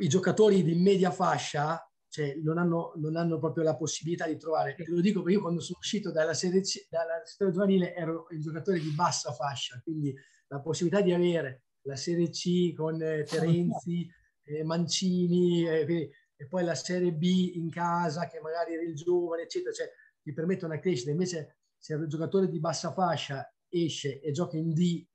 i 0.00 0.08
giocatori 0.08 0.62
di 0.62 0.74
media 0.74 1.10
fascia 1.10 1.82
cioè, 2.10 2.36
non, 2.42 2.58
hanno, 2.58 2.92
non 2.96 3.16
hanno 3.16 3.38
proprio 3.38 3.64
la 3.64 3.76
possibilità 3.76 4.26
di 4.26 4.36
trovare. 4.36 4.74
Te 4.74 4.84
lo 4.86 5.00
dico 5.00 5.20
perché 5.20 5.36
io 5.36 5.42
quando 5.42 5.60
sono 5.60 5.78
uscito 5.78 6.12
dalla 6.12 6.34
serie 6.34 6.60
C, 6.60 6.86
dalla 6.90 7.22
settore 7.24 7.52
giovanile 7.52 7.94
ero 7.94 8.26
il 8.30 8.40
giocatore 8.40 8.78
di 8.78 8.90
bassa 8.90 9.32
fascia, 9.32 9.80
quindi 9.82 10.14
la 10.48 10.60
possibilità 10.60 11.02
di 11.02 11.12
avere 11.12 11.62
la 11.82 11.96
Serie 11.96 12.28
C 12.30 12.74
con 12.74 13.00
eh, 13.00 13.24
Terenzi, 13.24 14.08
eh, 14.44 14.64
Mancini 14.64 15.66
eh, 15.66 16.10
e 16.36 16.46
poi 16.46 16.64
la 16.64 16.74
Serie 16.74 17.12
B 17.12 17.52
in 17.54 17.70
casa 17.70 18.28
che 18.28 18.40
magari 18.40 18.74
eri 18.74 18.88
il 18.88 18.94
giovane, 18.94 19.42
eccetera, 19.42 19.72
cioè 19.72 19.90
ti 20.22 20.32
permette 20.32 20.64
una 20.64 20.78
crescita. 20.78 21.10
Invece 21.10 21.58
se 21.76 21.94
eri 21.94 22.02
un 22.02 22.08
giocatore 22.08 22.48
di 22.48 22.60
bassa 22.60 22.92
fascia 22.92 23.46
esce 23.68 24.20
e 24.20 24.30
gioca 24.32 24.56
in 24.56 24.72
D, 24.72 25.06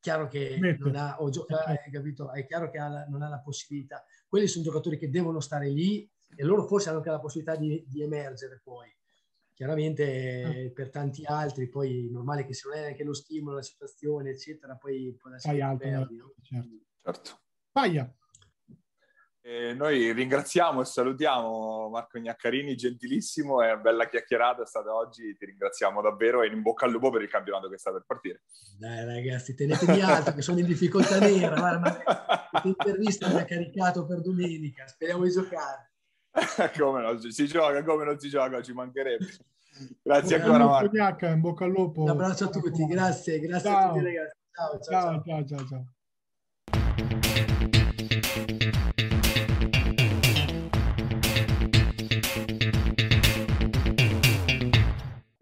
chiaro 0.00 0.26
che 0.28 0.58
non 0.78 0.96
ha, 0.96 1.20
o 1.20 1.30
gioca, 1.30 1.64
hai 1.64 1.90
capito, 1.90 2.32
è 2.32 2.44
chiaro 2.44 2.70
che 2.70 2.78
ha 2.78 2.88
la, 2.88 3.06
non 3.06 3.22
ha 3.22 3.28
la 3.28 3.40
possibilità. 3.40 4.04
Quelli 4.26 4.48
sono 4.48 4.64
giocatori 4.64 4.98
che 4.98 5.10
devono 5.10 5.40
stare 5.40 5.68
lì 5.68 6.08
e 6.34 6.44
loro 6.44 6.66
forse 6.66 6.88
hanno 6.88 6.98
anche 6.98 7.10
la 7.10 7.20
possibilità 7.20 7.56
di, 7.56 7.84
di 7.86 8.02
emergere 8.02 8.60
poi. 8.62 8.94
Chiaramente 9.54 10.68
ah. 10.68 10.72
per 10.72 10.90
tanti 10.90 11.24
altri 11.24 11.68
poi 11.68 12.08
è 12.08 12.10
normale 12.10 12.44
che 12.44 12.54
se 12.54 12.68
non 12.68 12.78
è 12.78 12.80
neanche 12.80 13.04
lo 13.04 13.14
stimolo, 13.14 13.56
la 13.56 13.62
situazione, 13.62 14.30
eccetera, 14.30 14.76
poi 14.76 15.14
può 15.16 15.30
essere 15.30 15.58
Fai 15.58 15.62
altro, 15.62 15.88
perdi, 15.88 16.16
no? 16.16 16.34
certo. 16.42 16.68
certo. 17.00 17.40
Paia. 17.70 18.12
E 19.44 19.74
noi 19.74 20.12
ringraziamo 20.12 20.82
e 20.82 20.84
salutiamo 20.84 21.88
Marco 21.88 22.20
Gnaccarini, 22.20 22.76
gentilissimo, 22.76 23.60
è 23.60 23.72
una 23.72 23.82
bella 23.82 24.08
chiacchierata 24.08 24.62
è 24.62 24.66
stata 24.66 24.94
oggi, 24.94 25.34
ti 25.36 25.46
ringraziamo 25.46 26.00
davvero 26.00 26.42
e 26.42 26.46
in 26.46 26.62
bocca 26.62 26.84
al 26.86 26.92
lupo 26.92 27.10
per 27.10 27.22
il 27.22 27.28
campionato 27.28 27.68
che 27.68 27.76
sta 27.76 27.90
per 27.90 28.04
partire. 28.06 28.42
Dai 28.78 29.04
ragazzi, 29.04 29.56
tenetevi 29.56 30.00
alto 30.00 30.32
che 30.32 30.42
sono 30.42 30.60
in 30.60 30.66
difficoltà 30.66 31.18
nera, 31.18 31.56
guarda, 31.56 32.50
l'intervista 32.62 33.28
mi 33.30 33.40
ha 33.40 33.44
caricato 33.44 34.06
per 34.06 34.20
domenica, 34.20 34.86
speriamo 34.86 35.24
di 35.24 35.32
giocare. 35.32 35.90
come 36.78 37.02
no, 37.02 37.18
si 37.18 37.46
gioca, 37.48 37.82
come 37.82 38.04
non 38.04 38.20
si 38.20 38.28
gioca, 38.28 38.62
ci 38.62 38.72
mancherebbe. 38.72 39.26
Grazie 40.02 40.36
ancora 40.36 40.66
Marco. 40.66 40.88
Gnacca, 40.88 41.28
in 41.30 41.40
bocca 41.40 41.64
al 41.64 41.72
lupo. 41.72 42.02
Un 42.02 42.10
abbraccio 42.10 42.44
a 42.44 42.48
tutti, 42.48 42.86
grazie, 42.86 43.40
grazie 43.40 43.70
ciao. 43.70 43.88
a 43.88 43.92
tutti 43.92 44.04
ragazzi. 44.04 44.36
ciao, 44.52 44.78
ciao. 44.78 45.02
ciao, 45.02 45.22
ciao. 45.24 45.46
ciao, 45.46 45.66
ciao. 45.66 45.92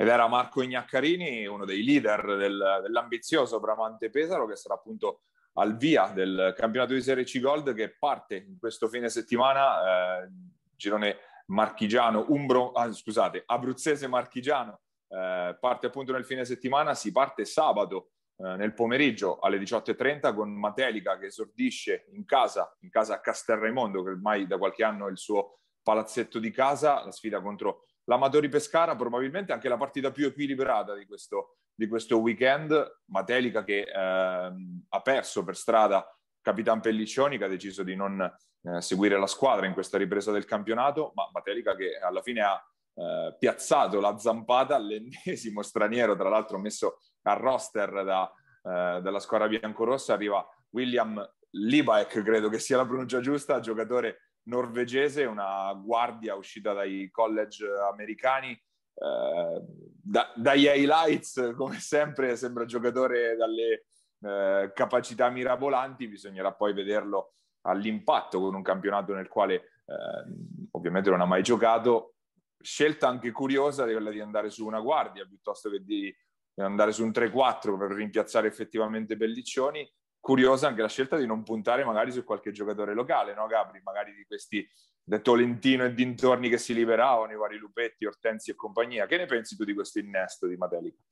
Ed 0.00 0.08
era 0.08 0.28
Marco 0.28 0.62
Ignaccarini, 0.62 1.44
uno 1.44 1.66
dei 1.66 1.84
leader 1.84 2.24
del, 2.38 2.80
dell'ambizioso 2.80 3.60
Bramante 3.60 4.08
Pesaro, 4.08 4.46
che 4.46 4.56
sarà 4.56 4.72
appunto 4.72 5.24
al 5.58 5.76
via 5.76 6.06
del 6.06 6.54
campionato 6.56 6.94
di 6.94 7.02
Serie 7.02 7.24
C 7.24 7.38
Gold 7.38 7.74
che 7.74 7.98
parte 7.98 8.36
in 8.36 8.56
questo 8.58 8.88
fine 8.88 9.10
settimana, 9.10 10.22
eh, 10.22 10.28
girone 10.74 11.18
marchigiano, 11.48 12.24
umbro, 12.28 12.72
ah, 12.72 12.90
scusate, 12.90 13.42
abruzzese 13.44 14.06
marchigiano, 14.06 14.80
eh, 15.06 15.58
parte 15.60 15.86
appunto 15.88 16.12
nel 16.12 16.24
fine 16.24 16.46
settimana, 16.46 16.94
si 16.94 17.12
parte 17.12 17.44
sabato 17.44 18.12
eh, 18.38 18.56
nel 18.56 18.72
pomeriggio 18.72 19.38
alle 19.38 19.58
18.30 19.58 20.34
con 20.34 20.50
Matelica 20.50 21.18
che 21.18 21.26
esordisce 21.26 22.06
in 22.12 22.24
casa, 22.24 22.74
in 22.80 22.88
casa 22.88 23.16
a 23.16 23.20
Castelraimondo, 23.20 24.02
che 24.02 24.08
ormai 24.08 24.46
da 24.46 24.56
qualche 24.56 24.82
anno 24.82 25.08
è 25.08 25.10
il 25.10 25.18
suo 25.18 25.58
palazzetto 25.82 26.38
di 26.38 26.50
casa, 26.50 27.04
la 27.04 27.12
sfida 27.12 27.42
contro 27.42 27.84
l'Amatori 28.10 28.48
Pescara 28.48 28.96
probabilmente 28.96 29.52
anche 29.52 29.68
la 29.68 29.76
partita 29.76 30.10
più 30.10 30.26
equilibrata 30.26 30.96
di 30.96 31.06
questo, 31.06 31.58
di 31.72 31.86
questo 31.86 32.18
weekend. 32.18 33.02
Matelica 33.06 33.62
che 33.62 33.82
eh, 33.82 33.92
ha 33.94 35.00
perso 35.00 35.44
per 35.44 35.54
strada 35.54 36.04
Capitan 36.40 36.80
Pelliccioni 36.80 37.38
che 37.38 37.44
ha 37.44 37.48
deciso 37.48 37.84
di 37.84 37.94
non 37.94 38.20
eh, 38.20 38.80
seguire 38.80 39.16
la 39.16 39.28
squadra 39.28 39.66
in 39.66 39.74
questa 39.74 39.96
ripresa 39.96 40.32
del 40.32 40.44
campionato, 40.44 41.12
ma 41.14 41.30
Matelica 41.32 41.76
che 41.76 41.98
alla 41.98 42.20
fine 42.20 42.40
ha 42.40 42.60
eh, 42.94 43.36
piazzato 43.38 44.00
la 44.00 44.18
zampata 44.18 44.74
all'ennesimo 44.74 45.62
straniero, 45.62 46.16
tra 46.16 46.28
l'altro 46.28 46.58
messo 46.58 46.98
a 47.22 47.34
roster 47.34 48.02
da, 48.02 48.28
eh, 48.28 49.00
dalla 49.02 49.20
squadra 49.20 49.46
biancorossa, 49.46 50.14
arriva 50.14 50.44
William 50.70 51.24
Libaek, 51.50 52.22
credo 52.24 52.48
che 52.48 52.58
sia 52.58 52.76
la 52.76 52.86
pronuncia 52.86 53.20
giusta, 53.20 53.60
giocatore 53.60 54.29
norvegese, 54.44 55.24
una 55.24 55.72
guardia 55.74 56.34
uscita 56.34 56.72
dai 56.72 57.10
college 57.10 57.66
americani. 57.92 58.50
Eh, 58.50 59.62
da, 60.02 60.32
dagli 60.36 60.66
highlights, 60.66 61.54
come 61.56 61.78
sempre, 61.78 62.36
sembra 62.36 62.64
giocatore 62.64 63.36
dalle 63.36 63.86
eh, 64.20 64.72
capacità 64.74 65.30
mirabolanti, 65.30 66.08
bisognerà 66.08 66.52
poi 66.52 66.72
vederlo 66.72 67.34
all'impatto 67.62 68.40
con 68.40 68.54
un 68.54 68.62
campionato 68.62 69.14
nel 69.14 69.28
quale 69.28 69.54
eh, 69.54 70.68
ovviamente 70.72 71.10
non 71.10 71.20
ha 71.20 71.26
mai 71.26 71.42
giocato. 71.42 72.14
Scelta 72.62 73.08
anche 73.08 73.30
curiosa 73.30 73.86
di 73.86 73.92
quella 73.92 74.10
di 74.10 74.20
andare 74.20 74.50
su 74.50 74.66
una 74.66 74.80
guardia 74.80 75.24
piuttosto 75.24 75.70
che 75.70 75.82
di 75.82 76.14
andare 76.56 76.92
su 76.92 77.02
un 77.02 77.10
3-4 77.10 77.78
per 77.78 77.90
rimpiazzare 77.92 78.46
effettivamente 78.46 79.16
Pelliccioni 79.16 79.90
curiosa 80.20 80.68
anche 80.68 80.82
la 80.82 80.88
scelta 80.88 81.16
di 81.16 81.26
non 81.26 81.42
puntare 81.42 81.84
magari 81.84 82.12
su 82.12 82.22
qualche 82.24 82.52
giocatore 82.52 82.94
locale, 82.94 83.34
no 83.34 83.46
Gabri? 83.46 83.80
Magari 83.82 84.14
di 84.14 84.24
questi 84.24 84.68
del 85.02 85.22
Tolentino 85.22 85.84
e 85.84 85.94
dintorni 85.94 86.48
che 86.48 86.58
si 86.58 86.74
liberavano, 86.74 87.32
i 87.32 87.36
vari 87.36 87.56
Lupetti, 87.56 88.04
Ortensi 88.04 88.50
e 88.50 88.54
compagnia. 88.54 89.06
Che 89.06 89.16
ne 89.16 89.26
pensi 89.26 89.56
tu 89.56 89.64
di 89.64 89.74
questo 89.74 89.98
innesto 89.98 90.46
di 90.46 90.56
Matelica? 90.56 91.02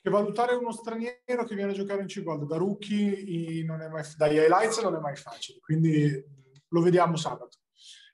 Che 0.00 0.10
valutare 0.10 0.54
uno 0.54 0.72
straniero 0.72 1.44
che 1.46 1.54
viene 1.54 1.72
a 1.72 1.74
giocare 1.74 2.00
in 2.00 2.06
C-Gold 2.06 2.46
da 2.46 2.56
rookie 2.56 3.64
non 3.64 3.82
è 3.82 3.88
mai, 3.88 4.04
dagli 4.16 4.36
highlights 4.36 4.80
non 4.80 4.94
è 4.94 4.98
mai 5.00 5.16
facile, 5.16 5.58
quindi 5.60 6.24
lo 6.68 6.80
vediamo 6.80 7.16
sabato. 7.16 7.58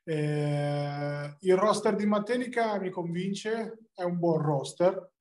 Eh, 0.03 1.37
il 1.39 1.55
roster 1.55 1.95
di 1.95 2.05
Matelica 2.05 2.79
mi 2.79 2.89
convince, 2.89 3.89
è 3.93 4.03
un 4.03 4.17
buon 4.17 4.41
roster. 4.41 5.11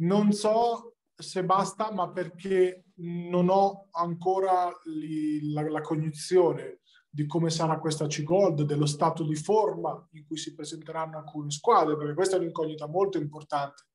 Non 0.00 0.32
so 0.32 0.97
se 1.18 1.44
basta, 1.44 1.92
ma 1.92 2.10
perché 2.10 2.84
non 2.96 3.48
ho 3.48 3.88
ancora 3.90 4.70
li, 4.84 5.52
la, 5.52 5.68
la, 5.68 5.80
cognizione 5.80 6.80
di 7.10 7.26
come 7.26 7.50
sarà 7.50 7.78
questa 7.80 8.06
C-Gold, 8.06 8.62
dello 8.62 8.86
stato 8.86 9.24
di 9.24 9.34
forma 9.34 10.06
in 10.12 10.24
cui 10.24 10.36
si 10.36 10.54
presenteranno 10.54 11.18
alcune 11.18 11.50
squadre, 11.50 11.96
perché 11.96 12.14
questa 12.14 12.36
è 12.36 12.38
un'incognita 12.38 12.86
molto 12.86 13.18
importante. 13.18 13.86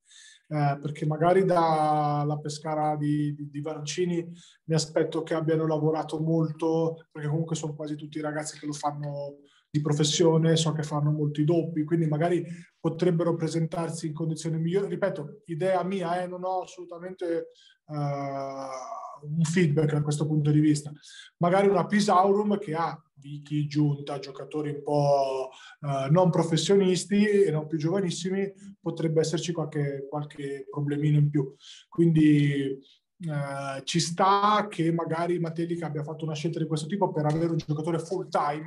Eh, 0.46 0.78
perché 0.78 1.06
magari 1.06 1.46
dalla 1.46 2.38
Pescara 2.38 2.96
di, 2.96 3.34
di, 3.34 3.48
di 3.48 3.60
Varancini 3.62 4.30
mi 4.64 4.74
aspetto 4.74 5.22
che 5.22 5.32
abbiano 5.32 5.66
lavorato 5.66 6.20
molto, 6.20 7.06
perché 7.10 7.28
comunque 7.28 7.56
sono 7.56 7.74
quasi 7.74 7.96
tutti 7.96 8.18
i 8.18 8.22
ragazzi 8.22 8.58
che 8.58 8.66
lo 8.66 8.74
fanno 8.74 9.36
di 9.74 9.80
professione, 9.80 10.54
so 10.54 10.70
che 10.70 10.84
fanno 10.84 11.10
molti 11.10 11.42
doppi, 11.42 11.82
quindi 11.82 12.06
magari 12.06 12.46
potrebbero 12.78 13.34
presentarsi 13.34 14.06
in 14.06 14.12
condizioni 14.12 14.56
migliori. 14.56 14.86
Ripeto, 14.86 15.40
idea 15.46 15.82
mia, 15.82 16.22
eh, 16.22 16.28
non 16.28 16.44
ho 16.44 16.62
assolutamente 16.62 17.48
uh, 17.86 17.96
un 17.96 19.42
feedback 19.42 19.90
da 19.90 20.02
questo 20.02 20.28
punto 20.28 20.52
di 20.52 20.60
vista. 20.60 20.92
Magari 21.38 21.66
una 21.66 21.86
Pisaurum 21.86 22.56
che 22.58 22.72
ha 22.76 22.96
Vicky, 23.14 23.66
Giunta, 23.66 24.20
giocatori 24.20 24.70
un 24.70 24.82
po' 24.84 25.50
uh, 25.80 26.08
non 26.08 26.30
professionisti 26.30 27.26
e 27.26 27.50
non 27.50 27.66
più 27.66 27.76
giovanissimi, 27.76 28.52
potrebbe 28.80 29.22
esserci 29.22 29.52
qualche, 29.52 30.06
qualche 30.08 30.68
problemino 30.70 31.18
in 31.18 31.30
più. 31.30 31.52
Quindi 31.88 32.78
Uh, 33.16 33.80
ci 33.84 34.00
sta 34.00 34.66
che 34.68 34.92
magari 34.92 35.38
Matelica 35.38 35.86
abbia 35.86 36.02
fatto 36.02 36.24
una 36.24 36.34
scelta 36.34 36.58
di 36.58 36.66
questo 36.66 36.88
tipo 36.88 37.12
per 37.12 37.24
avere 37.24 37.52
un 37.52 37.56
giocatore 37.56 38.00
full 38.00 38.28
time 38.28 38.66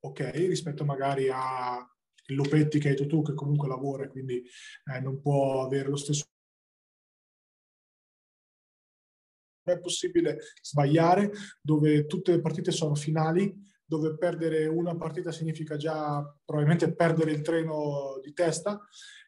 ok 0.00 0.30
rispetto 0.34 0.84
magari 0.84 1.28
a 1.30 1.84
Lopetti 2.26 2.78
che 2.78 2.88
hai 2.88 2.94
detto 2.94 3.08
tu 3.08 3.22
che 3.22 3.34
comunque 3.34 3.68
lavora 3.68 4.04
e 4.04 4.08
quindi 4.08 4.42
eh, 4.92 5.00
non 5.00 5.20
può 5.20 5.64
avere 5.64 5.88
lo 5.88 5.96
stesso 5.96 6.24
non 9.64 9.76
è 9.76 9.80
possibile 9.80 10.38
sbagliare 10.62 11.32
dove 11.60 12.06
tutte 12.06 12.30
le 12.32 12.40
partite 12.40 12.70
sono 12.70 12.94
finali 12.94 13.52
dove 13.90 14.16
perdere 14.16 14.66
una 14.66 14.96
partita 14.96 15.32
significa 15.32 15.76
già 15.76 16.22
probabilmente 16.44 16.94
perdere 16.94 17.32
il 17.32 17.42
treno 17.42 18.20
di 18.22 18.32
testa 18.32 18.80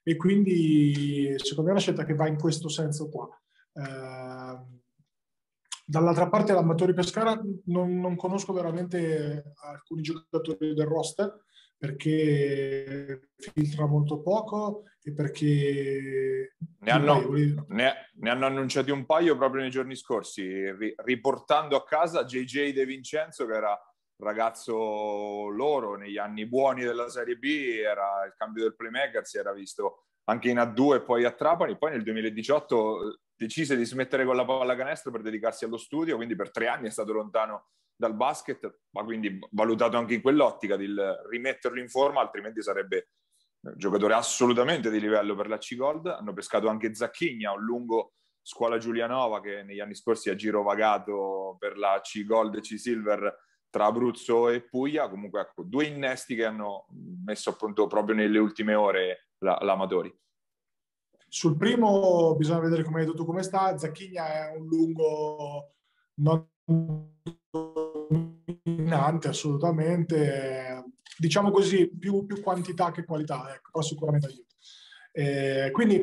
e 0.04 0.16
quindi 0.16 1.34
secondo 1.38 1.62
me 1.62 1.68
è 1.68 1.72
una 1.72 1.80
scelta 1.80 2.04
che 2.04 2.14
va 2.14 2.28
in 2.28 2.38
questo 2.38 2.68
senso 2.68 3.08
qua. 3.08 3.28
Eh, 3.72 4.81
Dall'altra 5.92 6.30
parte 6.30 6.54
l'Amatori 6.54 6.94
Pescara 6.94 7.38
non, 7.66 8.00
non, 8.00 8.16
conosco 8.16 8.54
veramente 8.54 9.52
alcuni 9.62 10.00
giocatori 10.00 10.72
del 10.72 10.86
roster 10.86 11.44
perché 11.76 13.28
filtra 13.36 13.84
molto 13.84 14.22
poco 14.22 14.84
e 15.02 15.12
perché... 15.12 16.56
Ne 16.78 16.90
hanno, 16.90 17.28
ne, 17.68 17.92
ne 18.10 18.30
hanno, 18.30 18.46
annunciati 18.46 18.90
un 18.90 19.04
paio 19.04 19.36
proprio 19.36 19.60
nei 19.60 19.70
giorni 19.70 19.94
scorsi, 19.94 20.72
ri, 20.72 20.94
riportando 20.96 21.76
a 21.76 21.84
casa 21.84 22.24
JJ 22.24 22.72
De 22.72 22.86
Vincenzo 22.86 23.44
che 23.44 23.54
era 23.54 23.78
ragazzo 24.16 25.48
loro 25.48 25.96
negli 25.96 26.16
anni 26.16 26.46
buoni 26.46 26.84
della 26.84 27.10
Serie 27.10 27.36
B, 27.36 27.44
era 27.84 28.24
il 28.24 28.32
cambio 28.34 28.62
del 28.62 28.76
playmaker, 28.76 29.26
si 29.26 29.36
era 29.36 29.52
visto 29.52 30.06
anche 30.24 30.48
in 30.48 30.56
A2 30.56 30.94
e 30.94 31.02
poi 31.02 31.24
a 31.24 31.32
Trapani, 31.32 31.76
poi 31.76 31.90
nel 31.90 32.02
2018 32.02 33.21
decise 33.34 33.76
di 33.76 33.84
smettere 33.84 34.24
con 34.24 34.36
la 34.36 34.44
pallacanestro 34.44 35.10
per 35.10 35.22
dedicarsi 35.22 35.64
allo 35.64 35.76
studio, 35.76 36.16
quindi 36.16 36.36
per 36.36 36.50
tre 36.50 36.68
anni 36.68 36.88
è 36.88 36.90
stato 36.90 37.12
lontano 37.12 37.68
dal 37.94 38.14
basket, 38.14 38.80
ma 38.90 39.04
quindi 39.04 39.38
valutato 39.50 39.96
anche 39.96 40.14
in 40.14 40.22
quell'ottica 40.22 40.76
di 40.76 40.92
rimetterlo 41.30 41.78
in 41.78 41.88
forma, 41.88 42.20
altrimenti 42.20 42.62
sarebbe 42.62 43.10
un 43.60 43.74
giocatore 43.76 44.14
assolutamente 44.14 44.90
di 44.90 44.98
livello 44.98 45.36
per 45.36 45.48
la 45.48 45.58
C-Gold. 45.58 46.06
Hanno 46.06 46.32
pescato 46.32 46.68
anche 46.68 46.94
Zacchigna, 46.94 47.52
un 47.52 47.62
lungo 47.62 48.14
scuola 48.40 48.76
Giulianova 48.76 49.40
che 49.40 49.62
negli 49.62 49.78
anni 49.78 49.94
scorsi 49.94 50.30
ha 50.30 50.34
girovagato 50.34 51.56
per 51.60 51.78
la 51.78 52.00
C-Gold 52.02 52.56
e 52.56 52.60
C-Silver 52.60 53.38
tra 53.70 53.86
Abruzzo 53.86 54.48
e 54.48 54.62
Puglia. 54.62 55.08
Comunque, 55.08 55.42
ecco, 55.42 55.62
due 55.62 55.84
innesti 55.84 56.34
che 56.34 56.44
hanno 56.44 56.86
messo 57.24 57.50
appunto 57.50 57.86
proprio 57.86 58.16
nelle 58.16 58.38
ultime 58.38 58.74
ore 58.74 59.28
l'Amatori. 59.38 60.12
Sul 61.34 61.56
primo 61.56 62.34
bisogna 62.36 62.58
vedere 62.58 62.84
come 62.84 63.00
hai 63.00 63.06
detto 63.06 63.24
come 63.24 63.42
sta. 63.42 63.78
Zacchigna 63.78 64.50
è 64.50 64.54
un 64.54 64.66
lungo 64.66 65.76
non 66.16 66.46
dominante 67.48 69.28
assolutamente. 69.28 70.84
Diciamo 71.16 71.50
così, 71.50 71.88
più, 71.88 72.26
più 72.26 72.42
quantità 72.42 72.90
che 72.90 73.06
qualità, 73.06 73.50
ecco, 73.54 73.80
sicuramente 73.80 74.26
aiuta. 74.26 74.54
Eh, 75.10 75.70
quindi 75.70 76.02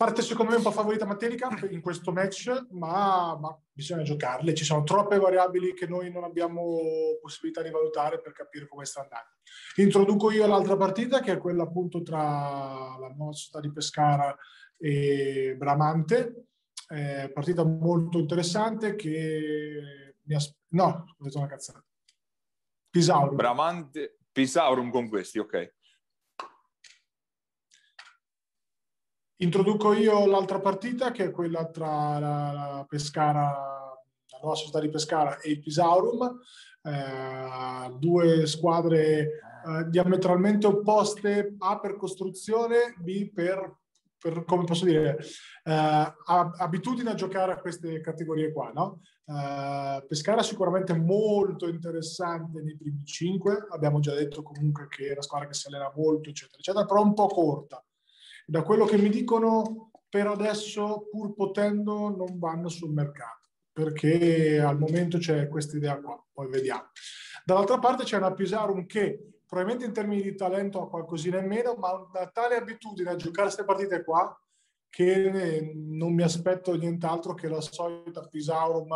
parte 0.00 0.22
secondo 0.22 0.52
me 0.52 0.56
un 0.56 0.62
po' 0.62 0.70
favorita 0.70 1.04
Matelica 1.04 1.50
in 1.68 1.82
questo 1.82 2.10
match, 2.10 2.68
ma, 2.70 3.36
ma, 3.38 3.54
bisogna 3.70 4.02
giocarle. 4.02 4.54
Ci 4.54 4.64
sono 4.64 4.82
troppe 4.82 5.18
variabili 5.18 5.74
che 5.74 5.86
noi 5.86 6.10
non 6.10 6.24
abbiamo 6.24 6.78
possibilità 7.20 7.60
di 7.60 7.68
valutare 7.68 8.18
per 8.18 8.32
capire 8.32 8.66
come 8.66 8.86
sta 8.86 9.02
andando. 9.02 9.28
Introduco 9.76 10.30
io 10.30 10.46
l'altra 10.46 10.78
partita 10.78 11.20
che 11.20 11.32
è 11.32 11.38
quella 11.38 11.64
appunto 11.64 12.00
tra 12.00 12.96
la 12.98 13.14
nostra 13.14 13.60
di 13.60 13.70
Pescara 13.70 14.34
e 14.78 15.54
Bramante. 15.58 16.46
Eh, 16.88 17.30
partita 17.34 17.62
molto 17.62 18.18
interessante 18.18 18.96
che 18.96 20.14
mi 20.22 20.34
as- 20.34 20.56
no, 20.68 21.04
ho 21.18 21.22
detto 21.22 21.36
una 21.36 21.46
cazzata. 21.46 21.84
Pisaurum. 22.88 23.36
Bramante, 23.36 24.16
Pisaurum 24.32 24.90
con 24.90 25.10
questi, 25.10 25.38
ok. 25.38 25.74
Introduco 29.42 29.94
io 29.94 30.26
l'altra 30.26 30.60
partita 30.60 31.12
che 31.12 31.24
è 31.24 31.30
quella 31.30 31.64
tra 31.64 32.18
la, 32.18 32.84
Pescara, 32.86 33.44
la 33.44 34.38
nuova 34.42 34.54
società 34.54 34.80
di 34.80 34.90
Pescara 34.90 35.38
e 35.40 35.52
il 35.52 35.60
Pisaurum, 35.60 36.40
eh, 36.82 37.96
due 37.98 38.46
squadre 38.46 39.18
eh, 39.18 39.88
diametralmente 39.88 40.66
opposte, 40.66 41.54
A 41.56 41.80
per 41.80 41.96
costruzione, 41.96 42.94
B 42.98 43.32
per, 43.32 43.78
per 44.18 44.44
come 44.44 44.64
posso 44.64 44.84
dire, 44.84 45.16
eh, 45.64 46.14
abitudine 46.58 47.08
a 47.08 47.14
giocare 47.14 47.52
a 47.52 47.60
queste 47.60 48.02
categorie 48.02 48.52
qua. 48.52 48.72
No? 48.74 49.00
Eh, 49.24 50.04
Pescara 50.06 50.42
sicuramente 50.42 50.92
molto 50.92 51.66
interessante 51.66 52.60
nei 52.60 52.76
primi 52.76 53.06
cinque, 53.06 53.66
abbiamo 53.70 54.00
già 54.00 54.12
detto 54.12 54.42
comunque 54.42 54.86
che 54.86 55.08
è 55.08 55.12
una 55.12 55.22
squadra 55.22 55.48
che 55.48 55.54
si 55.54 55.66
allena 55.68 55.90
molto, 55.96 56.28
eccetera, 56.28 56.58
eccetera, 56.58 56.84
però 56.84 57.00
un 57.00 57.14
po' 57.14 57.26
corta 57.28 57.82
da 58.50 58.62
quello 58.64 58.84
che 58.84 58.98
mi 58.98 59.10
dicono, 59.10 59.92
per 60.08 60.26
adesso, 60.26 61.06
pur 61.08 61.34
potendo, 61.34 62.08
non 62.08 62.36
vanno 62.40 62.68
sul 62.68 62.90
mercato, 62.90 63.50
perché 63.72 64.58
al 64.58 64.76
momento 64.76 65.18
c'è 65.18 65.46
questa 65.46 65.76
idea 65.76 66.00
qua, 66.00 66.20
poi 66.32 66.48
vediamo. 66.48 66.88
Dall'altra 67.44 67.78
parte 67.78 68.02
c'è 68.02 68.16
una 68.16 68.34
Pisarum 68.34 68.86
che 68.86 69.42
probabilmente 69.46 69.86
in 69.86 69.92
termini 69.92 70.22
di 70.22 70.34
talento 70.34 70.82
ha 70.82 70.88
qualcosina 70.88 71.38
in 71.38 71.46
meno, 71.46 71.74
ma 71.74 71.92
una 71.92 72.26
tale 72.26 72.56
abitudine 72.56 73.10
a 73.10 73.16
giocare 73.16 73.46
queste 73.46 73.64
partite 73.64 74.02
qua 74.02 74.36
che 74.88 75.72
non 75.72 76.12
mi 76.12 76.24
aspetto 76.24 76.74
nient'altro 76.74 77.34
che 77.34 77.46
la 77.46 77.60
solita 77.60 78.26
Pisaurum 78.26 78.92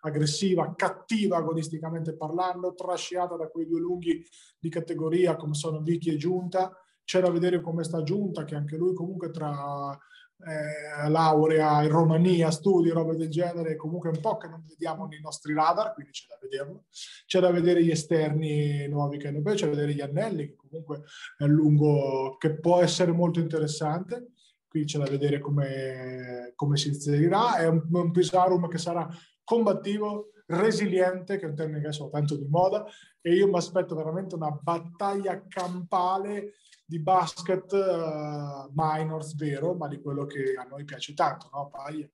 aggressiva, 0.00 0.74
cattiva 0.76 1.38
agonisticamente 1.38 2.14
parlando, 2.14 2.74
trasciata 2.74 3.36
da 3.36 3.48
quei 3.48 3.66
due 3.66 3.80
lunghi 3.80 4.22
di 4.58 4.68
categoria 4.68 5.36
come 5.36 5.54
sono 5.54 5.80
Vicky 5.80 6.10
e 6.10 6.16
Giunta, 6.16 6.70
c'è 7.08 7.22
da 7.22 7.30
vedere 7.30 7.62
come 7.62 7.84
sta 7.84 8.02
giunta, 8.02 8.44
che 8.44 8.54
anche 8.54 8.76
lui 8.76 8.92
comunque 8.92 9.30
tra 9.30 9.92
eh, 9.92 11.08
laurea 11.08 11.82
in 11.82 11.88
Romania, 11.88 12.50
studi, 12.50 12.90
robe 12.90 13.16
del 13.16 13.30
genere, 13.30 13.76
comunque 13.76 14.10
un 14.10 14.20
po' 14.20 14.36
che 14.36 14.46
non 14.46 14.62
vediamo 14.68 15.06
nei 15.06 15.18
nostri 15.22 15.54
radar, 15.54 15.94
quindi 15.94 16.12
c'è 16.12 16.26
da 16.28 16.38
vederlo. 16.38 16.84
C'è 17.24 17.40
da 17.40 17.50
vedere 17.50 17.82
gli 17.82 17.90
esterni 17.90 18.86
nuovi 18.88 19.16
che 19.16 19.28
hanno 19.28 19.40
preso, 19.40 19.56
c'è 19.56 19.70
da 19.70 19.76
vedere 19.76 19.94
gli 19.94 20.02
anelli, 20.02 20.48
che 20.48 20.56
comunque 20.56 21.04
è 21.38 21.46
lungo, 21.46 22.36
che 22.36 22.58
può 22.58 22.82
essere 22.82 23.10
molto 23.10 23.40
interessante. 23.40 24.32
Qui 24.68 24.84
c'è 24.84 24.98
da 24.98 25.08
vedere 25.08 25.38
come, 25.38 26.52
come 26.56 26.76
si 26.76 26.88
inserirà. 26.88 27.56
È 27.56 27.66
un, 27.66 27.88
un 27.90 28.10
Pisarum 28.10 28.68
che 28.68 28.76
sarà 28.76 29.08
combattivo, 29.42 30.32
resiliente, 30.44 31.38
che 31.38 31.46
è 31.46 31.48
un 31.48 31.54
termine 31.54 31.80
che 31.80 31.86
adesso 31.86 32.10
tanto 32.10 32.36
di 32.36 32.46
moda, 32.46 32.84
e 33.22 33.32
io 33.32 33.48
mi 33.48 33.56
aspetto 33.56 33.94
veramente 33.94 34.34
una 34.34 34.50
battaglia 34.50 35.42
campale 35.48 36.52
di 36.88 37.00
basket 37.00 37.70
uh, 37.70 38.70
minors 38.72 39.36
vero, 39.36 39.74
ma 39.74 39.88
di 39.88 40.00
quello 40.00 40.24
che 40.24 40.54
a 40.54 40.62
noi 40.62 40.84
piace 40.84 41.12
tanto, 41.12 41.50
no? 41.52 41.68
Paglia. 41.68 42.08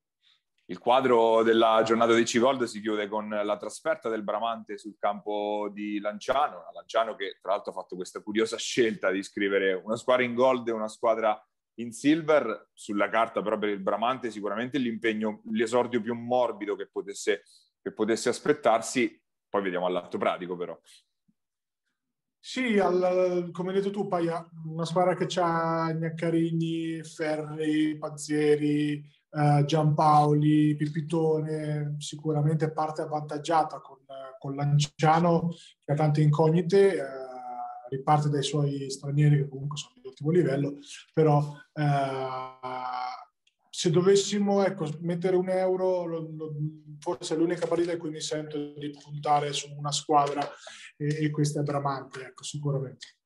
Il 0.67 0.79
quadro 0.79 1.45
della 1.45 1.83
giornata 1.85 2.13
di 2.13 2.25
C-Gold 2.25 2.65
si 2.65 2.81
chiude 2.81 3.07
con 3.07 3.29
la 3.29 3.57
trasferta 3.57 4.09
del 4.09 4.25
Bramante 4.25 4.77
sul 4.77 4.97
campo 4.99 5.71
di 5.73 6.01
Lanciano, 6.01 6.65
Lanciano 6.73 7.15
che 7.15 7.39
tra 7.41 7.53
l'altro 7.53 7.71
ha 7.71 7.75
fatto 7.75 7.95
questa 7.95 8.21
curiosa 8.21 8.57
scelta 8.57 9.11
di 9.11 9.23
scrivere 9.23 9.75
una 9.75 9.95
squadra 9.95 10.25
in 10.25 10.35
gold 10.35 10.67
e 10.67 10.73
una 10.73 10.89
squadra 10.89 11.41
in 11.75 11.93
silver, 11.93 12.71
sulla 12.73 13.09
carta 13.09 13.43
però 13.43 13.59
per 13.59 13.69
il 13.69 13.81
Bramante 13.81 14.33
sicuramente 14.33 14.79
l'impegno, 14.79 15.43
l'esordio 15.53 16.01
più 16.01 16.15
morbido 16.15 16.75
che 16.75 16.89
potesse, 16.91 17.45
che 17.81 17.93
potesse 17.93 18.29
aspettarsi, 18.29 19.23
poi 19.49 19.63
vediamo 19.63 19.87
all'atto 19.87 20.19
pratico 20.19 20.57
però. 20.57 20.77
Sì, 22.47 22.79
al, 22.79 23.49
come 23.53 23.71
hai 23.71 23.77
detto 23.77 23.89
tu, 23.89 24.07
Paia, 24.07 24.47
una 24.67 24.85
squadra 24.85 25.17
che 25.17 25.27
ha 25.41 25.91
Gnaccarini, 25.95 27.03
Ferri, 27.03 27.97
Pazzieri, 27.97 29.03
eh, 29.31 29.65
Giampaoli, 29.65 30.77
Pipitone, 30.77 31.95
sicuramente 32.01 32.71
parte 32.71 33.01
avvantaggiata 33.01 33.81
con, 33.81 33.97
con 34.39 34.55
Lanciano 34.57 35.55
che 35.83 35.93
ha 35.93 35.95
tante 35.95 36.21
incognite, 36.21 36.99
eh, 36.99 37.03
riparte 37.89 38.29
dai 38.29 38.43
suoi 38.43 38.91
stranieri 38.91 39.39
che 39.39 39.49
comunque 39.49 39.79
sono 39.79 39.95
di 40.03 40.07
ottimo 40.07 40.29
livello, 40.29 40.75
però 41.15 41.41
eh, 41.73 41.83
se 43.77 43.91
dovessimo 43.91 44.65
ecco, 44.65 44.89
mettere 45.01 45.35
un 45.35 45.49
euro, 45.49 46.05
lo, 46.05 46.31
lo, 46.31 46.55
forse 47.01 47.35
è 47.35 47.37
l'unica 47.37 47.67
partita 47.67 47.91
in 47.91 47.99
cui 47.99 48.11
mi 48.11 48.21
sento 48.21 48.57
di 48.57 48.91
puntare 48.91 49.53
su 49.53 49.75
una 49.77 49.91
squadra 49.91 50.49
e, 50.97 51.25
e 51.25 51.31
questa 51.33 51.59
è 51.59 51.65
Bramante, 51.65 52.25
ecco, 52.25 52.45
sicuramente. 52.45 53.17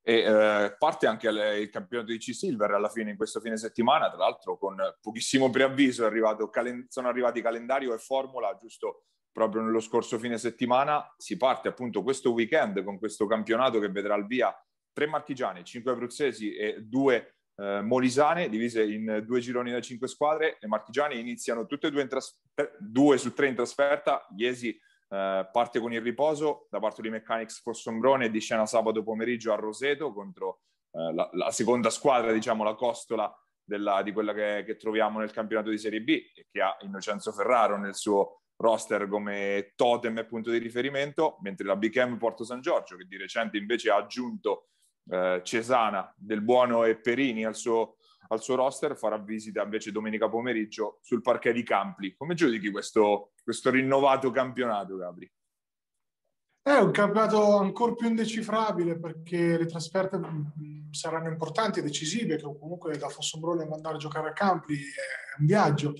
E 0.00 0.14
eh, 0.14 0.76
parte 0.78 1.06
anche 1.06 1.28
il 1.28 1.68
campionato 1.68 2.10
di 2.10 2.16
C-Silver 2.16 2.70
alla 2.70 2.88
fine 2.88 3.10
in 3.10 3.18
questo 3.18 3.38
fine 3.40 3.58
settimana, 3.58 4.08
tra 4.08 4.16
l'altro 4.16 4.56
con 4.56 4.78
pochissimo 4.98 5.50
preavviso 5.50 6.06
arrivato, 6.06 6.50
sono 6.88 7.08
arrivati 7.08 7.42
calendario 7.42 7.92
e 7.92 7.98
formula 7.98 8.56
giusto 8.58 9.04
proprio 9.30 9.60
nello 9.60 9.80
scorso 9.80 10.18
fine 10.18 10.38
settimana. 10.38 11.06
Si 11.18 11.36
parte 11.36 11.68
appunto 11.68 12.02
questo 12.02 12.32
weekend 12.32 12.82
con 12.82 12.98
questo 12.98 13.26
campionato 13.26 13.78
che 13.78 13.90
vedrà 13.90 14.14
al 14.14 14.26
via 14.26 14.56
tre 14.90 15.06
marchigiani, 15.06 15.64
cinque 15.64 15.92
abruzzesi 15.92 16.54
e 16.54 16.80
due 16.80 17.41
eh, 17.62 17.80
molisane 17.80 18.48
divise 18.48 18.82
in 18.82 19.22
due 19.24 19.38
gironi 19.38 19.70
da 19.70 19.80
cinque 19.80 20.08
squadre. 20.08 20.56
Le 20.58 20.66
marchigiane 20.66 21.14
iniziano 21.14 21.66
tutte 21.66 21.86
e 21.86 21.90
due, 21.90 22.06
tras- 22.08 22.40
due 22.78 23.18
su 23.18 23.32
tre 23.32 23.46
in 23.46 23.54
trasferta. 23.54 24.26
Iesi 24.36 24.70
eh, 24.70 25.48
parte 25.52 25.78
con 25.78 25.92
il 25.92 26.00
riposo 26.00 26.66
da 26.70 26.80
parte 26.80 27.02
di 27.02 27.10
Mechanics 27.10 27.60
Fossombrone 27.60 28.30
di 28.30 28.40
scena 28.40 28.66
sabato 28.66 29.04
pomeriggio 29.04 29.52
a 29.52 29.56
Roseto 29.56 30.12
contro 30.12 30.62
eh, 30.90 31.14
la, 31.14 31.30
la, 31.34 31.50
seconda 31.52 31.90
squadra, 31.90 32.32
diciamo 32.32 32.64
la 32.64 32.74
costola 32.74 33.32
della, 33.62 34.02
di 34.02 34.12
quella 34.12 34.34
che, 34.34 34.64
che, 34.66 34.76
troviamo 34.76 35.20
nel 35.20 35.30
campionato 35.30 35.70
di 35.70 35.78
Serie 35.78 36.02
B 36.02 36.08
e 36.34 36.48
che 36.50 36.60
ha 36.60 36.76
Innocenzo 36.80 37.30
Ferraro 37.30 37.78
nel 37.78 37.94
suo 37.94 38.40
roster 38.56 39.06
come 39.08 39.72
totem 39.76 40.18
e 40.18 40.24
punto 40.24 40.50
di 40.50 40.58
riferimento, 40.58 41.38
mentre 41.42 41.66
la 41.66 41.76
BKM 41.76 42.16
Porto 42.16 42.42
San 42.42 42.60
Giorgio, 42.60 42.96
che 42.96 43.04
di 43.04 43.16
recente 43.16 43.56
invece 43.56 43.90
ha 43.90 43.96
aggiunto 43.96 44.68
eh, 45.10 45.40
Cesana 45.42 46.12
del 46.16 46.42
Buono 46.42 46.84
e 46.84 46.96
Perini 46.96 47.44
al 47.44 47.56
suo, 47.56 47.96
al 48.28 48.42
suo 48.42 48.54
roster, 48.54 48.96
farà 48.96 49.18
visita 49.18 49.62
invece 49.62 49.92
domenica 49.92 50.28
pomeriggio 50.28 50.98
sul 51.02 51.22
parquet 51.22 51.54
di 51.54 51.62
Campli. 51.62 52.14
Come 52.16 52.34
giudichi 52.34 52.70
questo, 52.70 53.32
questo 53.42 53.70
rinnovato 53.70 54.30
campionato, 54.30 54.96
Gabri? 54.96 55.30
È 56.64 56.76
un 56.78 56.92
campionato 56.92 57.56
ancora 57.56 57.92
più 57.94 58.06
indecifrabile 58.06 58.96
perché 58.96 59.58
le 59.58 59.66
trasferte 59.66 60.16
mm, 60.16 60.92
saranno 60.92 61.28
importanti 61.28 61.80
e 61.80 61.82
decisive, 61.82 62.36
che 62.36 62.42
comunque 62.42 62.96
da 62.96 63.08
Fossombrone 63.08 63.64
andare 63.64 63.96
a 63.96 63.98
giocare 63.98 64.28
a 64.28 64.32
Campli 64.32 64.76
è 64.76 65.40
un 65.40 65.46
viaggio. 65.46 65.92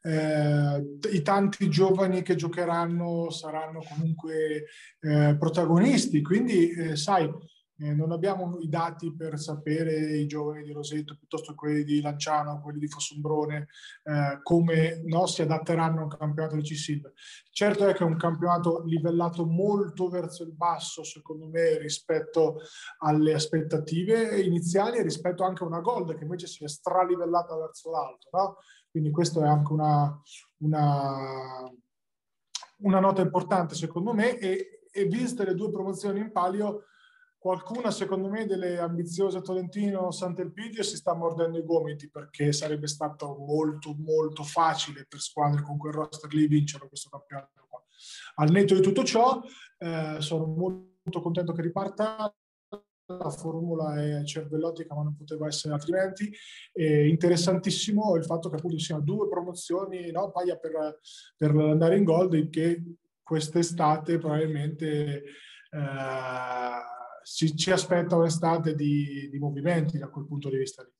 Eh, 0.00 0.98
I 1.12 1.20
tanti 1.20 1.68
giovani 1.68 2.22
che 2.22 2.34
giocheranno 2.34 3.28
saranno 3.28 3.82
comunque 3.86 4.64
eh, 5.00 5.36
protagonisti, 5.38 6.22
quindi 6.22 6.70
eh, 6.70 6.96
sai, 6.96 7.30
eh, 7.78 7.92
non 7.94 8.12
abbiamo 8.12 8.58
i 8.58 8.68
dati 8.68 9.14
per 9.14 9.38
sapere 9.38 10.16
i 10.16 10.26
giovani 10.26 10.62
di 10.62 10.72
Roseto 10.72 11.16
piuttosto 11.16 11.50
che 11.50 11.56
quelli 11.56 11.84
di 11.84 12.00
Lanciano, 12.00 12.60
quelli 12.62 12.78
di 12.78 12.88
Fossombrone, 12.88 13.68
eh, 14.04 14.40
come 14.42 15.02
no, 15.04 15.26
si 15.26 15.42
adatteranno 15.42 16.00
a 16.00 16.02
un 16.04 16.08
campionato 16.08 16.56
di 16.56 16.62
C-Silver. 16.62 17.12
Certo 17.50 17.86
è 17.86 17.92
che 17.92 18.02
è 18.02 18.06
un 18.06 18.16
campionato 18.16 18.82
livellato 18.84 19.44
molto 19.44 20.08
verso 20.08 20.42
il 20.42 20.52
basso, 20.52 21.04
secondo 21.04 21.48
me, 21.48 21.78
rispetto 21.78 22.60
alle 22.98 23.34
aspettative 23.34 24.40
iniziali 24.40 24.98
e 24.98 25.02
rispetto 25.02 25.44
anche 25.44 25.62
a 25.62 25.66
una 25.66 25.80
Gold 25.80 26.16
che 26.16 26.24
invece 26.24 26.46
si 26.46 26.64
è 26.64 26.68
stralivellata 26.68 27.56
verso 27.56 27.90
l'alto. 27.90 28.28
No? 28.32 28.56
Quindi 28.90 29.10
questa 29.10 29.44
è 29.44 29.48
anche 29.48 29.72
una, 29.72 30.22
una, 30.58 31.70
una 32.78 33.00
nota 33.00 33.20
importante, 33.20 33.74
secondo 33.74 34.14
me, 34.14 34.38
e, 34.38 34.80
e 34.90 35.04
viste 35.04 35.44
le 35.44 35.54
due 35.54 35.70
promozioni 35.70 36.20
in 36.20 36.32
palio, 36.32 36.84
qualcuna, 37.46 37.92
secondo 37.92 38.28
me, 38.28 38.44
delle 38.44 38.76
ambiziose 38.76 39.40
Tolentino 39.40 40.10
Sant'Elpidio 40.10 40.82
si 40.82 40.96
sta 40.96 41.14
mordendo 41.14 41.58
i 41.58 41.64
gomiti 41.64 42.10
perché 42.10 42.50
sarebbe 42.50 42.88
stato 42.88 43.36
molto, 43.36 43.94
molto 43.96 44.42
facile 44.42 45.06
per 45.08 45.20
squadre 45.20 45.62
con 45.62 45.78
quel 45.78 45.92
roster 45.92 46.34
lì 46.34 46.48
vincere 46.48 46.88
questo 46.88 47.08
campionato. 47.08 47.64
Qua. 47.68 47.80
Al 48.36 48.50
netto 48.50 48.74
di 48.74 48.80
tutto 48.80 49.04
ciò, 49.04 49.40
eh, 49.78 50.16
sono 50.18 50.46
molto 50.46 51.20
contento 51.20 51.52
che 51.52 51.62
riparta. 51.62 52.34
La 53.06 53.30
formula 53.30 54.02
è 54.02 54.24
cervellotica, 54.24 54.96
ma 54.96 55.04
non 55.04 55.14
poteva 55.14 55.46
essere 55.46 55.72
altrimenti. 55.72 56.28
E 56.72 57.06
interessantissimo 57.06 58.16
il 58.16 58.24
fatto 58.24 58.48
che 58.48 58.56
appunto 58.56 58.76
ci 58.76 58.86
siano 58.86 59.02
due 59.02 59.28
promozioni, 59.28 60.10
no? 60.10 60.32
paia 60.32 60.56
per, 60.56 60.98
per 61.36 61.54
andare 61.54 61.96
in 61.96 62.02
gold, 62.02 62.50
che 62.50 62.82
quest'estate 63.22 64.18
probabilmente 64.18 65.22
eh, 65.70 66.94
si, 67.26 67.56
ci 67.56 67.72
aspetta 67.72 68.14
un'estate 68.14 68.76
di, 68.76 69.28
di 69.28 69.38
movimenti 69.40 69.98
da 69.98 70.08
quel 70.08 70.26
punto 70.26 70.48
di 70.48 70.58
vista 70.58 70.84
lì. 70.84 70.90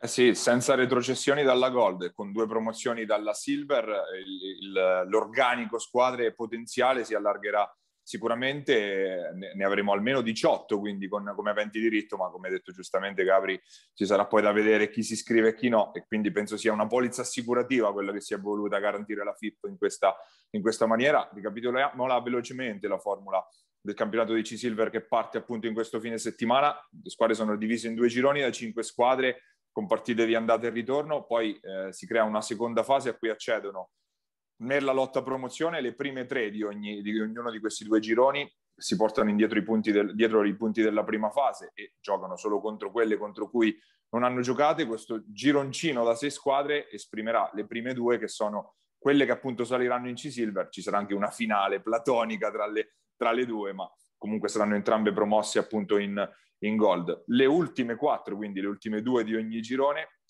Eh 0.00 0.08
sì, 0.08 0.34
senza 0.34 0.74
retrocessioni 0.74 1.44
dalla 1.44 1.70
Gold 1.70 2.12
con 2.12 2.32
due 2.32 2.48
promozioni 2.48 3.04
dalla 3.04 3.34
Silver, 3.34 3.84
il, 4.24 4.66
il, 4.66 5.04
l'organico 5.08 5.78
squadre 5.78 6.34
potenziale 6.34 7.04
si 7.04 7.14
allargherà 7.14 7.72
sicuramente, 8.02 9.32
ne, 9.34 9.54
ne 9.54 9.64
avremo 9.64 9.92
almeno 9.92 10.22
18, 10.22 10.78
quindi 10.78 11.08
con, 11.08 11.32
come 11.36 11.50
eventi 11.50 11.78
diritto, 11.78 12.16
ma 12.16 12.30
come 12.30 12.48
detto 12.48 12.72
giustamente 12.72 13.22
Gabri, 13.22 13.60
ci 13.94 14.06
sarà 14.06 14.26
poi 14.26 14.42
da 14.42 14.50
vedere 14.50 14.88
chi 14.88 15.02
si 15.02 15.12
iscrive 15.12 15.50
e 15.50 15.54
chi 15.54 15.68
no, 15.68 15.92
e 15.94 16.04
quindi 16.06 16.32
penso 16.32 16.56
sia 16.56 16.72
una 16.72 16.86
polizza 16.86 17.22
assicurativa 17.22 17.92
quella 17.92 18.12
che 18.12 18.20
si 18.20 18.34
è 18.34 18.40
voluta 18.40 18.78
garantire 18.78 19.22
la 19.24 19.34
FIP 19.34 19.66
in 19.68 19.78
questa, 19.78 20.16
in 20.50 20.62
questa 20.62 20.86
maniera. 20.86 21.28
Ricapitoliamola 21.32 22.20
velocemente 22.22 22.88
la 22.88 22.98
formula 22.98 23.46
del 23.80 23.94
campionato 23.94 24.32
di 24.34 24.42
C-Silver 24.42 24.90
che 24.90 25.02
parte 25.02 25.38
appunto 25.38 25.66
in 25.66 25.74
questo 25.74 26.00
fine 26.00 26.18
settimana. 26.18 26.74
Le 27.02 27.10
squadre 27.10 27.34
sono 27.34 27.56
divise 27.56 27.88
in 27.88 27.94
due 27.94 28.08
gironi 28.08 28.40
da 28.40 28.50
cinque 28.50 28.82
squadre 28.82 29.42
con 29.70 29.86
partite 29.86 30.26
di 30.26 30.34
andata 30.34 30.66
e 30.66 30.70
ritorno, 30.70 31.24
poi 31.24 31.58
eh, 31.60 31.92
si 31.92 32.06
crea 32.06 32.24
una 32.24 32.40
seconda 32.40 32.82
fase 32.82 33.10
a 33.10 33.14
cui 33.14 33.28
accedono 33.28 33.90
nella 34.60 34.92
lotta 34.92 35.22
promozione 35.22 35.80
le 35.80 35.94
prime 35.94 36.26
tre 36.26 36.50
di, 36.50 36.62
ogni, 36.62 37.02
di 37.02 37.18
ognuno 37.20 37.50
di 37.50 37.60
questi 37.60 37.84
due 37.84 38.00
gironi 38.00 38.50
si 38.74 38.96
portano 38.96 39.30
indietro 39.30 39.58
i 39.58 39.62
punti, 39.62 39.90
del, 39.90 40.14
dietro 40.14 40.44
i 40.44 40.56
punti 40.56 40.82
della 40.82 41.04
prima 41.04 41.30
fase 41.30 41.72
e 41.74 41.94
giocano 42.00 42.36
solo 42.36 42.60
contro 42.60 42.90
quelle 42.90 43.16
contro 43.16 43.50
cui 43.50 43.76
non 44.10 44.22
hanno 44.22 44.40
giocate. 44.40 44.86
Questo 44.86 45.22
gironcino 45.26 46.04
da 46.04 46.14
sei 46.14 46.30
squadre 46.30 46.90
esprimerà 46.90 47.50
le 47.54 47.66
prime 47.66 47.92
due 47.92 48.18
che 48.18 48.28
sono 48.28 48.76
quelle 48.96 49.26
che 49.26 49.32
appunto 49.32 49.64
saliranno 49.64 50.08
in 50.08 50.14
C-Silver. 50.14 50.68
Ci 50.68 50.82
sarà 50.82 50.98
anche 50.98 51.14
una 51.14 51.30
finale 51.30 51.80
platonica 51.80 52.50
tra 52.50 52.66
le, 52.66 52.97
tra 53.18 53.32
le 53.32 53.44
due, 53.44 53.74
ma 53.74 53.86
comunque 54.16 54.48
saranno 54.48 54.76
entrambe 54.76 55.12
promosse 55.12 55.58
appunto 55.58 55.98
in, 55.98 56.26
in 56.60 56.76
gold. 56.76 57.24
Le 57.26 57.44
ultime 57.44 57.96
quattro, 57.96 58.36
quindi 58.36 58.62
le 58.62 58.68
ultime 58.68 59.02
due 59.02 59.24
di 59.24 59.34
ogni 59.34 59.60
girone, 59.60 60.20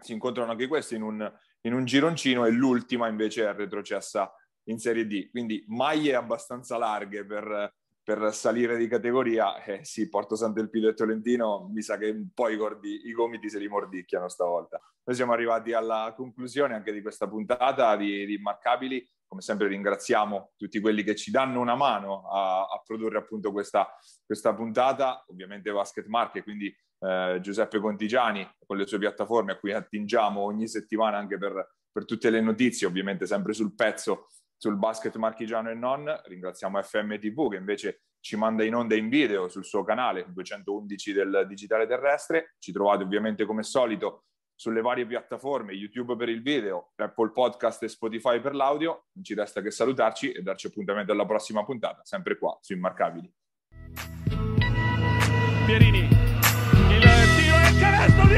si 0.00 0.12
incontrano 0.12 0.52
anche 0.52 0.68
queste 0.68 0.94
in 0.96 1.02
un, 1.02 1.32
in 1.62 1.72
un 1.72 1.84
gironcino 1.84 2.44
e 2.44 2.50
l'ultima 2.50 3.08
invece 3.08 3.48
è 3.48 3.54
retrocessa 3.54 4.32
in 4.64 4.78
Serie 4.78 5.06
D. 5.06 5.30
Quindi 5.30 5.64
maglie 5.68 6.14
abbastanza 6.14 6.76
larghe 6.76 7.24
per, 7.24 7.74
per 8.02 8.34
salire 8.34 8.76
di 8.76 8.86
categoria. 8.86 9.62
Eh, 9.62 9.84
sì, 9.84 10.08
Porto 10.08 10.36
Sant'Elpido 10.36 10.88
e 10.88 10.94
Tolentino 10.94 11.70
mi 11.72 11.80
sa 11.80 11.96
che 11.96 12.10
un 12.10 12.28
po' 12.34 12.48
i, 12.48 12.58
i 13.04 13.12
gomiti 13.12 13.48
se 13.48 13.58
li 13.58 13.68
mordicchiano 13.68 14.28
stavolta. 14.28 14.80
Noi 15.04 15.16
siamo 15.16 15.32
arrivati 15.32 15.72
alla 15.72 16.12
conclusione 16.16 16.74
anche 16.74 16.92
di 16.92 17.02
questa 17.02 17.28
puntata 17.28 17.96
di, 17.96 18.26
di 18.26 18.34
Immarcabili 18.34 19.06
come 19.34 19.42
sempre 19.42 19.66
ringraziamo 19.66 20.52
tutti 20.56 20.78
quelli 20.78 21.02
che 21.02 21.16
ci 21.16 21.32
danno 21.32 21.58
una 21.58 21.74
mano 21.74 22.28
a, 22.28 22.60
a 22.60 22.82
produrre 22.86 23.18
appunto 23.18 23.50
questa, 23.50 23.92
questa, 24.24 24.54
puntata, 24.54 25.24
ovviamente 25.26 25.72
Basket 25.72 26.06
Marche, 26.06 26.44
quindi 26.44 26.72
eh, 27.00 27.38
Giuseppe 27.40 27.80
Contigiani 27.80 28.48
con 28.64 28.76
le 28.76 28.86
sue 28.86 28.98
piattaforme 28.98 29.52
a 29.52 29.58
cui 29.58 29.72
attingiamo 29.72 30.40
ogni 30.40 30.68
settimana 30.68 31.16
anche 31.16 31.36
per, 31.36 31.74
per 31.90 32.04
tutte 32.04 32.30
le 32.30 32.40
notizie, 32.40 32.86
ovviamente 32.86 33.26
sempre 33.26 33.54
sul 33.54 33.74
pezzo 33.74 34.28
sul 34.56 34.76
basket 34.76 35.16
marchigiano 35.16 35.68
e 35.68 35.74
non. 35.74 36.04
Ringraziamo 36.24 36.80
FM 36.80 37.18
TV 37.18 37.50
che 37.50 37.56
invece 37.56 38.02
ci 38.20 38.36
manda 38.36 38.62
in 38.62 38.74
onda 38.74 38.94
in 38.94 39.08
video 39.08 39.48
sul 39.48 39.64
suo 39.64 39.82
canale 39.82 40.26
211 40.32 41.12
del 41.12 41.44
digitale 41.48 41.86
terrestre. 41.88 42.54
Ci 42.58 42.70
trovate 42.72 43.02
ovviamente 43.02 43.44
come 43.44 43.64
solito 43.64 44.26
sulle 44.54 44.80
varie 44.80 45.06
piattaforme, 45.06 45.72
YouTube 45.72 46.16
per 46.16 46.28
il 46.28 46.42
video, 46.42 46.92
Apple 46.96 47.30
Podcast 47.30 47.82
e 47.82 47.88
Spotify 47.88 48.40
per 48.40 48.54
l'audio. 48.54 49.06
Non 49.12 49.24
ci 49.24 49.34
resta 49.34 49.60
che 49.60 49.70
salutarci 49.70 50.32
e 50.32 50.42
darci 50.42 50.68
appuntamento 50.68 51.12
alla 51.12 51.26
prossima 51.26 51.64
puntata, 51.64 52.02
sempre 52.04 52.38
qua 52.38 52.56
su 52.60 52.72
Immarcabili. 52.72 53.32
Pierini, 55.66 55.98
il 55.98 57.02
tiro 57.36 57.56
è 57.56 57.78
canestro 57.78 58.26
di 58.26 58.36